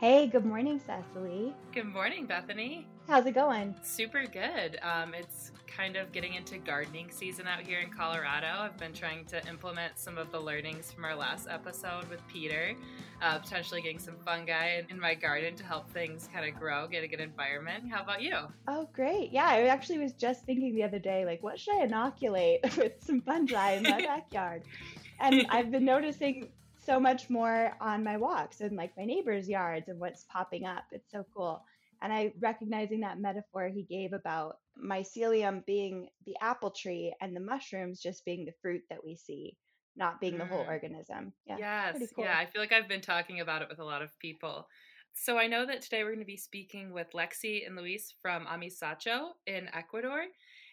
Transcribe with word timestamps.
Hey, 0.00 0.28
good 0.28 0.46
morning, 0.46 0.80
Cecily. 0.80 1.54
Good 1.74 1.84
morning, 1.84 2.24
Bethany. 2.24 2.86
How's 3.06 3.26
it 3.26 3.34
going? 3.34 3.74
Super 3.82 4.24
good. 4.24 4.78
Um, 4.80 5.12
it's 5.12 5.52
kind 5.66 5.94
of 5.94 6.10
getting 6.10 6.32
into 6.32 6.56
gardening 6.56 7.10
season 7.10 7.46
out 7.46 7.60
here 7.60 7.80
in 7.80 7.90
Colorado. 7.90 8.46
I've 8.46 8.78
been 8.78 8.94
trying 8.94 9.26
to 9.26 9.46
implement 9.46 9.98
some 9.98 10.16
of 10.16 10.32
the 10.32 10.40
learnings 10.40 10.90
from 10.90 11.04
our 11.04 11.14
last 11.14 11.48
episode 11.50 12.08
with 12.08 12.26
Peter, 12.28 12.72
uh, 13.20 13.40
potentially 13.40 13.82
getting 13.82 13.98
some 13.98 14.16
fungi 14.24 14.78
in, 14.78 14.86
in 14.88 14.98
my 14.98 15.14
garden 15.14 15.54
to 15.56 15.64
help 15.64 15.90
things 15.90 16.30
kind 16.32 16.48
of 16.48 16.58
grow, 16.58 16.88
get 16.88 17.04
a 17.04 17.06
good 17.06 17.20
environment. 17.20 17.84
How 17.90 18.02
about 18.02 18.22
you? 18.22 18.38
Oh, 18.68 18.88
great. 18.94 19.32
Yeah, 19.32 19.48
I 19.50 19.66
actually 19.66 19.98
was 19.98 20.14
just 20.14 20.46
thinking 20.46 20.74
the 20.74 20.82
other 20.82 20.98
day, 20.98 21.26
like, 21.26 21.42
what 21.42 21.60
should 21.60 21.74
I 21.74 21.84
inoculate 21.84 22.60
with 22.78 23.04
some 23.04 23.20
fungi 23.20 23.72
in 23.72 23.82
my 23.82 23.98
backyard? 24.06 24.62
And 25.20 25.44
I've 25.50 25.70
been 25.70 25.84
noticing 25.84 26.48
so 26.84 26.98
much 26.98 27.28
more 27.30 27.76
on 27.80 28.04
my 28.04 28.16
walks 28.16 28.60
and 28.60 28.76
like 28.76 28.96
my 28.96 29.04
neighbors' 29.04 29.48
yards 29.48 29.88
and 29.88 29.98
what's 29.98 30.24
popping 30.24 30.66
up. 30.66 30.84
It's 30.92 31.10
so 31.10 31.26
cool. 31.34 31.62
And 32.02 32.12
I 32.12 32.32
recognizing 32.40 33.00
that 33.00 33.20
metaphor 33.20 33.68
he 33.68 33.82
gave 33.82 34.12
about 34.12 34.58
mycelium 34.82 35.64
being 35.66 36.08
the 36.24 36.34
apple 36.40 36.70
tree 36.70 37.14
and 37.20 37.36
the 37.36 37.40
mushrooms 37.40 38.00
just 38.00 38.24
being 38.24 38.46
the 38.46 38.54
fruit 38.62 38.82
that 38.88 39.04
we 39.04 39.16
see, 39.16 39.56
not 39.96 40.20
being 40.20 40.34
mm. 40.34 40.38
the 40.38 40.46
whole 40.46 40.64
mm. 40.64 40.68
organism. 40.68 41.32
Yeah. 41.46 41.56
Yes. 41.58 42.02
Cool. 42.14 42.24
Yeah. 42.24 42.38
I 42.38 42.46
feel 42.46 42.62
like 42.62 42.72
I've 42.72 42.88
been 42.88 43.02
talking 43.02 43.40
about 43.40 43.60
it 43.60 43.68
with 43.68 43.80
a 43.80 43.84
lot 43.84 44.00
of 44.00 44.18
people. 44.18 44.66
So 45.12 45.38
I 45.38 45.48
know 45.48 45.66
that 45.66 45.82
today 45.82 46.02
we're 46.02 46.10
going 46.10 46.20
to 46.20 46.24
be 46.24 46.36
speaking 46.36 46.92
with 46.92 47.12
Lexi 47.12 47.66
and 47.66 47.76
Luis 47.76 48.14
from 48.22 48.46
Amisacho 48.46 49.32
in 49.46 49.68
Ecuador. 49.74 50.22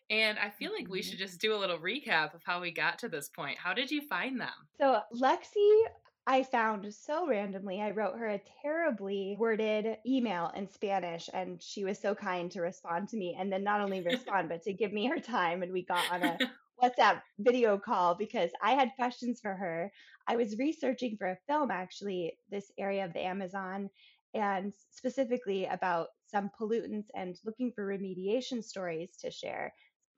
And 0.10 0.40
I 0.40 0.50
feel 0.50 0.72
like 0.72 0.88
we 0.90 1.00
mm-hmm. 1.00 1.10
should 1.10 1.20
just 1.20 1.40
do 1.40 1.54
a 1.54 1.58
little 1.58 1.78
recap 1.78 2.34
of 2.34 2.42
how 2.46 2.62
we 2.62 2.72
got 2.72 3.00
to 3.00 3.10
this 3.10 3.30
point. 3.30 3.58
How 3.58 3.74
did 3.74 3.92
you 3.92 4.02
find 4.02 4.40
them? 4.40 4.50
So, 4.80 5.02
Lexi, 5.14 5.82
I 6.26 6.44
found 6.44 6.94
so 6.94 7.28
randomly. 7.28 7.82
I 7.82 7.92
wrote 7.92 8.18
her 8.18 8.28
a 8.28 8.42
terribly 8.62 9.36
worded 9.38 9.98
email 10.06 10.52
in 10.56 10.70
Spanish, 10.70 11.30
and 11.34 11.62
she 11.62 11.84
was 11.84 12.00
so 12.00 12.16
kind 12.16 12.52
to 12.52 12.62
respond 12.62 13.10
to 13.10 13.18
me. 13.18 13.36
And 13.38 13.52
then 13.52 13.64
not 13.64 13.82
only 13.82 14.02
respond, 14.06 14.50
but 14.50 14.64
to 14.64 14.74
give 14.74 14.94
me 14.94 15.08
her 15.08 15.20
time. 15.20 15.62
And 15.62 15.74
we 15.74 15.84
got 15.84 16.12
on 16.12 16.24
a 16.24 16.38
WhatsApp 16.84 17.22
video 17.40 17.78
call 17.78 18.16
because 18.16 18.52
I 18.62 18.72
had 18.72 18.96
questions 18.96 19.40
for 19.42 19.56
her. 19.56 19.92
I 20.28 20.36
was 20.36 20.58
researching 20.58 21.18
for 21.18 21.28
a 21.28 21.38
film, 21.48 21.72
actually, 21.72 22.38
this 22.50 22.72
area 22.78 23.06
of 23.06 23.14
the 23.14 23.26
Amazon, 23.26 23.90
and 24.34 24.74
specifically 24.92 25.66
about 25.66 26.08
some 26.26 26.52
pollutants 26.60 27.08
and 27.16 27.38
looking 27.46 27.72
for 27.72 27.88
remediation 27.88 28.64
stories 28.64 29.16
to 29.22 29.32
share 29.32 29.74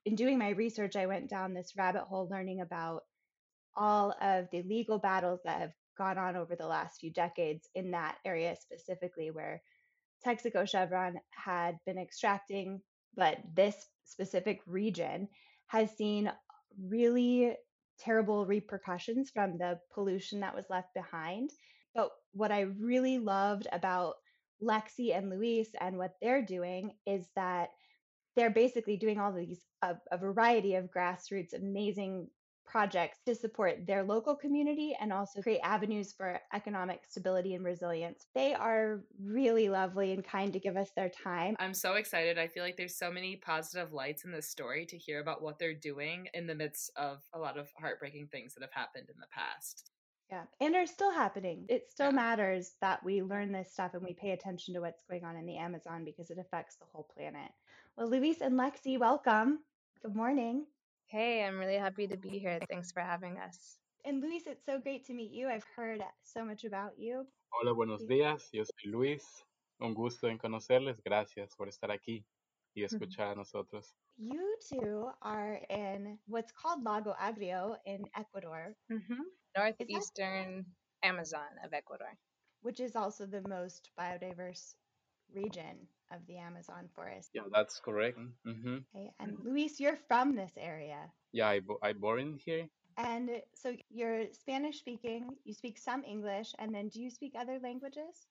in 0.09 0.15
doing 0.15 0.39
my 0.39 0.49
research, 0.49 0.95
I 0.95 1.05
went 1.05 1.29
down 1.29 1.53
this 1.53 1.73
rabbit 1.77 2.01
hole 2.01 2.27
learning 2.31 2.61
about 2.61 3.03
all 3.75 4.15
of 4.19 4.47
the 4.51 4.63
legal 4.63 4.97
battles 4.97 5.39
that 5.45 5.61
have 5.61 5.73
gone 5.99 6.17
on 6.17 6.35
over 6.35 6.55
the 6.55 6.65
last 6.65 6.99
few 6.99 7.13
decades 7.13 7.69
in 7.75 7.91
that 7.91 8.15
area 8.25 8.55
specifically, 8.59 9.29
where 9.29 9.61
Texaco 10.25 10.67
Chevron 10.67 11.19
had 11.29 11.77
been 11.85 11.99
extracting, 11.99 12.81
but 13.15 13.37
this 13.53 13.75
specific 14.03 14.61
region 14.65 15.27
has 15.67 15.95
seen 15.95 16.31
really 16.81 17.55
terrible 17.99 18.47
repercussions 18.47 19.29
from 19.29 19.59
the 19.59 19.79
pollution 19.93 20.39
that 20.39 20.55
was 20.55 20.65
left 20.71 20.91
behind. 20.95 21.51
But 21.93 22.09
what 22.33 22.51
I 22.51 22.61
really 22.61 23.19
loved 23.19 23.67
about 23.71 24.15
Lexi 24.59 25.15
and 25.15 25.29
Luis 25.29 25.69
and 25.79 25.99
what 25.99 26.15
they're 26.19 26.43
doing 26.43 26.93
is 27.05 27.27
that 27.35 27.69
they're 28.35 28.49
basically 28.49 28.97
doing 28.97 29.19
all 29.19 29.31
these 29.31 29.61
a, 29.81 29.95
a 30.11 30.17
variety 30.17 30.75
of 30.75 30.91
grassroots 30.91 31.53
amazing 31.53 32.27
projects 32.69 33.17
to 33.25 33.33
support 33.33 33.85
their 33.87 34.03
local 34.03 34.35
community 34.35 34.95
and 35.01 35.11
also 35.11 35.41
create 35.41 35.59
avenues 35.63 36.13
for 36.13 36.39
economic 36.53 37.01
stability 37.09 37.55
and 37.55 37.65
resilience. 37.65 38.27
They 38.35 38.53
are 38.53 39.01
really 39.21 39.69
lovely 39.69 40.13
and 40.13 40.23
kind 40.23 40.53
to 40.53 40.59
give 40.59 40.77
us 40.77 40.91
their 40.95 41.09
time. 41.09 41.55
I'm 41.59 41.73
so 41.73 41.95
excited. 41.95 42.37
I 42.37 42.47
feel 42.47 42.63
like 42.63 42.77
there's 42.77 42.95
so 42.95 43.11
many 43.11 43.35
positive 43.35 43.91
lights 43.91 44.23
in 44.23 44.31
this 44.31 44.47
story 44.47 44.85
to 44.85 44.97
hear 44.97 45.19
about 45.19 45.41
what 45.41 45.57
they're 45.57 45.73
doing 45.73 46.27
in 46.33 46.45
the 46.45 46.55
midst 46.55 46.91
of 46.95 47.23
a 47.33 47.39
lot 47.39 47.57
of 47.57 47.69
heartbreaking 47.79 48.27
things 48.27 48.53
that 48.53 48.61
have 48.61 48.73
happened 48.73 49.09
in 49.09 49.19
the 49.19 49.27
past. 49.33 49.89
Yeah, 50.29 50.43
and 50.61 50.75
are 50.75 50.85
still 50.85 51.11
happening. 51.11 51.65
It 51.69 51.89
still 51.89 52.07
yeah. 52.07 52.15
matters 52.15 52.75
that 52.81 53.03
we 53.03 53.23
learn 53.23 53.51
this 53.51 53.71
stuff 53.71 53.95
and 53.95 54.03
we 54.03 54.13
pay 54.13 54.31
attention 54.31 54.75
to 54.75 54.81
what's 54.81 55.01
going 55.09 55.25
on 55.25 55.35
in 55.35 55.47
the 55.47 55.57
Amazon 55.57 56.05
because 56.05 56.29
it 56.29 56.37
affects 56.37 56.75
the 56.75 56.85
whole 56.93 57.09
planet. 57.15 57.49
Well, 57.99 58.07
Luis 58.07 58.39
and 58.39 58.57
Lexi, 58.57 58.97
welcome. 58.97 59.59
Good 60.01 60.15
morning. 60.15 60.65
Hey, 61.07 61.43
I'm 61.43 61.59
really 61.59 61.75
happy 61.75 62.07
to 62.07 62.15
be 62.15 62.39
here. 62.39 62.57
Thanks 62.69 62.93
for 62.93 63.01
having 63.01 63.37
us. 63.37 63.75
And 64.05 64.21
Luis, 64.21 64.43
it's 64.47 64.65
so 64.65 64.79
great 64.79 65.05
to 65.07 65.13
meet 65.13 65.31
you. 65.31 65.49
I've 65.49 65.65
heard 65.75 66.01
so 66.23 66.45
much 66.45 66.63
about 66.63 66.93
you. 66.97 67.27
Hola, 67.51 67.73
buenos 67.73 68.07
días. 68.07 68.47
Yo 68.53 68.63
soy 68.63 68.89
Luis. 68.89 69.43
Un 69.81 69.93
gusto 69.93 70.29
en 70.29 70.37
conocerles. 70.37 71.01
Gracias 71.03 71.57
por 71.57 71.67
estar 71.67 71.91
aquí 71.91 72.23
y 72.73 72.83
escuchar 72.85 73.33
a 73.33 73.35
nosotros. 73.35 73.93
You 74.17 74.55
two 74.69 75.09
are 75.21 75.59
in 75.69 76.17
what's 76.27 76.53
called 76.53 76.81
Lago 76.85 77.13
Agrio 77.21 77.75
in 77.85 78.05
Ecuador. 78.15 78.77
Mm-hmm. 78.89 79.23
Northeastern 79.57 80.65
Amazon 81.03 81.51
of 81.65 81.73
Ecuador. 81.73 82.15
Which 82.61 82.79
is 82.79 82.95
also 82.95 83.25
the 83.25 83.45
most 83.49 83.91
biodiverse 83.99 84.75
region 85.35 85.89
of 86.11 86.25
the 86.27 86.37
Amazon 86.37 86.89
forest. 86.95 87.31
Yeah, 87.33 87.47
that's 87.51 87.79
correct. 87.79 88.17
Mm-hmm. 88.45 88.77
Okay, 88.95 89.11
and 89.19 89.37
Luis, 89.43 89.79
you're 89.79 89.97
from 90.07 90.35
this 90.35 90.53
area. 90.57 91.11
Yeah, 91.31 91.47
I, 91.49 91.59
bo- 91.59 91.79
I 91.81 91.93
born 91.93 92.39
here. 92.43 92.67
And 92.97 93.41
so 93.55 93.75
you're 93.89 94.25
Spanish 94.33 94.79
speaking, 94.79 95.35
you 95.45 95.53
speak 95.53 95.77
some 95.77 96.03
English, 96.03 96.53
and 96.59 96.73
then 96.73 96.89
do 96.89 97.01
you 97.01 97.09
speak 97.09 97.33
other 97.37 97.59
languages? 97.61 98.27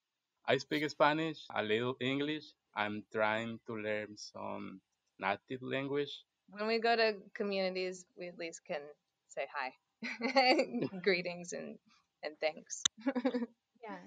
I 0.47 0.59
speak 0.59 0.89
Spanish, 0.91 1.47
a 1.55 1.63
little 1.63 1.97
English. 2.01 2.53
I'm 2.75 3.05
trying 3.13 3.61
to 3.67 3.77
learn 3.77 4.17
some 4.17 4.81
native 5.19 5.63
language. 5.63 6.25
When 6.51 6.67
we 6.67 6.79
go 6.79 6.97
to 6.97 7.17
communities, 7.35 8.07
we 8.17 8.29
at 8.29 8.39
least 8.39 8.65
can 8.67 8.83
say 9.29 9.47
hi, 9.55 9.73
greetings, 11.03 11.53
and, 11.53 11.79
and 12.23 12.35
thanks. 12.41 12.83
yeah. 13.83 13.99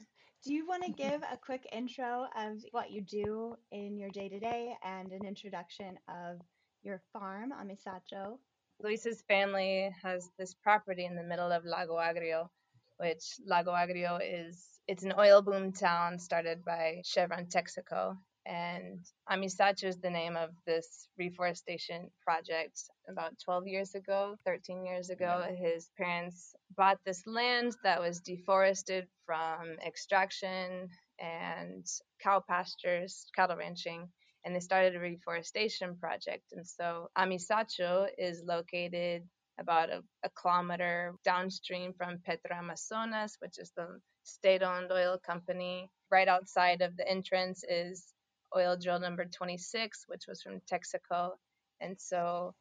Do 0.44 0.56
you 0.56 0.66
want 0.66 0.84
to 0.84 0.92
give 0.92 1.22
a 1.22 1.38
quick 1.38 1.68
intro 1.72 2.26
of 2.36 2.58
what 2.72 2.90
you 2.90 3.02
do 3.02 3.56
in 3.72 3.96
your 3.96 4.10
day 4.10 4.28
to 4.28 4.40
day 4.40 4.76
and 4.84 5.12
an 5.12 5.24
introduction 5.24 6.00
of 6.10 6.42
your 6.82 7.00
farm, 7.14 7.52
Amisacho? 7.52 8.40
Luis's 8.82 9.22
family 9.28 9.94
has 10.02 10.32
this 10.40 10.56
property 10.56 11.06
in 11.06 11.16
the 11.16 11.24
middle 11.24 11.52
of 11.52 11.64
Lago 11.64 11.98
Agrio, 11.98 12.50
which 12.98 13.36
Lago 13.46 13.72
Agrio 13.72 14.20
is 14.20 14.66
it's 14.88 15.04
an 15.04 15.14
oil 15.20 15.44
boom 15.44 15.72
town 15.72 16.18
started 16.18 16.66
by 16.66 17.04
Chevron 17.06 17.46
Texaco 17.46 18.18
and 18.46 19.00
Amisacho 19.30 19.88
is 19.88 19.98
the 19.98 20.10
name 20.10 20.36
of 20.36 20.50
this 20.66 21.08
reforestation 21.18 22.10
project. 22.26 22.82
About 23.08 23.34
12 23.44 23.68
years 23.68 23.96
ago, 23.96 24.36
13 24.46 24.86
years 24.86 25.10
ago, 25.10 25.46
his 25.58 25.90
parents 25.98 26.56
bought 26.76 27.00
this 27.06 27.26
land 27.28 27.76
that 27.84 28.02
was 28.02 28.20
deforested 28.20 29.08
from 29.26 29.78
extraction 29.86 30.90
and 31.20 31.86
cow 32.24 32.42
pastures, 32.48 33.28
cattle 33.36 33.58
ranching, 33.58 34.10
and 34.44 34.56
they 34.56 34.60
started 34.60 34.96
a 34.96 35.00
reforestation 35.00 35.96
project. 35.98 36.46
And 36.52 36.66
so 36.68 37.10
Amisacho 37.18 38.08
is 38.18 38.42
located 38.46 39.24
about 39.60 39.90
a, 39.90 40.02
a 40.24 40.30
kilometer 40.30 41.14
downstream 41.24 41.94
from 41.94 42.20
Petroamazonas, 42.28 43.34
which 43.40 43.60
is 43.60 43.72
the 43.76 44.00
state 44.24 44.64
owned 44.64 44.92
oil 44.92 45.20
company. 45.24 45.90
Right 46.10 46.28
outside 46.28 46.82
of 46.82 46.98
the 46.98 47.08
entrance 47.08 47.64
is 47.70 48.14
oil 48.56 48.78
drill 48.78 49.00
number 49.00 49.26
26, 49.26 50.06
which 50.08 50.24
was 50.28 50.42
from 50.42 50.62
Texaco. 50.72 51.32
And 51.82 52.00
so 52.00 52.54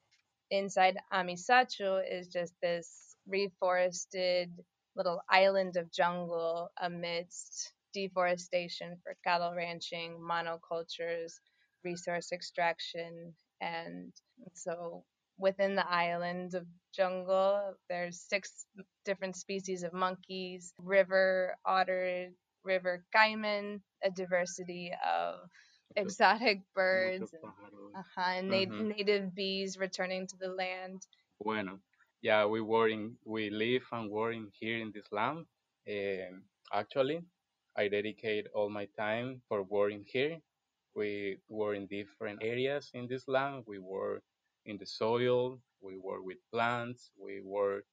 inside 0.51 0.99
Amisacho 1.13 1.99
is 2.09 2.29
just 2.29 2.55
this 2.63 3.17
reforested 3.29 4.51
little 4.97 5.23
island 5.31 5.77
of 5.77 5.93
jungle 5.93 6.71
amidst 6.81 7.73
deforestation 7.95 8.97
for 9.03 9.17
cattle 9.25 9.55
ranching, 9.57 10.19
monocultures, 10.21 11.35
resource 11.85 12.33
extraction. 12.33 13.35
And 13.61 14.13
so 14.55 15.05
within 15.39 15.75
the 15.77 15.89
island 15.89 16.55
of 16.55 16.67
jungle, 16.95 17.75
there's 17.89 18.21
six 18.21 18.67
different 19.05 19.37
species 19.37 19.83
of 19.83 19.93
monkeys, 19.93 20.73
river 20.79 21.57
otter, 21.65 22.31
river 22.65 23.05
caiman, 23.15 23.83
a 24.05 24.11
diversity 24.11 24.93
of 25.07 25.49
exotic 25.97 26.63
birds, 26.75 27.35
uh-huh, 27.95 28.21
and 28.37 28.51
mm-hmm. 28.51 28.89
native 28.89 29.35
bees 29.35 29.79
returning 29.79 30.27
to 30.27 30.37
the 30.37 30.49
land. 30.49 31.07
Bueno, 31.43 31.81
yeah, 32.23 32.45
we 32.47 32.61
were 32.61 32.89
in, 32.89 33.17
we 33.25 33.51
live 33.51 33.83
and 33.93 34.11
work 34.11 34.35
in 34.35 34.49
here 34.59 34.79
in 34.79 34.93
this 34.93 35.07
land. 35.13 35.47
Um, 35.89 36.43
actually, 36.73 37.21
I 37.77 37.89
dedicate 37.89 38.47
all 38.55 38.69
my 38.71 38.87
time 38.99 39.43
for 39.49 39.63
working 39.63 40.05
here. 40.07 40.39
We 40.95 41.39
work 41.49 41.77
in 41.77 41.87
different 41.87 42.41
areas 42.43 42.91
in 42.95 43.07
this 43.09 43.29
land. 43.29 43.65
We 43.67 43.79
work 43.79 44.23
in 44.67 44.77
the 44.79 44.87
soil. 44.87 45.61
We 45.81 45.97
work 45.97 46.25
with 46.25 46.39
plants. 46.53 47.11
We 47.19 47.41
work 47.43 47.85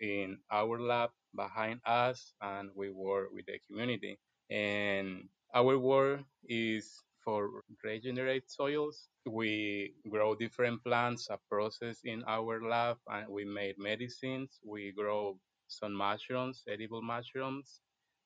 in 0.00 0.38
our 0.50 0.78
lab 0.80 1.10
behind 1.34 1.80
us, 1.86 2.34
and 2.40 2.70
we 2.74 2.90
work 2.90 3.30
with 3.32 3.46
the 3.46 3.58
community. 3.68 4.18
And 4.50 5.28
Our 5.54 5.78
work 5.78 6.20
is 6.48 7.02
for 7.24 7.62
regenerate 7.84 8.50
soils. 8.50 9.08
We 9.26 9.94
grow 10.08 10.34
different 10.34 10.82
plants, 10.84 11.28
a 11.30 11.38
process 11.50 12.00
in 12.04 12.24
our 12.26 12.62
lab, 12.62 12.98
and 13.08 13.28
we 13.28 13.44
make 13.44 13.78
medicines. 13.78 14.58
We 14.64 14.92
grow 14.92 15.38
some 15.68 15.94
mushrooms, 15.94 16.62
edible 16.68 17.02
mushrooms, 17.02 17.80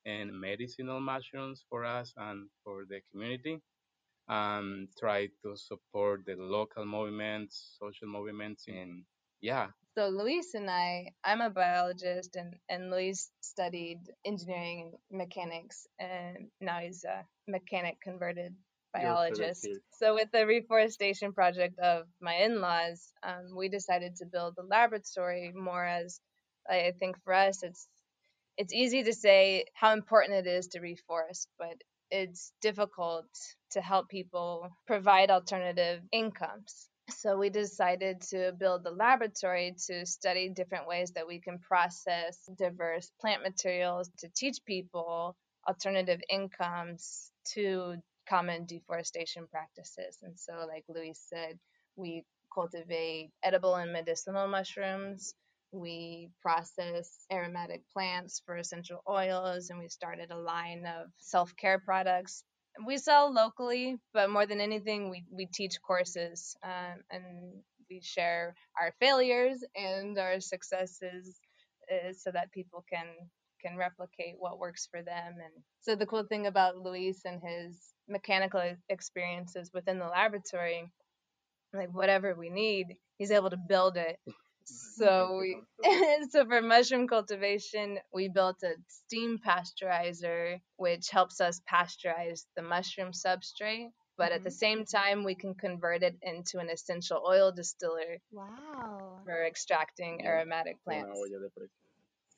and 0.06 0.32
medicinal 0.38 1.00
mushrooms 1.00 1.64
for 1.68 1.84
us 1.84 2.12
and 2.16 2.48
for 2.64 2.84
the 2.88 3.00
community. 3.10 3.60
And 4.28 4.88
try 4.98 5.28
to 5.42 5.56
support 5.56 6.24
the 6.26 6.36
local 6.36 6.84
movements, 6.86 7.76
social 7.78 8.08
movements, 8.08 8.64
and 8.68 9.04
yeah, 9.40 9.68
So 9.96 10.08
Luis 10.08 10.54
and 10.54 10.70
I, 10.70 11.12
I'm 11.24 11.40
a 11.42 11.50
biologist, 11.50 12.36
and 12.36 12.56
and 12.68 12.90
Luis 12.90 13.30
studied 13.42 14.00
engineering 14.24 14.92
mechanics, 15.10 15.86
and 15.98 16.50
now 16.60 16.78
he's 16.80 17.04
a 17.04 17.26
mechanic 17.46 18.00
converted 18.00 18.54
biologist. 18.94 19.68
So 19.98 20.14
with 20.14 20.30
the 20.32 20.46
reforestation 20.46 21.32
project 21.32 21.78
of 21.78 22.06
my 22.20 22.34
in-laws, 22.36 23.12
um, 23.22 23.56
we 23.56 23.68
decided 23.68 24.16
to 24.16 24.26
build 24.26 24.54
the 24.56 24.62
laboratory 24.62 25.52
more 25.54 25.84
as 25.84 26.20
I 26.68 26.92
think 26.98 27.16
for 27.24 27.34
us, 27.34 27.62
it's 27.62 27.86
it's 28.56 28.72
easy 28.72 29.02
to 29.02 29.12
say 29.12 29.64
how 29.74 29.92
important 29.92 30.46
it 30.46 30.48
is 30.48 30.68
to 30.68 30.80
reforest, 30.80 31.48
but 31.58 31.74
it's 32.10 32.52
difficult 32.62 33.26
to 33.72 33.80
help 33.80 34.08
people 34.08 34.68
provide 34.86 35.30
alternative 35.30 36.00
incomes. 36.12 36.88
So 37.10 37.36
we 37.36 37.50
decided 37.50 38.22
to 38.30 38.52
build 38.58 38.84
the 38.84 38.90
laboratory 38.90 39.74
to 39.88 40.06
study 40.06 40.48
different 40.48 40.86
ways 40.86 41.10
that 41.12 41.26
we 41.26 41.40
can 41.40 41.58
process 41.58 42.38
diverse 42.56 43.10
plant 43.20 43.42
materials 43.42 44.08
to 44.18 44.28
teach 44.34 44.58
people 44.64 45.36
alternative 45.68 46.20
incomes 46.30 47.30
to 47.54 47.96
common 48.28 48.66
deforestation 48.66 49.46
practices. 49.50 50.18
And 50.22 50.38
so, 50.38 50.66
like 50.68 50.84
Luis 50.88 51.20
said, 51.28 51.58
we 51.96 52.24
cultivate 52.52 53.30
edible 53.42 53.74
and 53.76 53.92
medicinal 53.92 54.48
mushrooms. 54.48 55.34
We 55.72 56.30
process 56.40 57.26
aromatic 57.32 57.82
plants 57.92 58.42
for 58.46 58.56
essential 58.56 59.02
oils, 59.08 59.70
and 59.70 59.78
we 59.78 59.88
started 59.88 60.30
a 60.30 60.38
line 60.38 60.86
of 60.86 61.08
self 61.18 61.54
care 61.56 61.80
products. 61.84 62.44
We 62.86 62.98
sell 62.98 63.32
locally, 63.32 63.96
but 64.12 64.30
more 64.30 64.46
than 64.46 64.60
anything, 64.60 65.10
we, 65.10 65.24
we 65.30 65.46
teach 65.46 65.80
courses 65.82 66.56
um, 66.64 67.00
and 67.10 67.24
we 67.90 68.00
share 68.02 68.54
our 68.80 68.92
failures 69.00 69.62
and 69.76 70.18
our 70.18 70.40
successes 70.40 71.40
uh, 71.92 72.12
so 72.12 72.30
that 72.32 72.52
people 72.52 72.84
can 72.90 73.06
can 73.64 73.76
replicate 73.76 74.34
what 74.38 74.58
works 74.58 74.86
for 74.90 75.02
them. 75.02 75.34
And 75.42 75.64
so 75.80 75.94
the 75.96 76.06
cool 76.06 76.24
thing 76.24 76.46
about 76.46 76.76
Luis 76.76 77.22
and 77.24 77.40
his 77.42 77.93
mechanical 78.08 78.62
experiences 78.88 79.70
within 79.72 79.98
the 79.98 80.06
laboratory, 80.06 80.90
like 81.72 81.92
whatever 81.92 82.34
we 82.34 82.50
need, 82.50 82.96
he's 83.18 83.30
able 83.30 83.50
to 83.50 83.58
build 83.68 83.96
it. 83.96 84.18
So 84.66 85.40
we, 85.40 85.60
so 86.30 86.46
for 86.46 86.62
mushroom 86.62 87.06
cultivation, 87.06 87.98
we 88.14 88.28
built 88.28 88.62
a 88.62 88.76
steam 88.88 89.38
pasteurizer, 89.46 90.58
which 90.76 91.10
helps 91.10 91.42
us 91.42 91.60
pasteurize 91.70 92.46
the 92.56 92.62
mushroom 92.62 93.12
substrate. 93.12 93.88
But 94.16 94.32
at 94.32 94.42
the 94.42 94.48
mm-hmm. 94.48 94.56
same 94.56 94.84
time, 94.86 95.24
we 95.24 95.34
can 95.34 95.54
convert 95.54 96.02
it 96.02 96.16
into 96.22 96.60
an 96.60 96.70
essential 96.70 97.22
oil 97.28 97.52
distiller 97.52 98.18
Wow. 98.32 99.20
for 99.24 99.44
extracting 99.44 100.24
aromatic 100.24 100.82
plants. 100.84 101.10
olla 101.14 101.28
de 101.28 101.50
presión. 101.50 101.84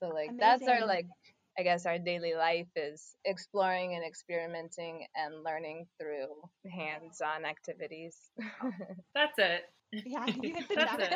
So 0.00 0.08
like 0.08 0.30
that's 0.38 0.66
our 0.66 0.86
like 0.86 1.06
I 1.58 1.62
guess 1.62 1.86
our 1.86 1.98
daily 1.98 2.34
life 2.34 2.68
is 2.76 3.14
exploring 3.24 3.94
and 3.94 4.04
experimenting 4.04 5.06
and 5.16 5.42
learning 5.44 5.86
through 6.00 6.26
hands-on 6.70 7.44
activities. 7.44 8.16
Oh, 8.62 8.70
that's 9.14 9.38
it. 9.38 9.62
Yeah, 9.92 10.26
you 10.26 10.52
hit 10.54 10.68
the 10.68 10.74
That's 10.74 11.02
it. 11.02 11.10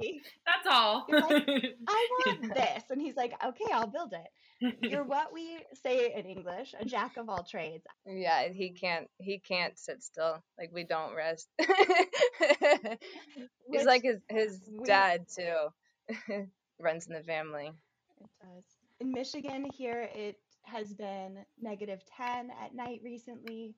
Lexi. 0.00 0.20
That's 0.46 0.66
all. 0.68 1.04
Like, 1.10 1.46
I 1.86 2.08
want 2.26 2.54
this. 2.54 2.82
And 2.90 3.00
he's 3.00 3.14
like, 3.16 3.34
okay, 3.44 3.64
I'll 3.72 3.86
build 3.86 4.14
it. 4.14 4.76
You're 4.82 5.04
what 5.04 5.32
we 5.32 5.58
say 5.84 6.10
in 6.16 6.24
English, 6.24 6.74
a 6.80 6.86
jack 6.86 7.18
of 7.18 7.28
all 7.28 7.44
trades. 7.48 7.84
yeah, 8.06 8.48
he 8.48 8.70
can't 8.70 9.08
he 9.18 9.40
can't 9.40 9.78
sit 9.78 10.02
still. 10.02 10.42
Like 10.58 10.70
we 10.72 10.84
don't 10.84 11.14
rest. 11.14 11.48
He's 11.60 12.98
Which 13.68 13.84
like 13.84 14.02
his 14.02 14.20
his 14.30 14.60
we- 14.72 14.84
dad 14.86 15.26
too. 15.28 15.68
Runs 16.80 17.06
in 17.06 17.12
the 17.14 17.22
family. 17.22 17.70
It 18.20 18.30
does. 18.40 18.64
In 19.04 19.12
Michigan, 19.12 19.66
here 19.76 20.08
it 20.14 20.38
has 20.62 20.94
been 20.94 21.44
negative 21.60 22.02
10 22.16 22.50
at 22.50 22.74
night 22.74 23.02
recently, 23.04 23.76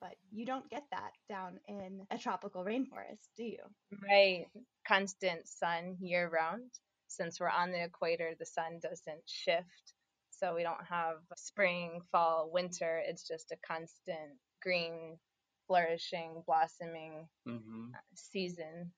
but 0.00 0.14
you 0.30 0.46
don't 0.46 0.68
get 0.70 0.84
that 0.90 1.12
down 1.28 1.60
in 1.68 2.06
a 2.10 2.16
tropical 2.16 2.64
rainforest, 2.64 3.28
do 3.36 3.44
you? 3.44 3.58
Right. 4.02 4.46
Constant 4.88 5.46
sun 5.46 5.98
year 6.00 6.26
round. 6.26 6.70
Since 7.08 7.38
we're 7.38 7.50
on 7.50 7.70
the 7.70 7.84
equator, 7.84 8.32
the 8.38 8.46
sun 8.46 8.80
doesn't 8.82 9.20
shift. 9.26 9.92
So 10.30 10.54
we 10.54 10.62
don't 10.62 10.86
have 10.88 11.18
spring, 11.36 12.00
fall, 12.10 12.48
winter. 12.50 13.02
It's 13.06 13.28
just 13.28 13.52
a 13.52 13.56
constant 13.66 14.38
green, 14.62 15.18
flourishing, 15.66 16.42
blossoming 16.46 17.28
Mhm. 17.46 17.92
season. 18.14 18.90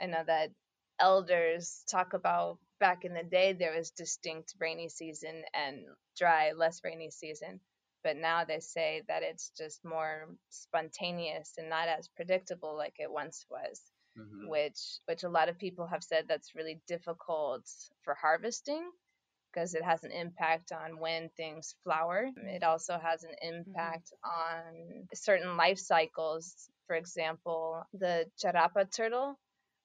I 0.00 0.06
know 0.06 0.24
that 0.24 0.50
elders 0.98 1.84
talk 1.88 2.14
about 2.14 2.58
back 2.84 3.04
in 3.04 3.14
the 3.14 3.24
day 3.38 3.52
there 3.52 3.76
was 3.76 3.90
distinct 3.90 4.54
rainy 4.60 4.88
season 4.88 5.44
and 5.54 5.86
dry, 6.18 6.52
less 6.52 6.80
rainy 6.84 7.10
season. 7.10 7.60
But 8.04 8.16
now 8.16 8.44
they 8.44 8.60
say 8.60 9.02
that 9.08 9.22
it's 9.22 9.50
just 9.56 9.84
more 9.84 10.28
spontaneous 10.50 11.54
and 11.58 11.68
not 11.70 11.88
as 11.88 12.08
predictable 12.08 12.76
like 12.76 12.96
it 12.98 13.10
once 13.10 13.46
was 13.50 13.82
Mhm. 14.16 14.48
which 14.48 14.80
which 15.06 15.24
a 15.24 15.28
lot 15.28 15.48
of 15.48 15.58
people 15.58 15.86
have 15.86 16.04
said 16.04 16.26
that's 16.28 16.54
really 16.54 16.80
difficult 16.86 17.64
for 18.02 18.14
harvesting 18.14 18.90
because 19.52 19.74
it 19.74 19.82
has 19.84 20.04
an 20.04 20.12
impact 20.12 20.72
on 20.72 20.98
when 20.98 21.30
things 21.30 21.74
flower. 21.84 22.30
It 22.36 22.62
also 22.64 22.98
has 22.98 23.24
an 23.24 23.34
impact 23.42 24.12
on 24.24 25.08
certain 25.14 25.56
life 25.56 25.78
cycles. 25.78 26.70
For 26.86 26.96
example, 26.96 27.84
the 27.94 28.26
charapa 28.42 28.90
turtle, 28.94 29.38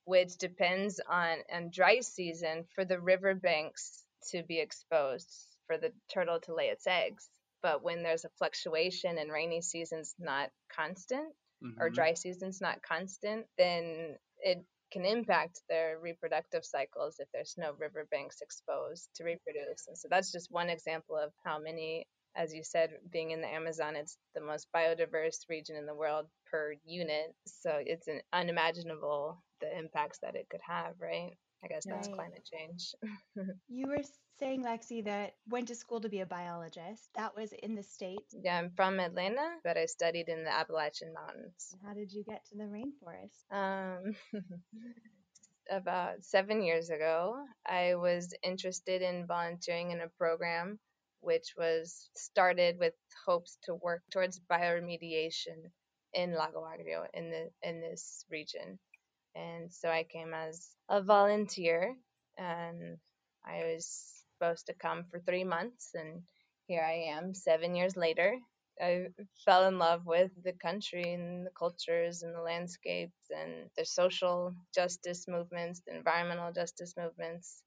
which 0.09 0.37
depends 0.37 0.99
on 1.07 1.37
on 1.53 1.69
dry 1.69 1.99
season 2.01 2.65
for 2.75 2.83
the 2.83 2.99
riverbanks 2.99 4.03
to 4.31 4.43
be 4.43 4.59
exposed 4.59 5.29
for 5.67 5.77
the 5.77 5.93
turtle 6.11 6.39
to 6.41 6.55
lay 6.55 6.69
its 6.69 6.87
eggs. 6.87 7.29
But 7.61 7.83
when 7.83 8.03
there's 8.03 8.25
a 8.25 8.29
fluctuation 8.39 9.19
and 9.19 9.31
rainy 9.31 9.61
season's 9.61 10.15
not 10.19 10.51
constant, 10.75 11.35
or 11.79 11.89
Mhm. 11.89 11.95
dry 11.95 12.13
season's 12.15 12.59
not 12.61 12.81
constant, 12.81 13.47
then 13.57 14.17
it 14.39 14.65
can 14.91 15.05
impact 15.05 15.61
their 15.69 15.99
reproductive 15.99 16.65
cycles 16.65 17.19
if 17.19 17.29
there's 17.31 17.55
no 17.57 17.73
riverbanks 17.73 18.41
exposed 18.41 19.09
to 19.15 19.23
reproduce. 19.23 19.87
And 19.87 19.97
so 19.97 20.07
that's 20.09 20.31
just 20.31 20.51
one 20.51 20.69
example 20.71 21.17
of 21.17 21.31
how 21.45 21.59
many, 21.59 22.07
as 22.35 22.53
you 22.55 22.63
said, 22.63 22.97
being 23.11 23.31
in 23.31 23.41
the 23.41 23.47
Amazon, 23.47 23.95
it's 23.95 24.17
the 24.33 24.41
most 24.41 24.67
biodiverse 24.75 25.47
region 25.49 25.75
in 25.75 25.85
the 25.85 25.95
world 25.95 26.27
per 26.47 26.73
unit. 26.83 27.35
So 27.45 27.71
it's 27.85 28.07
an 28.07 28.21
unimaginable 28.33 29.43
the 29.61 29.77
impacts 29.77 30.19
that 30.19 30.35
it 30.35 30.47
could 30.49 30.61
have, 30.67 30.93
right? 31.01 31.37
I 31.63 31.67
guess 31.67 31.85
that's 31.85 32.07
Right. 32.07 32.15
climate 32.15 32.49
change. 32.51 32.95
You 33.67 33.87
were 33.87 34.01
saying, 34.39 34.63
Lexi, 34.63 35.03
that 35.05 35.35
went 35.47 35.67
to 35.67 35.75
school 35.75 36.01
to 36.01 36.09
be 36.09 36.21
a 36.21 36.25
biologist. 36.25 37.09
That 37.15 37.35
was 37.35 37.51
in 37.53 37.75
the 37.75 37.83
States. 37.83 38.35
yeah, 38.43 38.57
I'm 38.57 38.71
from 38.75 38.99
Atlanta, 38.99 39.47
but 39.63 39.77
I 39.77 39.85
studied 39.85 40.27
in 40.29 40.43
the 40.43 40.51
Appalachian 40.51 41.13
Mountains. 41.13 41.75
How 41.85 41.93
did 41.93 42.11
you 42.11 42.23
get 42.23 42.45
to 42.47 42.55
the 42.57 42.63
rainforest? 42.63 43.43
Um, 43.51 44.15
about 45.69 46.23
seven 46.23 46.61
years 46.63 46.89
ago, 46.89 47.35
I 47.65 47.95
was 47.95 48.33
interested 48.43 49.01
in 49.01 49.27
volunteering 49.27 49.91
in 49.91 50.01
a 50.01 50.09
program 50.17 50.79
which 51.21 51.53
was 51.57 52.09
started 52.15 52.77
with 52.79 52.93
hopes 53.25 53.57
to 53.63 53.75
work 53.75 54.01
towards 54.09 54.39
bioremediation 54.49 55.69
in 56.13 56.33
Lago 56.33 56.63
Agrio 56.63 57.05
in 57.13 57.29
the 57.29 57.49
in 57.61 57.81
this 57.81 58.25
region. 58.31 58.79
And 59.39 59.71
so 59.73 59.89
I 59.89 60.03
came 60.03 60.33
as 60.33 60.75
a 60.89 61.01
volunteer 61.01 61.95
and 62.37 62.97
I 63.45 63.63
was 63.73 63.85
supposed 64.37 64.67
to 64.67 64.73
come 64.73 65.05
for 65.11 65.19
three 65.21 65.45
months 65.45 65.91
and 65.95 66.23
here 66.67 66.83
I 66.83 67.15
am 67.15 67.33
seven 67.33 67.75
years 67.75 67.95
later 67.97 68.37
I 68.81 69.07
fell 69.45 69.67
in 69.67 69.77
love 69.79 70.05
with 70.05 70.31
the 70.43 70.53
country 70.53 71.13
and 71.13 71.45
the 71.45 71.51
cultures 71.57 72.23
and 72.23 72.35
the 72.35 72.41
landscapes 72.41 73.21
and 73.29 73.69
the 73.77 73.85
social 73.85 74.53
justice 74.75 75.27
movements, 75.27 75.81
the 75.85 75.95
environmental 75.95 76.51
justice 76.53 76.93
movements, 76.97 77.63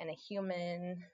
and 0.00 0.10
a 0.10 0.14
human. 0.14 1.04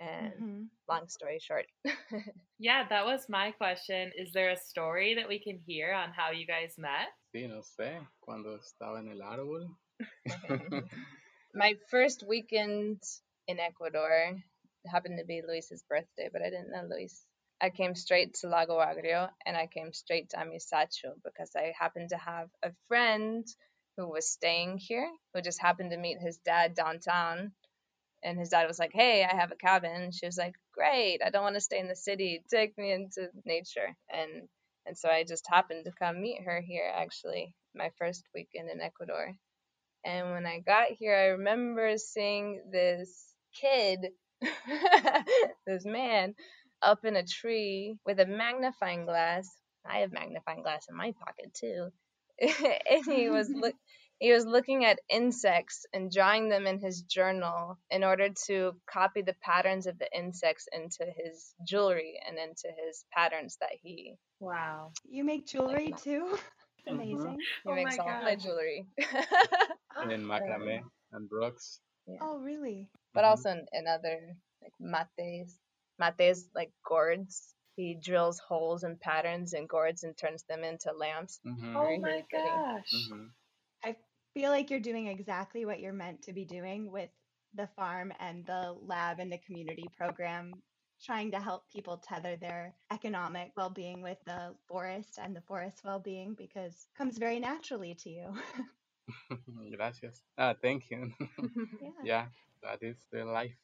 And 0.00 0.32
Mhm. 0.40 0.70
long 0.88 1.08
story 1.08 1.38
short, 1.40 1.66
yeah, 2.58 2.88
that 2.88 3.04
was 3.06 3.28
my 3.28 3.50
question. 3.52 4.12
Is 4.16 4.32
there 4.32 4.50
a 4.50 4.56
story 4.56 5.14
that 5.14 5.28
we 5.28 5.38
can 5.40 5.58
hear 5.66 5.92
on 5.92 6.12
how 6.12 6.30
you 6.30 6.46
guys 6.46 6.74
met? 6.78 7.08
Sí, 7.36 7.48
no 7.48 7.62
sé, 7.62 8.00
cuando 8.18 8.56
estaba 8.56 8.98
en 8.98 9.08
el 9.08 9.20
árbol. 9.20 9.68
my 11.52 11.74
first 11.90 12.22
weekend 12.26 13.02
in 13.46 13.60
Ecuador 13.60 14.42
happened 14.86 15.18
to 15.18 15.24
be 15.26 15.42
Luis's 15.46 15.84
birthday, 15.86 16.30
but 16.32 16.40
I 16.40 16.48
didn't 16.48 16.70
know 16.70 16.88
Luis. 16.88 17.26
I 17.60 17.68
came 17.68 17.94
straight 17.94 18.32
to 18.40 18.48
Lago 18.48 18.78
Agrio 18.78 19.28
and 19.44 19.54
I 19.54 19.66
came 19.66 19.92
straight 19.92 20.30
to 20.30 20.38
Amisacho 20.38 21.12
because 21.22 21.50
I 21.54 21.74
happened 21.78 22.08
to 22.08 22.16
have 22.16 22.48
a 22.62 22.70
friend 22.88 23.46
who 23.98 24.08
was 24.08 24.26
staying 24.26 24.78
here 24.78 25.10
who 25.34 25.42
just 25.42 25.60
happened 25.60 25.90
to 25.90 25.98
meet 25.98 26.18
his 26.18 26.38
dad 26.38 26.74
downtown. 26.74 27.52
And 28.24 28.38
his 28.38 28.48
dad 28.48 28.66
was 28.66 28.78
like, 28.78 28.92
Hey, 28.94 29.24
I 29.30 29.36
have 29.36 29.52
a 29.52 29.56
cabin. 29.56 30.10
She 30.10 30.24
was 30.24 30.38
like, 30.38 30.54
Great. 30.72 31.20
I 31.22 31.28
don't 31.28 31.44
want 31.44 31.56
to 31.56 31.60
stay 31.60 31.80
in 31.80 31.88
the 31.88 31.96
city. 31.96 32.42
Take 32.50 32.78
me 32.78 32.92
into 32.92 33.28
nature. 33.44 33.94
And 34.08 34.48
and 34.86 34.96
so 34.96 35.08
I 35.08 35.24
just 35.24 35.46
happened 35.48 35.84
to 35.84 35.92
come 35.92 36.20
meet 36.20 36.42
her 36.44 36.60
here 36.60 36.90
actually, 36.94 37.54
my 37.74 37.90
first 37.98 38.24
weekend 38.34 38.70
in 38.70 38.80
Ecuador. 38.80 39.32
And 40.04 40.30
when 40.30 40.46
I 40.46 40.60
got 40.60 40.88
here, 40.98 41.14
I 41.16 41.26
remember 41.26 41.96
seeing 41.98 42.62
this 42.70 43.34
kid, 43.60 44.06
this 45.66 45.84
man, 45.84 46.34
up 46.82 47.04
in 47.04 47.16
a 47.16 47.26
tree 47.26 47.96
with 48.06 48.20
a 48.20 48.26
magnifying 48.26 49.04
glass. 49.04 49.48
I 49.84 49.98
have 49.98 50.12
magnifying 50.12 50.62
glass 50.62 50.86
in 50.88 50.96
my 50.96 51.12
pocket 51.18 51.54
too. 51.54 51.88
and 52.40 53.04
he 53.06 53.30
was 53.30 53.48
look 53.50 53.74
he 54.18 54.32
was 54.32 54.46
looking 54.46 54.84
at 54.84 54.98
insects 55.08 55.86
and 55.92 56.10
drawing 56.10 56.48
them 56.48 56.66
in 56.66 56.78
his 56.78 57.02
journal 57.02 57.78
in 57.90 58.02
order 58.04 58.28
to 58.46 58.72
copy 58.90 59.22
the 59.22 59.34
patterns 59.42 59.86
of 59.86 59.98
the 59.98 60.08
insects 60.16 60.68
into 60.72 61.04
his 61.04 61.54
jewelry 61.66 62.18
and 62.26 62.38
into 62.38 62.68
his 62.86 63.04
patterns 63.12 63.56
that 63.60 63.72
he 63.82 64.14
Wow. 64.40 64.92
You 65.08 65.24
make 65.24 65.46
jewelry 65.46 65.94
too? 66.02 66.38
Mhm. 66.88 66.94
Amazing. 66.94 67.36
he 67.64 67.70
Oh 67.70 67.74
makes 67.74 67.98
my 67.98 68.04
all 68.04 68.22
my 68.22 68.34
gosh. 68.36 68.44
jewelry. 68.44 68.86
And 69.98 70.10
then 70.10 70.22
macrame 70.22 70.82
and 71.10 71.28
rocks. 71.32 71.80
Yeah. 72.06 72.18
Oh, 72.20 72.38
really? 72.38 72.88
but 73.14 73.24
Mhm. 73.24 73.28
also 73.28 73.50
in, 73.50 73.66
in 73.72 73.86
other 73.88 74.36
like 74.62 74.72
mates. 74.78 75.58
Mates 75.98 76.48
like 76.54 76.70
gourds. 76.86 77.54
He 77.76 77.94
drills 78.00 78.38
holes 78.38 78.84
and 78.84 79.00
patterns 79.00 79.52
in 79.52 79.66
gourds 79.66 80.04
and 80.04 80.16
turns 80.16 80.44
them 80.44 80.62
into 80.64 80.92
lamps. 80.92 81.40
Mhm. 81.44 81.74
Oh 81.74 81.96
my 81.98 82.08
really 82.08 82.24
pretty. 82.30 82.50
gosh. 82.50 83.10
Mhm. 83.10 83.30
Feel 84.36 84.50
like 84.50 84.68
you're 84.68 84.78
doing 84.78 85.06
exactly 85.06 85.64
what 85.64 85.80
you're 85.80 85.94
meant 85.94 86.20
to 86.20 86.30
be 86.30 86.44
doing 86.44 86.92
with 86.92 87.08
the 87.54 87.66
farm 87.68 88.12
and 88.20 88.44
the 88.44 88.76
lab 88.82 89.18
and 89.18 89.32
the 89.32 89.38
community 89.38 89.86
program, 89.96 90.52
trying 91.02 91.30
to 91.30 91.40
help 91.40 91.64
people 91.72 91.96
tether 92.06 92.36
their 92.36 92.74
economic 92.92 93.50
well 93.56 93.70
being 93.70 94.02
with 94.02 94.18
the 94.26 94.54
forest 94.68 95.18
and 95.22 95.34
the 95.34 95.40
forest 95.40 95.80
well 95.86 95.98
being 95.98 96.34
because 96.34 96.72
it 96.72 96.98
comes 96.98 97.16
very 97.16 97.40
naturally 97.40 97.94
to 97.94 98.10
you. 98.10 98.28
Gracias. 99.74 100.20
Ah, 100.36 100.54
thank 100.60 100.90
you. 100.90 101.10
yeah. 101.80 102.04
yeah, 102.04 102.26
that 102.62 102.82
is 102.82 102.98
the 103.10 103.24
life. 103.24 103.56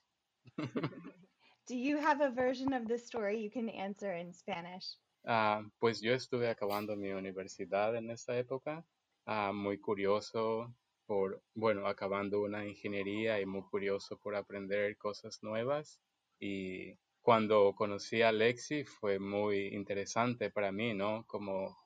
Do 1.66 1.76
you 1.76 1.98
have 1.98 2.22
a 2.22 2.30
version 2.30 2.72
of 2.72 2.88
this 2.88 3.06
story 3.06 3.42
you 3.42 3.50
can 3.50 3.68
answer 3.68 4.14
in 4.14 4.32
Spanish? 4.32 4.96
Ah, 5.26 5.62
pues 5.80 6.00
yo 6.00 6.14
estuve 6.14 6.48
acabando 6.48 6.96
mi 6.96 7.10
universidad 7.10 7.94
en 7.94 8.10
esa 8.10 8.32
época, 8.38 8.82
ah, 9.26 9.52
muy 9.52 9.78
curioso 9.78 10.74
por, 11.06 11.42
bueno, 11.54 11.86
acabando 11.86 12.42
una 12.42 12.66
ingeniería 12.66 13.40
y 13.40 13.46
muy 13.46 13.62
curioso 13.62 14.18
por 14.18 14.34
aprender 14.36 14.96
cosas 14.96 15.42
nuevas. 15.42 16.00
Y 16.38 16.94
cuando 17.20 17.74
conocí 17.74 18.22
a 18.22 18.32
Lexi 18.32 18.84
fue 18.84 19.18
muy 19.18 19.68
interesante 19.68 20.50
para 20.50 20.72
mí, 20.72 20.94
¿no? 20.94 21.24
Como 21.26 21.76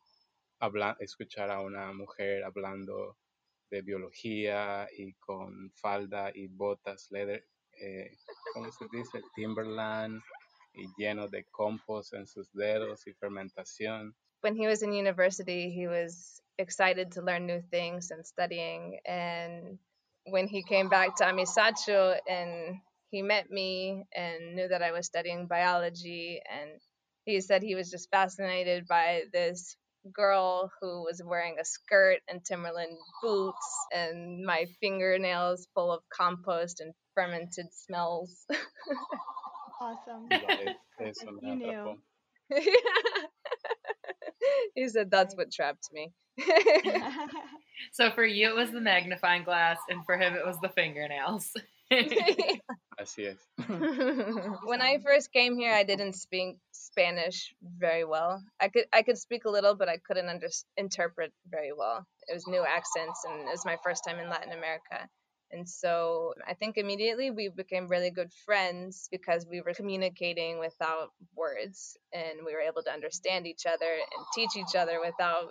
habla- 0.58 0.96
escuchar 1.00 1.50
a 1.50 1.60
una 1.60 1.92
mujer 1.92 2.44
hablando 2.44 3.18
de 3.70 3.82
biología 3.82 4.88
y 4.96 5.12
con 5.14 5.70
falda 5.72 6.30
y 6.34 6.46
botas 6.48 7.10
leather, 7.10 7.46
eh, 7.80 8.16
¿cómo 8.54 8.70
se 8.72 8.86
dice? 8.92 9.20
Timberland 9.34 10.22
y 10.72 10.86
lleno 10.96 11.28
de 11.28 11.44
compost 11.46 12.14
en 12.14 12.26
sus 12.26 12.52
dedos 12.52 13.06
y 13.06 13.12
fermentación. 13.14 14.14
When 14.40 14.56
he 14.56 14.66
was 14.66 14.82
in 14.82 14.92
university, 14.92 15.70
he 15.70 15.86
was 15.86 16.40
excited 16.58 17.12
to 17.12 17.22
learn 17.22 17.46
new 17.46 17.62
things 17.70 18.10
and 18.10 18.26
studying. 18.26 18.98
And 19.06 19.78
when 20.26 20.48
he 20.48 20.62
came 20.62 20.88
back 20.88 21.16
to 21.16 21.24
Amisacho 21.24 22.14
and 22.28 22.76
he 23.10 23.22
met 23.22 23.50
me 23.50 24.04
and 24.14 24.54
knew 24.54 24.68
that 24.68 24.82
I 24.82 24.92
was 24.92 25.06
studying 25.06 25.46
biology, 25.46 26.40
and 26.50 26.70
he 27.24 27.40
said 27.40 27.62
he 27.62 27.74
was 27.74 27.90
just 27.90 28.10
fascinated 28.10 28.86
by 28.88 29.22
this 29.32 29.76
girl 30.12 30.70
who 30.80 31.02
was 31.02 31.20
wearing 31.24 31.56
a 31.60 31.64
skirt 31.64 32.18
and 32.28 32.44
Timberland 32.44 32.96
boots 33.22 33.76
and 33.92 34.44
my 34.44 34.66
fingernails 34.80 35.66
full 35.74 35.92
of 35.92 36.02
compost 36.16 36.80
and 36.80 36.92
fermented 37.14 37.66
smells. 37.72 38.46
Awesome. 39.78 40.28
Vale, 40.28 40.74
You 41.42 41.56
knew. 41.56 41.66
atrapó. 41.66 41.96
he 44.74 44.88
said 44.88 45.10
that's 45.10 45.36
what 45.36 45.52
trapped 45.52 45.88
me. 45.92 46.12
So 47.92 48.10
for 48.10 48.24
you, 48.24 48.48
it 48.48 48.54
was 48.54 48.70
the 48.70 48.80
magnifying 48.80 49.44
glass, 49.44 49.78
and 49.88 50.04
for 50.04 50.16
him, 50.16 50.34
it 50.34 50.44
was 50.44 50.58
the 50.60 50.68
fingernails. 50.68 51.52
Así 52.98 53.26
es. 53.28 53.38
when 54.64 54.82
I 54.82 54.98
first 54.98 55.32
came 55.32 55.56
here, 55.56 55.72
I 55.72 55.84
didn't 55.84 56.14
speak 56.14 56.56
Spanish 56.72 57.54
very 57.62 58.04
well. 58.04 58.42
I 58.60 58.68
could 58.68 58.86
I 58.92 59.02
could 59.02 59.18
speak 59.18 59.44
a 59.44 59.50
little, 59.50 59.74
but 59.76 59.88
I 59.88 59.98
couldn't 59.98 60.28
under, 60.28 60.48
interpret 60.76 61.32
very 61.48 61.72
well. 61.72 62.06
It 62.28 62.34
was 62.34 62.46
new 62.46 62.64
accents, 62.64 63.24
and 63.24 63.42
it 63.42 63.50
was 63.50 63.64
my 63.64 63.76
first 63.84 64.02
time 64.06 64.18
in 64.18 64.28
Latin 64.28 64.52
America. 64.52 65.08
And 65.52 65.68
so 65.68 66.34
I 66.46 66.54
think 66.54 66.76
immediately 66.76 67.30
we 67.30 67.48
became 67.48 67.88
really 67.88 68.10
good 68.10 68.32
friends 68.44 69.08
because 69.10 69.46
we 69.50 69.60
were 69.60 69.74
communicating 69.74 70.58
without 70.58 71.10
words, 71.36 71.96
and 72.12 72.40
we 72.44 72.52
were 72.54 72.60
able 72.60 72.82
to 72.82 72.92
understand 72.92 73.46
each 73.46 73.66
other 73.66 73.86
and 73.92 74.26
teach 74.34 74.56
each 74.56 74.76
other 74.76 75.00
without 75.00 75.50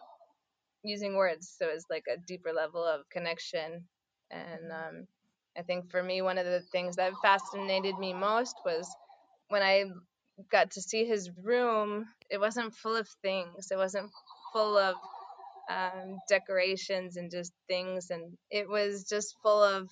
using 0.84 1.16
words. 1.16 1.54
So 1.58 1.70
it 1.70 1.74
was 1.76 1.86
like 1.90 2.06
a 2.14 2.18
deeper 2.28 2.54
level 2.54 2.84
of 2.84 3.10
connection. 3.10 3.86
And 4.32 4.72
um, 4.72 5.08
I 5.58 5.62
think 5.64 5.90
for 5.92 6.04
me, 6.04 6.22
one 6.22 6.38
of 6.38 6.46
the 6.46 6.62
things 6.72 6.96
that 6.98 7.14
fascinated 7.22 7.98
me 7.98 8.14
most 8.14 8.56
was 8.66 8.90
when 9.50 9.62
I 9.62 9.86
got 10.52 10.72
to 10.72 10.82
see 10.82 11.06
his 11.06 11.30
room. 11.44 12.06
It 12.30 12.40
wasn't 12.40 12.76
full 12.76 12.96
of 12.96 13.08
things. 13.22 13.68
It 13.72 13.78
wasn't 13.78 14.12
full 14.54 14.78
of 14.78 14.96
um, 15.70 16.18
decorations 16.30 17.18
and 17.18 17.32
just 17.32 17.52
things, 17.68 18.10
and 18.12 18.38
it 18.52 18.68
was 18.70 19.06
just 19.10 19.36
full 19.44 19.64
of 19.64 19.90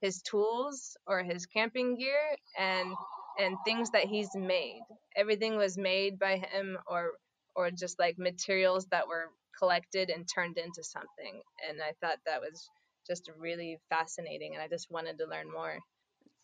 his 0.00 0.22
tools 0.22 0.96
or 1.06 1.22
his 1.22 1.46
camping 1.46 1.96
gear 1.96 2.36
and 2.58 2.92
and 3.38 3.56
things 3.64 3.90
that 3.90 4.04
he's 4.04 4.30
made. 4.34 4.80
Everything 5.16 5.56
was 5.56 5.78
made 5.78 6.18
by 6.18 6.36
him 6.36 6.78
or 6.86 7.12
or 7.56 7.70
just 7.70 7.98
like 7.98 8.18
materials 8.18 8.86
that 8.90 9.06
were 9.08 9.30
collected 9.58 10.10
and 10.10 10.26
turned 10.32 10.58
into 10.58 10.82
something. 10.82 11.40
And 11.68 11.80
I 11.82 11.92
thought 12.00 12.18
that 12.26 12.40
was 12.40 12.68
just 13.06 13.30
really 13.38 13.78
fascinating, 13.90 14.54
and 14.54 14.62
I 14.62 14.68
just 14.68 14.90
wanted 14.90 15.18
to 15.18 15.26
learn 15.26 15.50
more. 15.52 15.72
It 15.72 15.82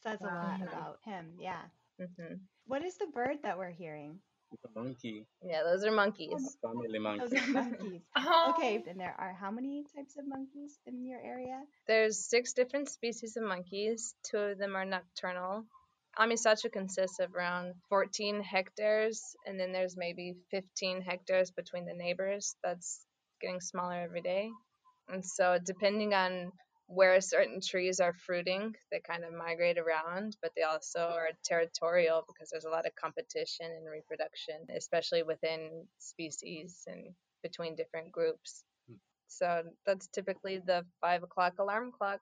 Says 0.03 0.21
a 0.21 0.27
lot 0.27 0.61
about 0.63 0.99
him. 1.05 1.33
Yeah. 1.41 1.63
hmm 1.99 2.35
What 2.67 2.85
is 2.85 2.97
the 2.99 3.07
bird 3.07 3.39
that 3.43 3.59
we're 3.59 3.71
hearing? 3.71 4.21
It's 4.51 4.65
a 4.65 4.81
monkey, 4.81 5.27
Yeah, 5.43 5.63
those 5.63 5.85
are 5.85 5.91
monkeys. 5.91 6.57
family 6.63 6.99
Those 7.19 7.33
are 7.35 7.47
monkeys. 7.49 8.03
Oh. 8.17 8.55
Okay, 8.57 8.83
and 8.89 8.99
there 8.99 9.15
are 9.19 9.35
how 9.35 9.51
many 9.51 9.85
types 9.95 10.17
of 10.17 10.27
monkeys 10.27 10.79
in 10.87 11.05
your 11.07 11.21
area? 11.21 11.61
There's 11.87 12.29
six 12.29 12.55
different 12.55 12.89
species 12.89 13.37
of 13.37 13.45
monkeys. 13.45 14.15
Two 14.31 14.39
of 14.39 14.59
them 14.59 14.75
are 14.75 14.85
nocturnal. 14.85 15.65
Amisacho 16.19 16.71
consists 16.73 17.21
of 17.21 17.35
around 17.35 17.75
14 17.91 18.43
hectares, 18.43 19.23
and 19.47 19.61
then 19.61 19.73
there's 19.73 19.97
maybe 19.97 20.35
15 20.51 21.03
hectares 21.03 21.51
between 21.51 21.85
the 21.85 21.95
neighbors. 21.95 22.57
That's 22.65 23.07
getting 23.41 23.61
smaller 23.61 24.01
every 24.01 24.23
day. 24.23 24.51
And 25.09 25.25
so, 25.25 25.59
depending 25.65 26.15
on 26.15 26.53
where 26.89 27.21
certain 27.21 27.61
trees 27.61 28.01
are 28.01 28.15
fruiting, 28.15 28.75
they 28.91 29.01
kind 29.01 29.23
of 29.23 29.33
migrate 29.33 29.77
around, 29.79 30.37
but 30.43 30.53
they 30.57 30.63
also 30.63 31.01
mm. 31.01 31.13
are 31.13 31.29
territorial 31.45 32.25
because 32.27 32.49
there's 32.51 32.65
a 32.65 32.71
lot 32.71 32.87
of 32.87 32.95
competition 32.95 33.67
and 33.67 33.87
reproduction, 33.91 34.57
especially 34.75 35.23
within 35.23 35.87
species 35.99 36.83
and 36.87 37.15
between 37.43 37.77
different 37.77 38.11
groups. 38.11 38.65
Hmm. 38.89 38.97
So, 39.29 39.63
that's 39.85 40.09
typically 40.09 40.59
the 40.59 40.85
five 41.01 41.23
o'clock 41.23 41.59
alarm 41.59 41.93
clock. 41.93 42.21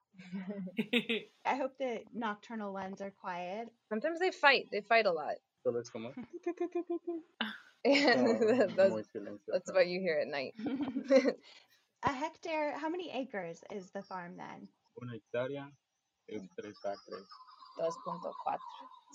I 1.45 1.55
hope 1.55 1.71
the 1.79 1.99
nocturnal 2.13 2.73
ones 2.73 3.01
are 3.01 3.13
quiet. 3.21 3.69
Sometimes 3.87 4.19
they 4.19 4.31
fight. 4.31 4.67
They 4.71 4.81
fight 4.81 5.05
a 5.05 5.11
lot. 5.11 5.35
Solo 5.63 5.79
es 5.79 5.89
como. 5.89 6.09
And 6.09 6.25
Oh, 7.89 8.67
that's, 8.75 8.91
muy 8.91 9.03
silencioso. 9.03 9.51
that's 9.53 9.71
what 9.71 9.87
you 9.87 9.99
hear 9.99 10.19
at 10.19 10.27
night. 10.27 10.53
a 12.03 12.11
hectare, 12.11 12.77
how 12.77 12.89
many 12.89 13.11
acres 13.11 13.63
is 13.71 13.89
the 13.91 14.01
farm 14.03 14.37
then? 14.37 14.67
Una 15.01 15.13
hectárea 15.13 15.69
es 16.29 16.41
tres 16.59 16.77
acres. 16.85 17.27
2.4. 17.79 18.57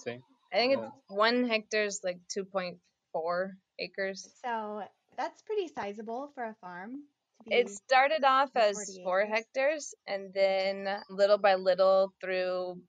Sí. 0.07 0.21
I 0.53 0.57
think 0.57 0.75
it's 0.75 0.93
one 1.09 1.49
hectare 1.49 1.85
is 1.85 2.01
like 2.05 2.21
2.4 2.37 3.51
acres. 3.79 4.29
So 4.45 4.83
that's 5.17 5.43
pretty 5.43 5.69
sizable 5.69 6.31
for 6.35 6.45
a 6.45 6.55
farm. 6.61 7.05
It 7.47 7.71
started 7.71 8.23
off 8.25 8.51
as 8.55 8.99
four 9.03 9.23
acres. 9.23 9.35
hectares, 9.35 9.95
and 10.07 10.33
then 10.33 10.87
little 11.11 11.39
by 11.39 11.57
little, 11.57 12.13
through 12.21 12.81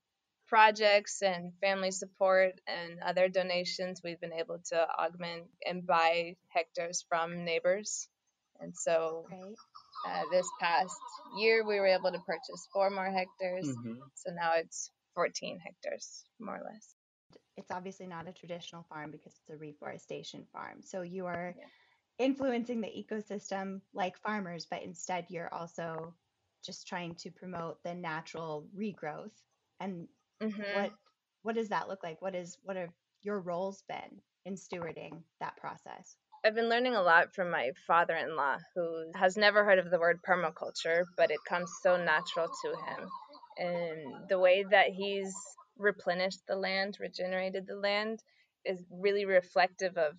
projects 0.48 1.24
and 1.24 1.54
family 1.62 1.90
support 1.90 2.62
and 2.68 3.00
other 3.02 3.30
donations, 3.30 4.02
we've 4.04 4.22
been 4.22 4.34
able 4.34 4.60
to 4.66 4.88
augment 5.00 5.46
and 5.66 5.88
buy 5.88 6.36
hectares 6.50 7.04
from 7.10 7.46
neighbors. 7.46 8.08
And 8.60 8.78
so 8.78 9.26
uh, 10.06 10.22
this 10.32 10.48
past 10.60 11.00
year, 11.38 11.66
we 11.66 11.80
were 11.80 11.88
able 11.88 12.12
to 12.12 12.20
purchase 12.20 12.68
four 12.72 12.90
more 12.90 13.12
hectares. 13.12 13.68
Mm-hmm. 13.68 13.94
So 14.16 14.32
now 14.34 14.52
it's 14.56 14.92
14 15.16 15.60
hectares, 15.64 16.24
more 16.40 16.56
or 16.56 16.64
less. 16.64 16.96
It's 17.56 17.72
obviously 17.72 18.08
not 18.08 18.28
a 18.28 18.34
traditional 18.34 18.86
farm 18.90 19.12
because 19.12 19.34
it's 19.34 19.50
a 19.50 19.58
reforestation 19.58 20.46
farm. 20.52 20.82
So 20.82 21.02
you 21.02 21.28
are 21.28 21.56
yeah. 21.58 22.26
influencing 22.26 22.82
the 22.82 22.88
ecosystem 22.88 23.82
like 23.94 24.18
farmers, 24.18 24.66
but 24.70 24.84
instead 24.84 25.26
you're 25.30 25.54
also 25.54 26.14
just 26.66 26.88
trying 26.88 27.16
to 27.16 27.32
promote 27.32 27.84
the 27.84 27.94
natural 27.94 28.68
regrowth. 28.76 29.32
And 29.80 30.08
mm-hmm. 30.42 30.62
what 30.76 30.92
what 31.44 31.56
does 31.56 31.70
that 31.70 31.88
look 31.90 32.04
like? 32.04 32.22
What 32.22 32.36
is 32.36 32.58
what 32.64 32.78
have 32.78 32.90
your 33.22 33.40
roles 33.40 33.84
been 33.88 34.22
in 34.46 34.56
stewarding 34.56 35.22
that 35.40 35.58
process? 35.58 36.16
I've 36.46 36.56
been 36.56 36.68
learning 36.68 36.96
a 36.96 37.02
lot 37.02 37.34
from 37.34 37.50
my 37.50 37.72
father 37.88 38.16
in 38.16 38.36
law, 38.36 38.58
who 38.76 39.12
has 39.16 39.38
never 39.38 39.64
heard 39.64 39.80
of 39.80 39.90
the 39.90 40.00
word 40.00 40.20
permaculture, 40.28 41.06
but 41.16 41.32
it 41.32 41.40
comes 41.48 41.72
so 41.82 41.96
natural 41.96 42.50
to 42.50 42.70
him. 42.70 43.10
And 43.58 44.28
the 44.28 44.40
way 44.40 44.66
that 44.70 44.88
he's 44.90 45.34
replenished 45.78 46.42
the 46.46 46.58
land, 46.58 46.98
regenerated 47.00 47.66
the 47.66 47.78
land, 47.78 48.20
is 48.66 48.84
really 48.92 49.24
reflective 49.24 49.98
of 49.98 50.16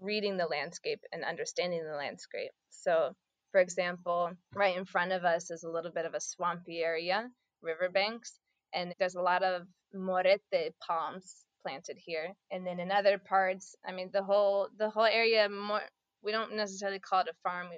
reading 0.00 0.36
the 0.36 0.46
landscape 0.46 1.00
and 1.12 1.24
understanding 1.24 1.84
the 1.84 1.96
landscape. 1.96 2.50
So, 2.70 3.12
for 3.52 3.60
example, 3.60 4.32
right 4.56 4.76
in 4.76 4.84
front 4.84 5.12
of 5.12 5.24
us 5.24 5.52
is 5.52 5.62
a 5.62 5.70
little 5.70 5.92
bit 5.92 6.06
of 6.06 6.14
a 6.14 6.20
swampy 6.20 6.80
area, 6.80 7.28
riverbanks, 7.62 8.40
and 8.74 8.92
there's 8.98 9.14
a 9.14 9.22
lot 9.22 9.44
of 9.44 9.62
morete 9.94 10.72
palms 10.84 11.44
planted 11.62 11.96
here. 11.98 12.34
And 12.50 12.66
then 12.66 12.80
in 12.80 12.90
other 12.90 13.18
parts, 13.18 13.76
I 13.86 13.92
mean, 13.92 14.10
the 14.12 14.22
whole 14.22 14.68
the 14.78 14.90
whole 14.90 15.04
area 15.04 15.48
more 15.48 15.82
we 16.22 16.32
don't 16.32 16.56
necessarily 16.56 16.98
call 16.98 17.20
it 17.20 17.28
a 17.28 17.34
farm, 17.42 17.68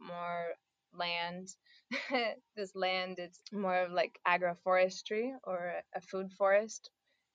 more 0.00 0.46
land. 0.92 1.48
this 2.56 2.70
land 2.76 3.18
it's 3.18 3.40
more 3.52 3.82
of 3.82 3.92
like 3.92 4.20
agroforestry 4.26 5.32
or 5.44 5.74
a 5.94 6.00
food 6.00 6.32
forest. 6.38 6.90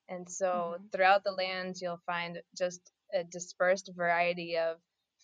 And 0.08 0.30
so 0.30 0.46
mm-hmm. 0.76 0.86
throughout 0.92 1.24
the 1.24 1.32
land, 1.32 1.76
you'll 1.82 2.02
find 2.06 2.42
just 2.58 2.82
a 3.14 3.24
dispersed 3.24 3.92
variety 3.96 4.58
of 4.58 4.78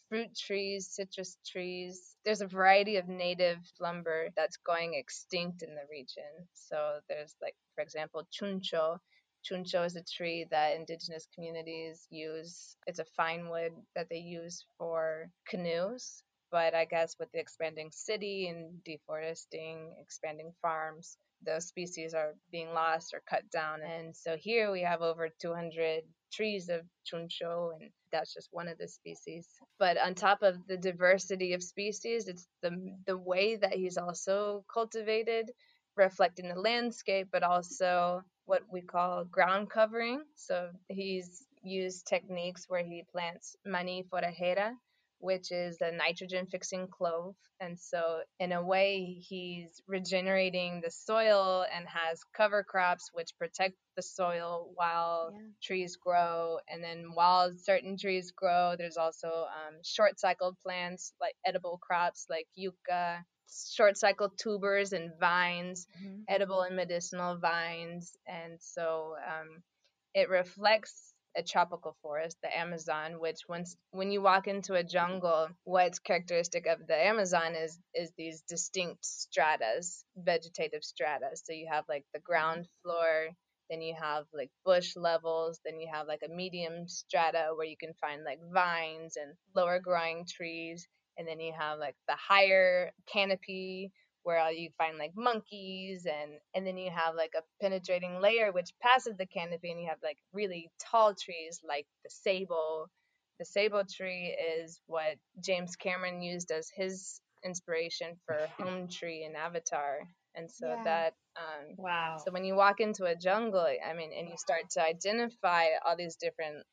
fruit 0.10 0.36
trees, 0.36 0.90
citrus 0.92 1.38
trees. 1.48 2.16
There's 2.26 2.42
a 2.42 2.48
variety 2.48 2.98
of 2.98 3.08
native 3.08 3.60
lumber 3.80 4.28
that's 4.36 4.58
going 4.58 4.94
extinct 4.94 5.64
in 5.64 5.70
the 5.70 5.88
region. 5.90 6.48
So 6.54 7.00
there's 7.08 7.36
like, 7.42 7.56
for 7.76 7.82
example, 7.82 8.28
chuncho, 8.30 8.98
Chuncho 9.44 9.86
is 9.86 9.96
a 9.96 10.04
tree 10.04 10.46
that 10.52 10.76
indigenous 10.76 11.28
communities 11.34 12.08
use. 12.10 12.76
It's 12.88 13.00
a 13.00 13.06
fine 13.06 13.50
wood 13.50 13.74
that 13.96 14.10
they 14.10 14.20
use 14.20 14.66
for 14.78 15.30
canoes. 15.48 16.24
But 16.52 16.76
I 16.76 16.86
guess 16.86 17.16
with 17.20 17.32
the 17.32 17.40
expanding 17.40 17.92
city 17.92 18.48
and 18.48 18.84
deforesting, 18.84 19.96
expanding 20.02 20.54
farms, 20.62 21.18
those 21.46 21.68
species 21.68 22.14
are 22.14 22.36
being 22.52 22.74
lost 22.74 23.14
or 23.14 23.22
cut 23.30 23.50
down. 23.52 23.82
And 23.82 24.16
so 24.16 24.38
here 24.38 24.72
we 24.72 24.82
have 24.82 25.02
over 25.02 25.30
200 25.42 26.04
trees 26.34 26.70
of 26.70 26.82
chuncho, 27.06 27.72
and 27.74 27.92
that's 28.12 28.34
just 28.34 28.50
one 28.52 28.68
of 28.68 28.78
the 28.78 28.88
species. 28.88 29.48
But 29.80 29.98
on 29.98 30.16
top 30.16 30.44
of 30.44 30.56
the 30.68 30.78
diversity 30.78 31.54
of 31.54 31.64
species, 31.64 32.28
it's 32.28 32.48
the 32.62 32.72
the 33.08 33.18
way 33.18 33.56
that 33.58 33.74
he's 33.74 33.98
also 33.98 34.66
cultivated, 34.74 35.52
reflecting 35.98 36.50
the 36.50 36.60
landscape, 36.60 37.30
but 37.32 37.44
also 37.44 38.24
what 38.46 38.64
we 38.72 38.82
call 38.82 39.26
ground 39.26 39.70
covering. 39.70 40.24
So 40.36 40.70
he's 40.88 41.46
used 41.64 42.08
techniques 42.08 42.66
where 42.68 42.84
he 42.84 43.04
plants 43.12 43.56
mani 43.66 44.06
forajera, 44.12 44.74
which 45.20 45.52
is 45.52 45.78
a 45.82 45.92
nitrogen 45.92 46.48
fixing 46.48 46.88
clove. 46.88 47.36
And 47.60 47.80
so, 47.80 48.22
in 48.40 48.54
a 48.54 48.66
way, 48.66 49.04
he's 49.22 49.84
regenerating 49.88 50.82
the 50.82 50.90
soil 50.90 51.64
and 51.72 51.86
has 51.88 52.20
cover 52.36 52.64
crops 52.64 53.12
which 53.14 53.38
protect 53.38 53.76
the 53.96 54.02
soil 54.02 54.72
while 54.74 55.30
yeah. 55.32 55.42
trees 55.62 55.96
grow. 55.96 56.58
And 56.68 56.84
then, 56.84 57.12
while 57.14 57.52
certain 57.56 57.98
trees 57.98 58.32
grow, 58.32 58.74
there's 58.76 58.98
also 58.98 59.28
um, 59.28 59.76
short 59.84 60.20
cycled 60.20 60.58
plants 60.64 61.14
like 61.22 61.36
edible 61.46 61.78
crops 61.84 62.26
like 62.32 62.48
yucca 62.56 63.24
short 63.74 63.98
cycle 63.98 64.30
tubers 64.30 64.94
and 64.94 65.12
vines, 65.20 65.88
mm-hmm. 66.02 66.22
edible 66.28 66.62
and 66.62 66.76
medicinal 66.76 67.38
vines. 67.38 68.16
And 68.28 68.58
so 68.60 69.16
um, 69.28 69.62
it 70.14 70.30
reflects 70.30 71.14
a 71.36 71.44
tropical 71.44 71.96
forest, 72.02 72.38
the 72.44 72.58
Amazon, 72.58 73.20
which 73.20 73.40
once 73.48 73.78
when 73.92 74.12
you 74.12 74.22
walk 74.22 74.48
into 74.48 74.74
a 74.74 74.84
jungle, 74.84 75.48
what's 75.64 76.00
characteristic 76.00 76.66
of 76.68 76.86
the 76.88 76.96
Amazon 76.96 77.56
is 77.56 77.80
is 77.94 78.12
these 78.18 78.42
distinct 78.48 79.06
stratas, 79.06 80.04
vegetative 80.18 80.84
strata. 80.84 81.30
So 81.36 81.54
you 81.54 81.68
have 81.72 81.86
like 81.88 82.06
the 82.14 82.20
ground 82.20 82.68
floor, 82.84 83.30
then 83.70 83.82
you 83.82 83.96
have 84.00 84.26
like 84.34 84.50
bush 84.66 84.96
levels, 84.98 85.60
then 85.64 85.80
you 85.80 85.90
have 85.92 86.08
like 86.08 86.22
a 86.26 86.34
medium 86.34 86.88
strata 86.88 87.52
where 87.56 87.68
you 87.68 87.78
can 87.78 87.94
find 87.94 88.24
like 88.24 88.40
vines 88.54 89.16
and 89.16 89.34
lower 89.56 89.80
growing 89.80 90.26
trees, 90.28 90.88
and 91.18 91.28
then 91.28 91.40
you 91.40 91.54
have 91.58 91.80
like 91.80 91.96
the 92.08 92.16
higher 92.16 92.92
canopy 93.12 93.92
where 94.24 94.52
you 94.52 94.70
find 94.78 94.98
like 94.98 95.14
monkeys 95.16 96.06
and 96.06 96.34
and 96.54 96.66
then 96.66 96.78
you 96.78 96.92
have 96.92 97.16
like 97.16 97.34
a 97.36 97.42
penetrating 97.62 98.20
layer 98.22 98.52
which 98.52 98.72
passes 98.82 99.16
the 99.18 99.26
canopy 99.26 99.72
and 99.72 99.82
you 99.82 99.88
have 99.88 99.98
like 100.04 100.18
really 100.34 100.70
tall 100.80 101.14
trees 101.16 101.60
like 101.68 101.88
the 102.04 102.10
ceibo 102.10 102.86
the 103.40 103.46
ceibo 103.46 103.84
tree 103.92 104.36
is 104.60 104.80
what 104.88 105.16
james 105.44 105.76
cameron 105.76 106.22
used 106.22 106.52
as 106.52 106.70
his 106.76 107.20
inspiration 107.44 108.16
for 108.26 108.48
home 108.64 108.88
tree 108.88 109.24
in 109.28 109.36
avatar 109.36 110.00
and 110.36 110.50
so 110.50 110.68
yeah. 110.68 110.84
that 110.84 111.14
um 111.38 111.76
wow 111.78 112.18
so 112.24 112.32
when 112.32 112.44
you 112.44 112.56
walk 112.56 112.80
into 112.80 113.06
a 113.06 113.16
jungle 113.16 113.66
i 113.88 113.94
mean 113.94 114.12
and 114.18 114.30
you 114.30 114.38
start 114.38 114.70
to 114.70 114.82
identify 114.84 115.66
all 115.86 115.96
these 115.98 116.16
different 116.16 116.64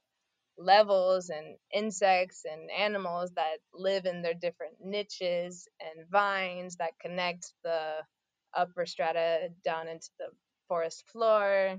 levels 0.58 1.30
and 1.30 1.56
insects 1.72 2.44
and 2.50 2.70
animals 2.70 3.32
that 3.36 3.58
live 3.74 4.06
in 4.06 4.22
their 4.22 4.34
different 4.34 4.74
niches 4.84 5.68
and 5.80 6.06
vines 6.10 6.76
that 6.76 6.98
connect 7.00 7.52
the 7.64 7.92
upper 8.54 8.86
strata 8.86 9.50
down 9.64 9.88
into 9.88 10.10
the 10.18 10.26
forest 10.68 11.04
floor 11.08 11.78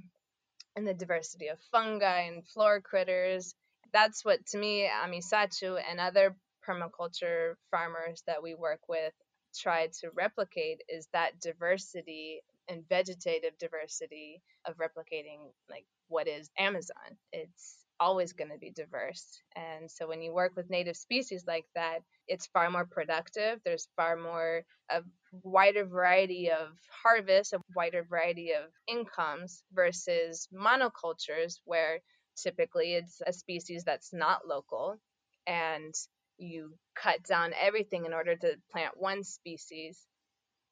and 0.75 0.87
the 0.87 0.93
diversity 0.93 1.47
of 1.47 1.59
fungi 1.71 2.21
and 2.21 2.47
floor 2.47 2.81
critters. 2.81 3.55
That's 3.93 4.25
what 4.25 4.45
to 4.47 4.57
me 4.57 4.87
Amisacho 4.89 5.77
and 5.77 5.99
other 5.99 6.35
permaculture 6.67 7.55
farmers 7.71 8.23
that 8.27 8.43
we 8.43 8.55
work 8.55 8.81
with 8.89 9.13
try 9.57 9.87
to 10.01 10.09
replicate 10.15 10.81
is 10.89 11.07
that 11.13 11.39
diversity 11.41 12.41
and 12.69 12.87
vegetative 12.89 13.57
diversity 13.59 14.41
of 14.65 14.75
replicating 14.77 15.39
like 15.69 15.85
what 16.07 16.27
is 16.27 16.49
Amazon. 16.57 17.17
It's 17.33 17.77
always 17.99 18.33
going 18.33 18.51
to 18.51 18.57
be 18.57 18.71
diverse. 18.71 19.41
And 19.55 19.89
so 19.89 20.07
when 20.07 20.21
you 20.21 20.33
work 20.33 20.53
with 20.55 20.69
native 20.69 20.95
species 20.95 21.43
like 21.47 21.65
that, 21.75 21.99
it's 22.27 22.47
far 22.47 22.69
more 22.69 22.85
productive. 22.85 23.59
There's 23.63 23.88
far 23.95 24.15
more 24.15 24.63
a 24.89 25.01
wider 25.43 25.85
variety 25.85 26.49
of 26.51 26.69
harvests, 27.03 27.53
a 27.53 27.62
wider 27.75 28.03
variety 28.03 28.51
of 28.51 28.71
incomes 28.88 29.63
versus 29.73 30.47
monocultures 30.53 31.59
where 31.65 31.99
typically 32.41 32.93
it's 32.93 33.21
a 33.25 33.33
species 33.33 33.83
that's 33.83 34.13
not 34.13 34.47
local 34.47 34.99
and 35.45 35.93
you 36.38 36.73
cut 36.95 37.21
down 37.23 37.51
everything 37.59 38.05
in 38.05 38.13
order 38.13 38.35
to 38.35 38.55
plant 38.71 38.93
one 38.95 39.23
species. 39.23 39.99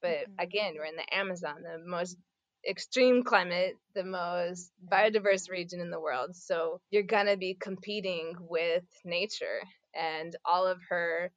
But 0.02 0.12
mm-hmm. 0.12 0.40
again, 0.40 0.74
we're 0.78 0.86
in 0.86 0.96
the 0.96 1.16
Amazon, 1.16 1.64
the 1.64 1.84
most 1.86 2.18
extreme 2.68 3.24
climate, 3.24 3.76
the 3.96 4.04
most 4.04 4.72
biodiverse 4.92 5.50
region 5.50 5.80
in 5.80 5.92
the 5.92 6.00
world. 6.00 6.36
So 6.36 6.80
you're 6.92 7.04
going 7.04 7.28
to 7.28 7.38
be 7.38 7.58
competing 7.60 8.34
with 8.40 8.84
nature 9.06 9.62
and 9.96 10.36
all 10.46 10.68
of 10.68 10.80
her 10.90 11.32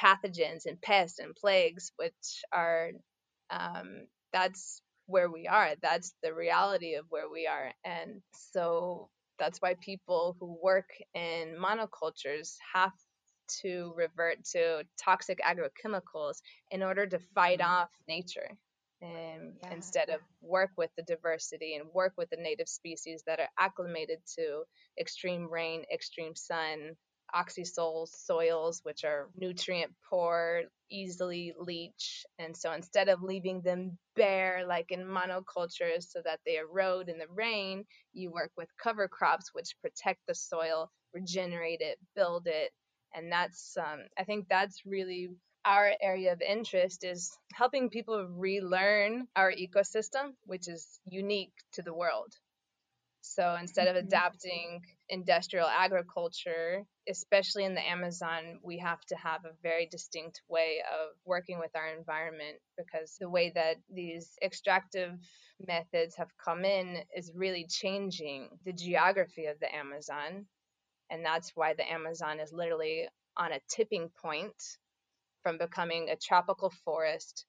pathogens 0.00 0.66
and 0.66 0.80
pests 0.80 1.18
and 1.18 1.34
plagues, 1.34 1.92
which 1.96 2.42
are, 2.52 2.90
um, 3.50 4.06
that's 4.32 4.82
where 5.06 5.30
we 5.30 5.46
are. 5.46 5.72
That's 5.82 6.14
the 6.22 6.34
reality 6.34 6.94
of 6.94 7.06
where 7.08 7.30
we 7.30 7.46
are. 7.46 7.72
And 7.84 8.22
so 8.32 9.08
that's 9.38 9.58
why 9.60 9.74
people 9.80 10.36
who 10.40 10.58
work 10.62 10.90
in 11.14 11.56
monocultures 11.60 12.56
have 12.74 12.92
to 13.60 13.92
revert 13.96 14.44
to 14.52 14.84
toxic 15.02 15.40
agrochemicals 15.40 16.36
in 16.70 16.82
order 16.82 17.06
to 17.06 17.18
fight 17.34 17.58
mm-hmm. 17.58 17.70
off 17.70 17.90
nature 18.08 18.48
um, 19.02 19.52
yeah. 19.62 19.72
instead 19.72 20.08
of 20.10 20.20
work 20.40 20.70
with 20.76 20.90
the 20.96 21.02
diversity 21.02 21.74
and 21.74 21.88
work 21.92 22.12
with 22.16 22.30
the 22.30 22.36
native 22.36 22.68
species 22.68 23.22
that 23.26 23.40
are 23.40 23.48
acclimated 23.58 24.18
to 24.36 24.62
extreme 24.98 25.50
rain, 25.50 25.82
extreme 25.92 26.34
sun, 26.36 26.96
oxisol 27.34 28.06
soils, 28.08 28.80
which 28.84 29.04
are 29.04 29.28
nutrient 29.36 29.92
poor, 30.08 30.62
easily 30.90 31.54
leach. 31.58 32.24
And 32.38 32.56
so 32.56 32.72
instead 32.72 33.08
of 33.08 33.22
leaving 33.22 33.62
them 33.62 33.98
bare 34.16 34.64
like 34.66 34.90
in 34.90 35.00
monocultures 35.00 36.04
so 36.10 36.20
that 36.24 36.40
they 36.44 36.58
erode 36.58 37.08
in 37.08 37.18
the 37.18 37.26
rain, 37.34 37.84
you 38.12 38.30
work 38.30 38.50
with 38.56 38.68
cover 38.82 39.08
crops, 39.08 39.50
which 39.52 39.74
protect 39.80 40.20
the 40.28 40.34
soil, 40.34 40.90
regenerate 41.14 41.80
it, 41.80 41.98
build 42.14 42.46
it. 42.46 42.70
And 43.14 43.32
that's, 43.32 43.76
um, 43.76 44.00
I 44.18 44.24
think 44.24 44.46
that's 44.48 44.82
really 44.86 45.30
our 45.64 45.92
area 46.00 46.32
of 46.32 46.40
interest 46.40 47.04
is 47.04 47.30
helping 47.54 47.90
people 47.90 48.26
relearn 48.28 49.26
our 49.36 49.52
ecosystem, 49.52 50.32
which 50.44 50.68
is 50.68 51.00
unique 51.06 51.52
to 51.74 51.82
the 51.82 51.94
world. 51.94 52.32
So 53.22 53.56
instead 53.58 53.86
of 53.86 53.94
mm-hmm. 53.94 54.08
adapting 54.08 54.80
industrial 55.08 55.68
agriculture, 55.68 56.82
especially 57.08 57.64
in 57.64 57.74
the 57.74 57.88
Amazon, 57.88 58.58
we 58.64 58.78
have 58.78 59.00
to 59.08 59.14
have 59.14 59.44
a 59.44 59.54
very 59.62 59.86
distinct 59.86 60.42
way 60.48 60.82
of 60.92 61.10
working 61.24 61.60
with 61.60 61.70
our 61.76 61.86
environment 61.96 62.58
because 62.76 63.16
the 63.20 63.30
way 63.30 63.52
that 63.54 63.76
these 63.88 64.32
extractive 64.42 65.12
methods 65.64 66.16
have 66.16 66.30
come 66.44 66.64
in 66.64 66.98
is 67.16 67.32
really 67.34 67.66
changing 67.68 68.48
the 68.64 68.72
geography 68.72 69.46
of 69.46 69.60
the 69.60 69.72
Amazon. 69.72 70.46
And 71.08 71.24
that's 71.24 71.52
why 71.54 71.74
the 71.74 71.90
Amazon 71.90 72.40
is 72.40 72.52
literally 72.52 73.06
on 73.36 73.52
a 73.52 73.60
tipping 73.68 74.10
point 74.20 74.60
from 75.42 75.58
becoming 75.58 76.08
a 76.08 76.16
tropical 76.16 76.72
forest 76.84 77.44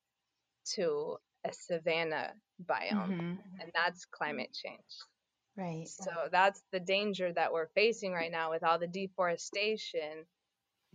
to 0.75 1.17
a 1.45 1.51
savanna 1.53 2.34
biome. 2.63 3.10
Mm-hmm. 3.10 3.34
And 3.60 3.71
that's 3.73 4.06
climate 4.06 4.49
change. 4.53 4.79
Right. 5.56 5.88
So 5.88 6.12
that's 6.32 6.62
the 6.71 6.79
danger 6.79 7.32
that 7.34 7.53
we're 7.53 7.67
facing 7.75 8.12
right 8.12 8.32
now 8.32 8.51
with 8.51 8.63
all 8.63 8.79
the 8.79 8.88
deforestation. 8.88 10.25